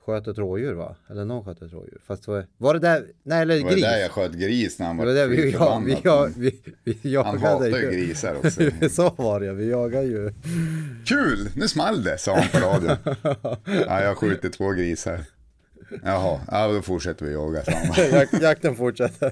sköt 0.09 0.27
ett 0.27 0.37
rådjur 0.37 0.73
va? 0.73 0.95
Eller 1.09 1.25
någon 1.25 1.45
sköt 1.45 1.61
ett 1.61 1.73
rådjur. 1.73 2.01
Fast 2.07 2.27
var, 2.27 2.45
var 2.57 2.73
det 2.73 2.79
där, 2.79 3.05
nej 3.23 3.41
eller 3.41 3.57
Det 3.57 3.63
var 3.63 3.71
gris. 3.71 3.81
där 3.83 3.97
jag 3.97 4.11
sköt 4.11 4.31
gris 4.33 4.79
när 4.79 4.85
han 4.85 4.97
Det 4.97 5.05
var 5.05 5.13
var 5.13 5.19
där 5.21 5.27
vi, 5.27 5.51
ja, 5.51 5.81
vi, 5.85 5.97
ja, 6.03 6.29
vi, 6.37 6.59
vi 6.83 7.15
Han 7.15 7.37
hatar 7.37 7.65
ju 7.67 7.91
grisar 7.91 8.35
också. 8.35 8.61
Så 8.89 9.09
var 9.17 9.39
det, 9.39 9.53
vi 9.53 9.69
jagar 9.69 10.01
ju. 10.01 10.33
Kul, 11.05 11.49
nu 11.55 11.67
small 11.67 12.03
det, 12.03 12.17
sa 12.17 12.35
han 12.39 12.47
på 12.61 12.67
radion. 12.67 12.97
Ja, 13.87 14.01
jag 14.01 14.07
har 14.07 14.15
skjutit 14.15 14.53
två 14.53 14.69
grisar. 14.71 15.19
Jaha, 16.03 16.39
ja, 16.51 16.67
då 16.67 16.81
fortsätter 16.81 17.25
vi 17.25 17.33
jaga, 17.33 17.63
jakten 18.41 18.75
fortsätter. 18.75 19.31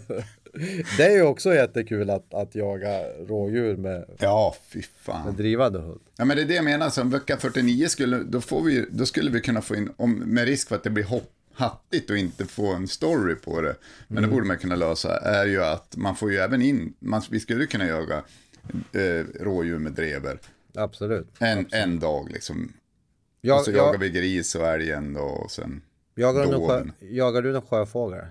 Det 0.98 1.04
är 1.04 1.16
ju 1.16 1.22
också 1.22 1.54
jättekul 1.56 2.10
att, 2.10 2.34
att 2.34 2.56
jaga 2.56 3.02
rådjur 3.28 3.78
med, 3.78 4.06
Ja, 4.20 4.56
fy 4.70 4.80
med 4.80 4.86
fan. 5.02 5.36
drivande 5.36 5.80
hund. 5.80 6.00
Ja, 6.18 6.26
men 6.26 6.38
det 6.38 6.44
är 6.44 6.48
det 6.48 6.54
jag 6.56 6.66
menar, 6.66 6.90
så 6.90 7.04
vecka 7.04 7.38
49 7.38 7.88
skulle, 7.88 8.18
då, 8.18 8.42
får 8.42 8.62
vi, 8.62 8.86
då 8.92 9.06
skulle 9.06 9.32
vi 9.32 9.42
kunna 9.42 9.62
få 9.62 9.76
in, 9.76 9.90
om, 9.98 10.14
med 10.20 10.46
risk 10.46 10.68
för 10.68 10.76
att 10.76 10.84
det 10.84 10.90
blir 10.90 11.04
hopp, 11.04 11.32
hattigt 11.54 12.10
och 12.10 12.18
inte 12.18 12.46
få 12.46 12.74
en 12.74 12.88
story 12.88 13.36
på 13.36 13.62
det, 13.62 13.76
men 14.08 14.24
det 14.24 14.30
borde 14.30 14.46
man 14.46 14.58
kunna 14.58 14.76
lösa, 14.76 15.18
är 15.20 15.46
ju 15.46 15.64
att 15.64 15.98
man 15.98 16.16
får 16.16 16.32
ju 16.32 16.38
även 16.38 16.62
in, 16.62 16.94
man, 17.00 17.22
vi 17.30 17.40
skulle 17.40 17.66
kunna 17.66 17.88
jaga 17.88 18.24
eh, 18.94 19.26
rådjur 19.44 19.80
med 19.80 19.92
drever 19.92 20.40
Absolut. 20.76 21.28
en, 21.40 21.66
en 21.72 22.00
dag 22.00 22.30
liksom. 22.32 22.74
Jag, 23.42 23.60
och 23.60 23.66
så 23.66 23.72
jag, 23.72 23.78
jagar 23.88 24.00
vi 24.00 24.10
gris 24.10 24.56
och 24.56 24.68
älg 24.68 24.92
en 24.92 25.14
dag 25.14 25.44
och 25.44 25.52
sen 25.52 25.82
jagar, 26.16 26.46
du 26.46 26.52
någon 26.52 26.70
sjö, 26.70 26.86
jagar 27.00 27.42
du 27.42 27.52
någon 27.52 27.62
sjöfågel? 27.62 28.26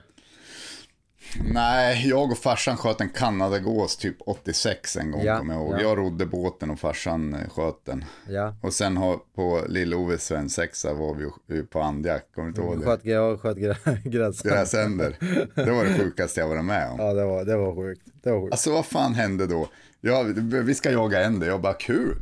Nej, 1.53 2.09
jag 2.09 2.31
och 2.33 2.39
farsan 2.39 2.77
sköt 2.77 3.01
en 3.01 3.09
kanadagås 3.09 3.97
typ 3.97 4.17
86 4.27 4.97
en 4.97 5.11
gång, 5.11 5.23
Ja, 5.25 5.39
kommer 5.39 5.55
jag 5.55 5.63
ihåg. 5.63 5.75
ja. 5.75 5.81
Jag 5.81 5.99
rodde 5.99 6.27
båten 6.27 6.71
och 6.71 6.79
farsan 6.81 7.35
eh, 7.35 7.49
sköt 7.49 7.85
den. 7.85 8.05
Ja. 8.29 8.55
Och 8.63 8.73
sen 8.75 8.97
har, 8.97 9.19
på 9.35 9.65
Lill-Oves 9.69 10.17
svensexa 10.19 10.95
var 10.95 11.31
vi 11.47 11.63
på 11.63 11.81
andjakt, 11.81 12.35
kommer 12.35 12.47
du 12.47 12.49
inte 12.51 12.61
ihåg 12.61 12.81
det? 12.81 12.87
Sköt, 12.87 13.05
jag 13.05 13.41
sköt 13.41 13.57
grä- 13.57 14.03
gräs. 14.09 14.43
Gräsänder. 14.43 15.17
Det 15.55 15.71
var 15.71 15.85
det 15.85 15.95
sjukaste 15.95 16.41
jag 16.41 16.49
varit 16.49 16.65
med 16.65 16.91
om. 16.91 16.97
Ja, 16.99 17.13
det 17.15 17.25
var, 17.25 17.45
det 17.45 17.57
var 17.57 17.75
sjukt. 17.75 18.03
Det 18.23 18.31
var 18.31 18.41
sjukt. 18.41 18.53
Alltså 18.53 18.71
vad 18.73 18.87
fan 18.87 19.15
hände 19.15 19.47
då? 19.47 19.69
Ja, 20.01 20.23
vi 20.65 20.75
ska 20.75 20.91
jaga 20.91 21.25
änder, 21.25 21.47
jag 21.47 21.61
bara 21.61 21.75
kul. 21.75 22.17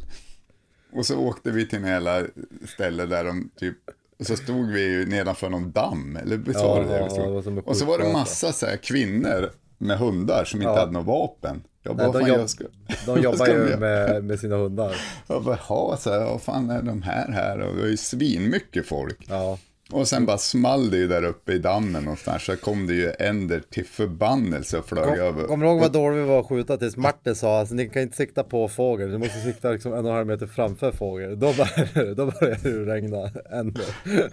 Och 0.93 1.07
så 1.07 1.19
åkte 1.19 1.51
vi 1.51 1.69
till 1.69 1.79
en 1.79 1.87
jävla 1.87 2.23
ställe 2.69 3.07
där 3.07 3.25
de 3.25 3.51
typ, 3.57 3.77
så 4.21 4.37
stod 4.37 4.71
vi 4.71 4.83
ju 4.83 5.07
nedanför 5.07 5.51
någon 5.51 5.71
damm, 5.73 6.17
eller 6.23 6.37
visst 6.37 6.61
var 6.61 6.85
det 6.85 6.97
Ja, 6.99 7.05
det? 7.05 7.11
stod? 7.11 7.55
det 7.55 7.61
och 7.61 7.77
så 7.77 7.85
var 7.85 7.99
det 7.99 8.13
massa 8.13 8.53
så 8.53 8.67
här 8.67 8.77
kvinnor 8.77 9.51
med 9.79 9.99
hundar 9.99 10.45
som 10.45 10.61
inte 10.63 10.73
Ja. 10.73 10.79
hade 10.79 10.93
något 10.93 11.07
vapen. 11.07 11.63
Jag 11.83 11.97
bara, 11.97 12.11
Nej, 12.13 12.23
de, 12.23 12.29
jobb, 12.29 12.39
jag 12.41 12.51
ska, 12.51 12.65
de 13.07 13.21
jobbar 13.23 13.47
ju 13.47 13.77
med, 13.77 14.25
med 14.25 14.41
sina 14.41 14.57
hundar. 14.57 14.97
Jag 15.27 15.43
bara, 15.45 15.55
ha, 15.57 15.97
så 15.97 16.11
här, 16.13 16.21
vad 16.25 16.43
fan 16.43 16.71
är 16.71 16.83
de 16.83 17.03
här 17.03 17.29
här? 17.33 17.59
Och 17.61 17.75
det 17.75 17.81
var 17.81 17.89
ju 17.89 17.97
svinmycket 17.97 18.87
folk. 18.87 19.27
Ja. 19.29 19.59
Och 19.95 20.09
sen 20.09 20.27
bara 20.27 20.39
small 20.39 20.91
det 20.91 20.97
ju 20.97 21.09
där 21.09 21.25
uppe 21.25 21.53
i 21.53 21.59
dammen 21.59 22.05
någonstans. 22.05 22.45
Så 22.45 22.57
kom 22.57 22.87
det 22.87 22.95
ju 22.95 23.13
änder 23.19 23.63
till 23.71 23.87
förbannelse 23.87 24.79
och 24.79 24.85
flög 24.87 25.19
över. 25.19 25.41
Kom, 25.41 25.49
kommer 25.49 25.65
du 25.67 25.71
ihåg 25.71 25.81
vad 25.81 25.93
dålig 25.93 26.17
vi 26.17 26.25
var 26.25 26.41
att 26.41 26.47
skjuta 26.47 26.77
tills 26.77 26.97
Martin 26.97 27.35
sa 27.35 27.59
alltså 27.59 27.75
ni 27.75 27.89
kan 27.89 28.03
inte 28.03 28.17
sikta 28.17 28.43
på 28.45 28.69
fågel, 28.69 29.11
ni 29.11 29.19
måste 29.19 29.41
sikta 29.41 29.71
liksom 29.71 29.93
en 29.93 29.99
och 30.05 30.11
en 30.11 30.17
halv 30.17 30.27
meter 30.27 30.47
framför 30.47 30.93
fågel. 30.93 31.41
Då 31.41 31.53
började, 31.53 32.15
då 32.15 32.27
började 32.27 32.85
det 32.85 32.93
regna 32.95 33.31
änder. 33.53 33.85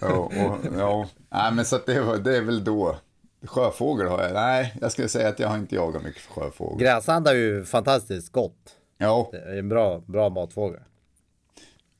Ja, 0.01 0.07
och, 0.09 0.31
ja. 0.77 1.09
Nej, 1.29 1.51
men 1.53 1.65
så 1.65 1.75
att 1.75 1.85
det, 1.85 2.01
var, 2.01 2.17
det 2.17 2.37
är 2.37 2.41
väl 2.41 2.63
då. 2.63 2.97
Sjöfågel 3.45 4.07
har 4.07 4.23
jag, 4.23 4.33
nej, 4.33 4.73
jag 4.81 4.91
skulle 4.91 5.07
säga 5.07 5.29
att 5.29 5.39
jag 5.39 5.47
har 5.47 5.57
inte 5.57 5.75
jagat 5.75 6.03
mycket 6.03 6.21
sjöfågel. 6.21 6.79
Gräsand 6.79 7.27
är 7.27 7.33
ju 7.35 7.65
fantastiskt 7.65 8.31
gott. 8.31 8.75
Ja, 8.97 9.29
Det 9.31 9.37
är 9.37 9.57
en 9.59 9.69
bra, 9.69 9.99
bra 10.05 10.29
matfågel. 10.29 10.79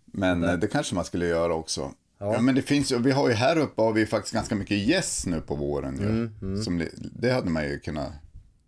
men 0.06 0.44
eh, 0.44 0.54
det 0.54 0.68
kanske 0.68 0.96
man 0.96 1.06
skulle 1.06 1.26
göra 1.26 1.54
också. 1.54 1.92
Ja. 2.22 2.34
Ja. 2.34 2.42
men 2.42 2.56
det 2.56 2.62
finns 2.62 2.92
ju, 2.92 3.00
vi 3.00 3.12
har 3.12 3.28
ju 3.30 3.34
här 3.36 3.58
uppe 3.58 3.82
har 3.82 3.94
vi 3.94 4.06
faktiskt 4.06 4.34
ganska 4.34 4.56
mycket 4.56 4.78
gäss 4.78 5.26
nu 5.26 5.42
på 5.42 5.56
våren 5.56 5.98
ju. 6.00 6.08
Mm, 6.48 6.64
Som 6.64 6.78
det, 6.78 6.90
det 6.96 7.32
hade 7.32 7.50
man 7.50 7.64
ju 7.64 7.80
kunnat, 7.80 8.12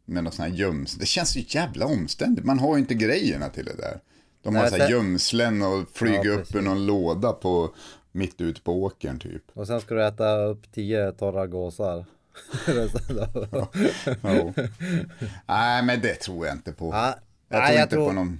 med 0.05 0.23
någon 0.23 0.33
sån 0.33 0.45
här 0.45 0.51
göms, 0.51 0.95
det 0.95 1.05
känns 1.05 1.35
ju 1.37 1.43
jävla 1.47 1.85
omständigt, 1.85 2.45
man 2.45 2.59
har 2.59 2.75
ju 2.75 2.81
inte 2.81 2.93
grejerna 2.93 3.49
till 3.49 3.65
det 3.65 3.75
där. 3.77 3.99
De 4.43 4.55
har 4.55 4.61
Nej, 4.61 4.71
så 4.71 4.77
här 4.77 4.89
gömslen 4.89 5.61
och 5.61 5.89
flyger 5.93 6.25
Ja, 6.25 6.33
upp 6.39 6.55
ur 6.55 6.61
någon 6.61 6.85
låda 6.85 7.31
på, 7.33 7.73
mitt 8.11 8.41
ute 8.41 8.61
på 8.61 8.83
åkern 8.83 9.19
typ. 9.19 9.43
Och 9.53 9.67
sen 9.67 9.81
ska 9.81 9.95
du 9.95 10.05
äta 10.07 10.35
upp 10.35 10.71
tio 10.71 11.11
torra 11.11 11.47
gåsar. 11.47 12.05
Av- 12.77 13.67
Ja. 14.21 14.53
Nej, 15.47 15.83
men 15.83 16.01
det 16.01 16.13
tror 16.15 16.45
jag 16.47 16.55
inte 16.55 16.71
på. 16.71 16.89
Ja, 16.89 17.15
Jag 17.49 17.59
nej, 17.59 17.67
tror 17.67 17.77
jag 17.79 17.85
inte 17.85 17.95
tror- 17.95 18.07
på 18.07 18.13
någon... 18.13 18.39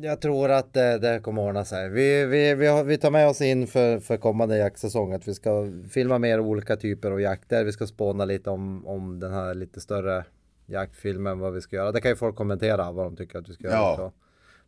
Jag 0.00 0.20
tror 0.20 0.50
att 0.50 0.72
det, 0.74 0.98
det 0.98 1.20
kommer 1.20 1.42
ordna 1.42 1.64
sig. 1.64 1.88
Vi, 1.88 2.26
vi, 2.26 2.54
vi, 2.54 2.66
har, 2.66 2.84
vi 2.84 2.98
tar 2.98 3.10
med 3.10 3.28
oss 3.28 3.40
in 3.40 3.66
för, 3.66 4.00
för 4.00 4.16
kommande 4.16 4.56
jaktsäsong 4.56 5.12
att 5.12 5.28
vi 5.28 5.34
ska 5.34 5.72
filma 5.90 6.18
mer 6.18 6.40
olika 6.40 6.76
typer 6.76 7.10
av 7.10 7.20
jakter. 7.20 7.64
Vi 7.64 7.72
ska 7.72 7.86
spåna 7.86 8.24
lite 8.24 8.50
om, 8.50 8.86
om 8.86 9.20
den 9.20 9.32
här 9.32 9.54
lite 9.54 9.80
större 9.80 10.24
jaktfilmen, 10.66 11.38
vad 11.38 11.52
vi 11.52 11.60
ska 11.60 11.76
göra. 11.76 11.92
Det 11.92 12.00
kan 12.00 12.10
ju 12.10 12.16
folk 12.16 12.36
kommentera 12.36 12.92
vad 12.92 13.06
de 13.06 13.16
tycker 13.16 13.38
att 13.38 13.48
vi 13.48 13.54
ska 13.54 13.64
göra. 13.64 13.74
Ja. 13.76 13.96
Så 13.96 14.12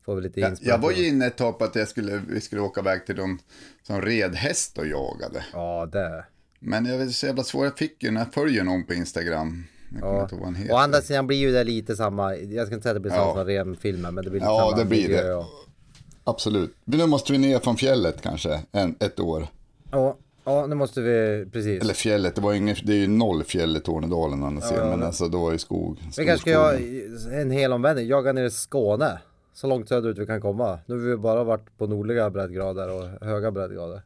får 0.04 0.14
vi 0.14 0.22
lite 0.22 0.40
Jag, 0.40 0.58
jag 0.60 0.78
var 0.78 0.90
ju 0.90 1.08
inne 1.08 1.26
ett 1.26 1.36
tag 1.36 1.58
på 1.58 1.64
att 1.64 1.74
jag 1.74 1.88
skulle, 1.88 2.22
vi 2.28 2.40
skulle 2.40 2.60
åka 2.62 2.80
iväg 2.80 3.06
till 3.06 3.16
de 3.16 3.38
som 3.82 4.00
red 4.00 4.34
häst 4.34 4.78
och 4.78 4.86
jagade. 4.86 5.44
Ja, 5.52 5.86
det. 5.92 6.24
Men 6.58 6.86
jag 6.86 6.98
vet 6.98 7.12
så 7.12 7.26
jävla 7.26 7.42
svårt, 7.42 7.64
jag 7.64 7.78
fick 7.78 8.02
ju 8.02 8.10
när 8.10 8.20
jag 8.20 8.34
följer 8.34 8.64
någon 8.64 8.86
på 8.86 8.94
Instagram. 8.94 9.64
Jag 9.92 10.00
kommer 10.02 10.14
Ja. 10.16 10.22
inte 10.22 10.34
ihåg 10.34 10.40
vad 10.40 10.46
han 10.46 10.54
heter. 10.54 10.74
Å 10.74 10.76
andra 10.76 11.00
sidan 11.00 11.26
blir 11.26 11.36
ju 11.38 11.52
det 11.52 11.64
lite 11.64 11.96
samma. 11.96 12.36
Jag 12.36 12.66
ska 12.66 12.74
inte 12.74 12.82
säga 12.82 12.90
att 12.90 12.96
det 12.96 13.00
blir 13.00 13.12
samma 13.12 13.26
Ja. 13.26 13.34
som 13.34 13.44
renfilmen, 13.44 14.14
men 14.14 14.24
det 14.24 14.30
blir 14.30 14.40
lite 14.40 14.50
Ja, 14.52 14.58
samma 14.70 14.82
det 14.82 14.88
blir 14.88 15.08
det. 15.08 15.34
och- 15.34 15.46
Absolut. 16.24 16.74
Nu 16.84 17.06
måste 17.06 17.32
vi 17.32 17.38
ner 17.38 17.58
från 17.58 17.76
fjället 17.76 18.22
kanske, 18.22 18.60
en, 18.72 18.96
ett 19.00 19.20
år. 19.20 19.46
Ja, 19.90 20.16
ja, 20.44 20.66
nu 20.66 20.74
måste 20.74 21.00
vi 21.00 21.46
precis. 21.52 21.82
Eller 21.82 21.94
fjället, 21.94 22.34
det, 22.34 22.40
var 22.40 22.52
ingen, 22.54 22.76
det 22.84 22.92
är 22.92 22.96
ju 22.96 23.06
noll 23.06 23.44
fjäll 23.44 23.76
i 23.76 23.80
Tornedalen 23.80 24.42
annars 24.42 24.64
Ja, 24.76 24.84
men 24.90 25.00
ja. 25.00 25.06
alltså 25.06 25.28
då 25.28 25.48
är 25.48 25.52
det 25.52 25.58
skog. 25.58 25.98
Vi 26.18 26.26
kanske 26.26 26.38
ska 26.38 26.50
göra 26.50 26.76
en 27.40 27.50
hel 27.50 27.72
omvändning. 27.72 28.06
Jaga 28.06 28.32
ner 28.32 28.44
i 28.44 28.50
Skåne. 28.50 29.18
Så 29.54 29.66
långt 29.66 29.88
söderut 29.88 30.18
vi 30.18 30.26
kan 30.26 30.40
komma. 30.40 30.78
Nu 30.86 30.94
har 30.94 31.00
vi 31.10 31.16
bara 31.16 31.44
varit 31.44 31.78
på 31.78 31.86
nordliga 31.86 32.30
breddgrader 32.30 32.88
och 32.90 33.26
höga 33.26 33.50
breddgrader. 33.50 34.02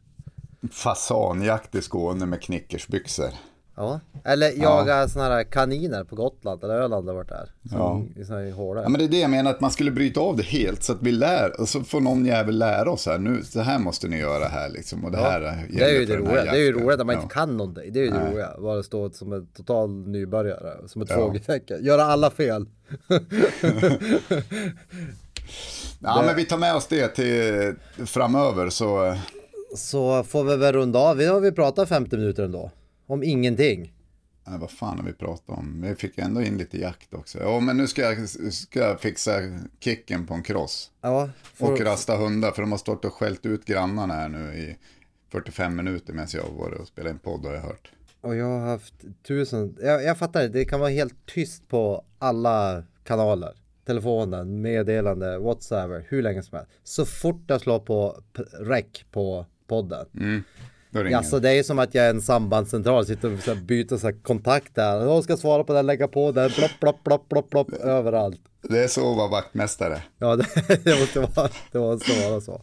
Fasanjakt 0.73 1.75
i 1.75 1.83
Skåne 1.83 2.27
med 2.27 2.43
knickersbyxor. 2.43 3.29
Ja. 3.79 4.01
Eller 4.25 4.63
jaga 4.63 5.09
såna 5.09 5.25
här 5.25 5.45
kaniner 5.45 6.05
på 6.05 6.17
Gotland 6.17 6.65
eller 6.65 6.75
Öland 6.75 7.09
har 7.09 7.15
varit 7.15 7.29
där. 7.29 7.51
Som, 7.71 8.13
I 8.17 8.25
såna 8.25 8.39
här. 8.39 8.47
Ja, 8.83 8.89
men 8.89 8.99
det 8.99 9.05
är 9.05 9.09
det 9.09 9.19
jag 9.21 9.31
menar, 9.31 9.51
att 9.51 9.61
man 9.61 9.71
skulle 9.71 9.91
bryta 9.91 10.21
av 10.21 10.37
det 10.37 10.43
helt 10.43 10.83
så 10.83 10.93
att 10.93 11.03
vi 11.03 11.13
lär, 11.13 11.61
och 11.61 11.69
så 11.69 11.85
får 11.85 12.01
någon 12.01 12.27
jävel 12.27 12.59
lära 12.59 12.91
oss 12.91 13.07
här, 13.07 13.19
nu, 13.19 13.43
så 13.43 13.61
här 13.61 13.79
måste 13.79 14.09
ni 14.09 14.19
göra 14.19 14.45
här 14.49 14.69
liksom. 14.69 15.05
Och 15.05 15.11
det 15.11 15.19
här 15.19 15.41
det 15.71 15.85
är 15.85 16.01
ju 16.01 16.07
det 16.07 16.17
roliga. 16.17 16.45
Det 16.45 16.51
är 16.51 16.57
ju 16.65 16.73
roligt 16.73 17.01
att 17.01 17.07
man 17.07 17.15
Ja. 17.17 17.23
inte 17.23 17.35
kan 17.35 17.57
någonting. 17.57 17.93
Det 17.93 18.01
är 18.01 18.05
ju 18.05 18.11
det 18.11 18.31
roliga. 18.31 18.51
Bara 18.61 18.83
stå 18.83 19.11
som 19.11 19.33
en 19.33 19.47
total 19.47 19.91
nybörjare. 20.09 20.89
Som 20.89 21.03
ett 21.03 21.11
Ja. 21.11 21.17
frågetecken. 21.17 21.85
Göra 21.85 22.03
alla 22.05 22.31
fel. 22.31 22.67
Ja, 26.01 26.23
men 26.27 26.37
vi 26.37 26.45
tar 26.45 26.59
med 26.59 26.75
oss 26.75 26.87
det 26.87 27.09
till 27.09 27.75
framöver 28.07 28.69
så, 28.71 29.17
Så 29.77 30.23
får 30.23 30.45
vi 30.45 30.57
väl 30.57 30.73
runda 30.73 30.99
av. 30.99 31.17
Vi 31.17 31.27
har 31.27 31.41
vi 31.41 31.53
pratat 31.53 31.89
50 31.89 32.17
minuter 32.17 32.43
ändå. 32.43 32.71
Om 33.07 33.23
ingenting. 33.23 33.93
nej, 34.47 34.59
vad 34.59 34.71
fan 34.71 34.99
har 34.99 35.07
vi 35.07 35.13
pratat 35.13 35.59
om? 35.59 35.81
Vi 35.83 35.95
fick 35.95 36.19
ändå 36.19 36.43
in 36.43 36.59
lite 36.59 36.79
jakt 36.79 37.15
också. 37.15 37.39
Ja, 37.39 37.61
men 37.61 37.77
nu 37.77 37.87
ska 37.87 38.03
jag, 38.03 38.29
ska 38.53 38.79
jag 38.81 39.01
fixa 39.01 39.33
kicken 39.81 40.27
på 40.27 40.35
en 40.35 40.43
cross. 40.43 40.91
Ja. 41.01 41.23
Och 41.23 41.57
får- 41.57 41.77
rasta 41.77 42.17
hundar, 42.17 42.51
för 42.51 42.63
de 42.63 42.71
har 42.71 42.79
stått 42.79 43.05
och 43.05 43.13
skällt 43.13 43.47
ut 43.47 43.65
grannarna 43.65 44.15
här 44.15 44.29
nu 44.29 44.55
i 44.55 44.77
45 45.33 45.77
minuter 45.77 46.13
medan 46.13 46.29
jag 46.33 46.43
har 46.43 46.51
varit 46.51 46.81
och 46.81 46.87
spelat 46.89 47.11
en 47.13 47.19
podd 47.19 47.45
har 47.45 47.53
jag 47.55 47.61
hört. 47.63 47.91
Och 48.21 48.37
jag 48.37 48.47
har 48.47 48.61
haft 48.67 48.95
tusen, 49.27 49.77
jag, 49.81 50.05
jag 50.05 50.19
fattar 50.19 50.43
det, 50.43 50.49
det 50.49 50.65
kan 50.65 50.81
vara 50.81 50.91
helt 50.91 51.27
tyst 51.27 51.69
på 51.69 52.05
alla 52.19 52.83
kanaler. 53.05 53.53
Telefonen, 53.85 54.61
meddelande, 54.63 55.39
whatsapp, 55.39 55.91
hur 56.09 56.23
länge 56.23 56.43
som 56.43 56.57
helst. 56.57 56.73
Så 56.85 57.05
fort 57.07 57.43
jag 57.47 57.61
slår 57.61 57.79
på 57.79 58.23
rec 58.61 58.87
på 59.11 59.47
podden. 59.67 60.07
Då 60.13 60.43
ringer 61.05 61.17
Alltså 61.17 61.41
det 61.41 61.51
är 61.51 61.63
som 61.63 61.79
att 61.79 61.95
jag 61.95 62.05
är 62.07 62.11
en 62.11 62.23
sambandscentral, 62.23 63.07
sitter 63.07 63.33
och 63.33 63.39
så 63.41 63.55
byter 63.55 63.97
så 63.97 64.07
här 64.07 64.23
kontakter. 64.23 64.83
Jag 65.05 65.25
ska 65.25 65.37
svara 65.37 65.65
på 65.65 65.73
den, 65.73 65.87
lägga 65.87 66.09
på 66.09 66.33
den, 66.33 66.51
plopp, 66.51 66.71
plopp, 66.81 67.05
plopp, 67.05 67.29
plopp, 67.29 67.51
plopp, 67.51 67.73
överallt. 67.73 68.41
Det 68.63 68.79
är 68.85 68.89
så 68.89 69.11
att 69.11 69.17
vara 69.17 69.29
vaktmästare. 69.29 70.03
Ja, 70.19 70.37
det, 70.37 70.47
det, 70.85 71.01
måste 71.01 71.21
vara, 71.21 71.49
det 71.73 71.79
måste 71.79 72.29
vara 72.29 72.41
så. 72.41 72.63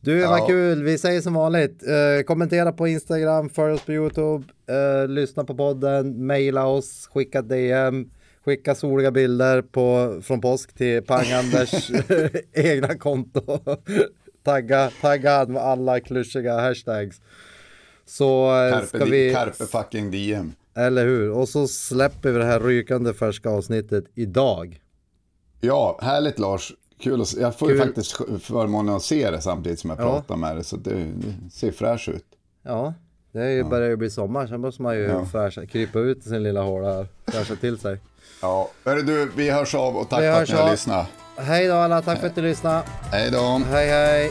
Du, 0.00 0.20
vad 0.26 0.38
Ja. 0.40 0.46
kul. 0.46 0.82
Vi 0.82 0.98
säger 0.98 1.20
som 1.20 1.34
vanligt. 1.34 1.82
Eh, 1.88 2.22
kommentera 2.26 2.72
på 2.72 2.88
Instagram, 2.88 3.48
följ 3.50 3.72
oss 3.74 3.80
på 3.82 3.92
YouTube, 3.92 4.44
eh, 4.68 5.08
lyssna 5.08 5.44
på 5.44 5.54
podden, 5.54 6.26
mejla 6.26 6.66
oss, 6.66 7.08
skicka 7.14 7.42
DM, 7.42 8.10
skicka 8.44 8.74
soliga 8.74 9.10
bilder 9.10 9.62
på, 9.62 10.18
från 10.24 10.40
påsk 10.40 10.74
till 10.74 11.02
Pang-Anders 11.02 11.90
egna 12.52 12.94
konto. 12.98 13.58
tagga, 14.44 14.90
tagga 15.00 15.46
med 15.46 15.62
alla 15.62 16.00
klyschiga 16.00 16.60
hashtags. 16.60 17.20
Så 18.08 18.64
eh, 18.64 18.72
Carpe, 18.72 18.86
ska 18.86 19.04
vi, 19.04 19.32
carpe 19.34 19.66
fucking 19.66 20.10
diem. 20.10 20.52
eller 20.74 21.04
hur? 21.06 21.30
Och 21.30 21.48
så 21.48 21.68
släpper 21.68 22.30
vi 22.32 22.38
det 22.38 22.44
här 22.44 22.60
rykande 22.60 23.14
färska 23.14 23.50
avsnittet 23.50 24.04
idag. 24.14 24.80
Ja, 25.60 25.98
härligt 26.02 26.38
Lars. 26.38 26.72
Kul 27.00 27.20
att. 27.22 27.32
Jag 27.36 27.58
får 27.58 27.70
ju 27.70 27.78
Kul. 27.78 27.86
faktiskt 27.86 28.12
förmånen 28.42 28.94
att 28.94 29.02
se 29.02 29.30
det 29.30 29.40
samtidigt 29.40 29.78
som 29.80 29.90
jag 29.90 29.98
Ja. 29.98 30.02
pratar 30.02 30.36
med 30.36 30.56
dig. 30.56 30.64
Så 30.64 30.76
det, 30.76 30.90
det 30.94 31.50
ser 31.52 31.72
fräsch 31.72 32.08
ut. 32.08 32.24
Ja, 32.62 32.94
det 33.32 33.40
är 33.40 33.50
ju 33.50 33.64
börjar 33.64 33.88
ju 33.88 33.96
bli 33.96 34.10
sommar. 34.10 34.46
Sen 34.46 34.60
måste 34.60 34.82
man 34.82 34.96
ju 34.96 35.02
Ja. 35.02 35.24
fräscha, 35.26 35.66
krypa 35.66 35.98
ut 35.98 36.18
i 36.18 36.28
sin 36.28 36.42
lilla 36.42 36.62
håla 36.62 36.94
här. 36.94 37.06
Fräscha 37.26 37.56
till 37.56 37.78
sig. 37.78 37.98
Ja, 38.42 38.70
hörru 38.84 39.02
du, 39.02 39.30
vi 39.36 39.50
hörs 39.50 39.74
av 39.74 39.96
och 39.96 40.08
tack 40.08 40.20
Vi 40.22 40.24
för 40.32 40.42
att 40.42 40.48
ni 40.48 40.54
har 40.54 40.70
lyssnat. 40.70 41.06
Hej 41.36 41.66
då 41.66 41.74
alla, 41.74 42.02
tack 42.02 42.20
för 42.20 42.26
att 42.26 42.34
du 42.34 42.42
lyssnade. 42.42 42.82
Hej 43.12 43.30
då. 43.30 43.60
Hej 43.70 43.88
hej. 43.88 44.30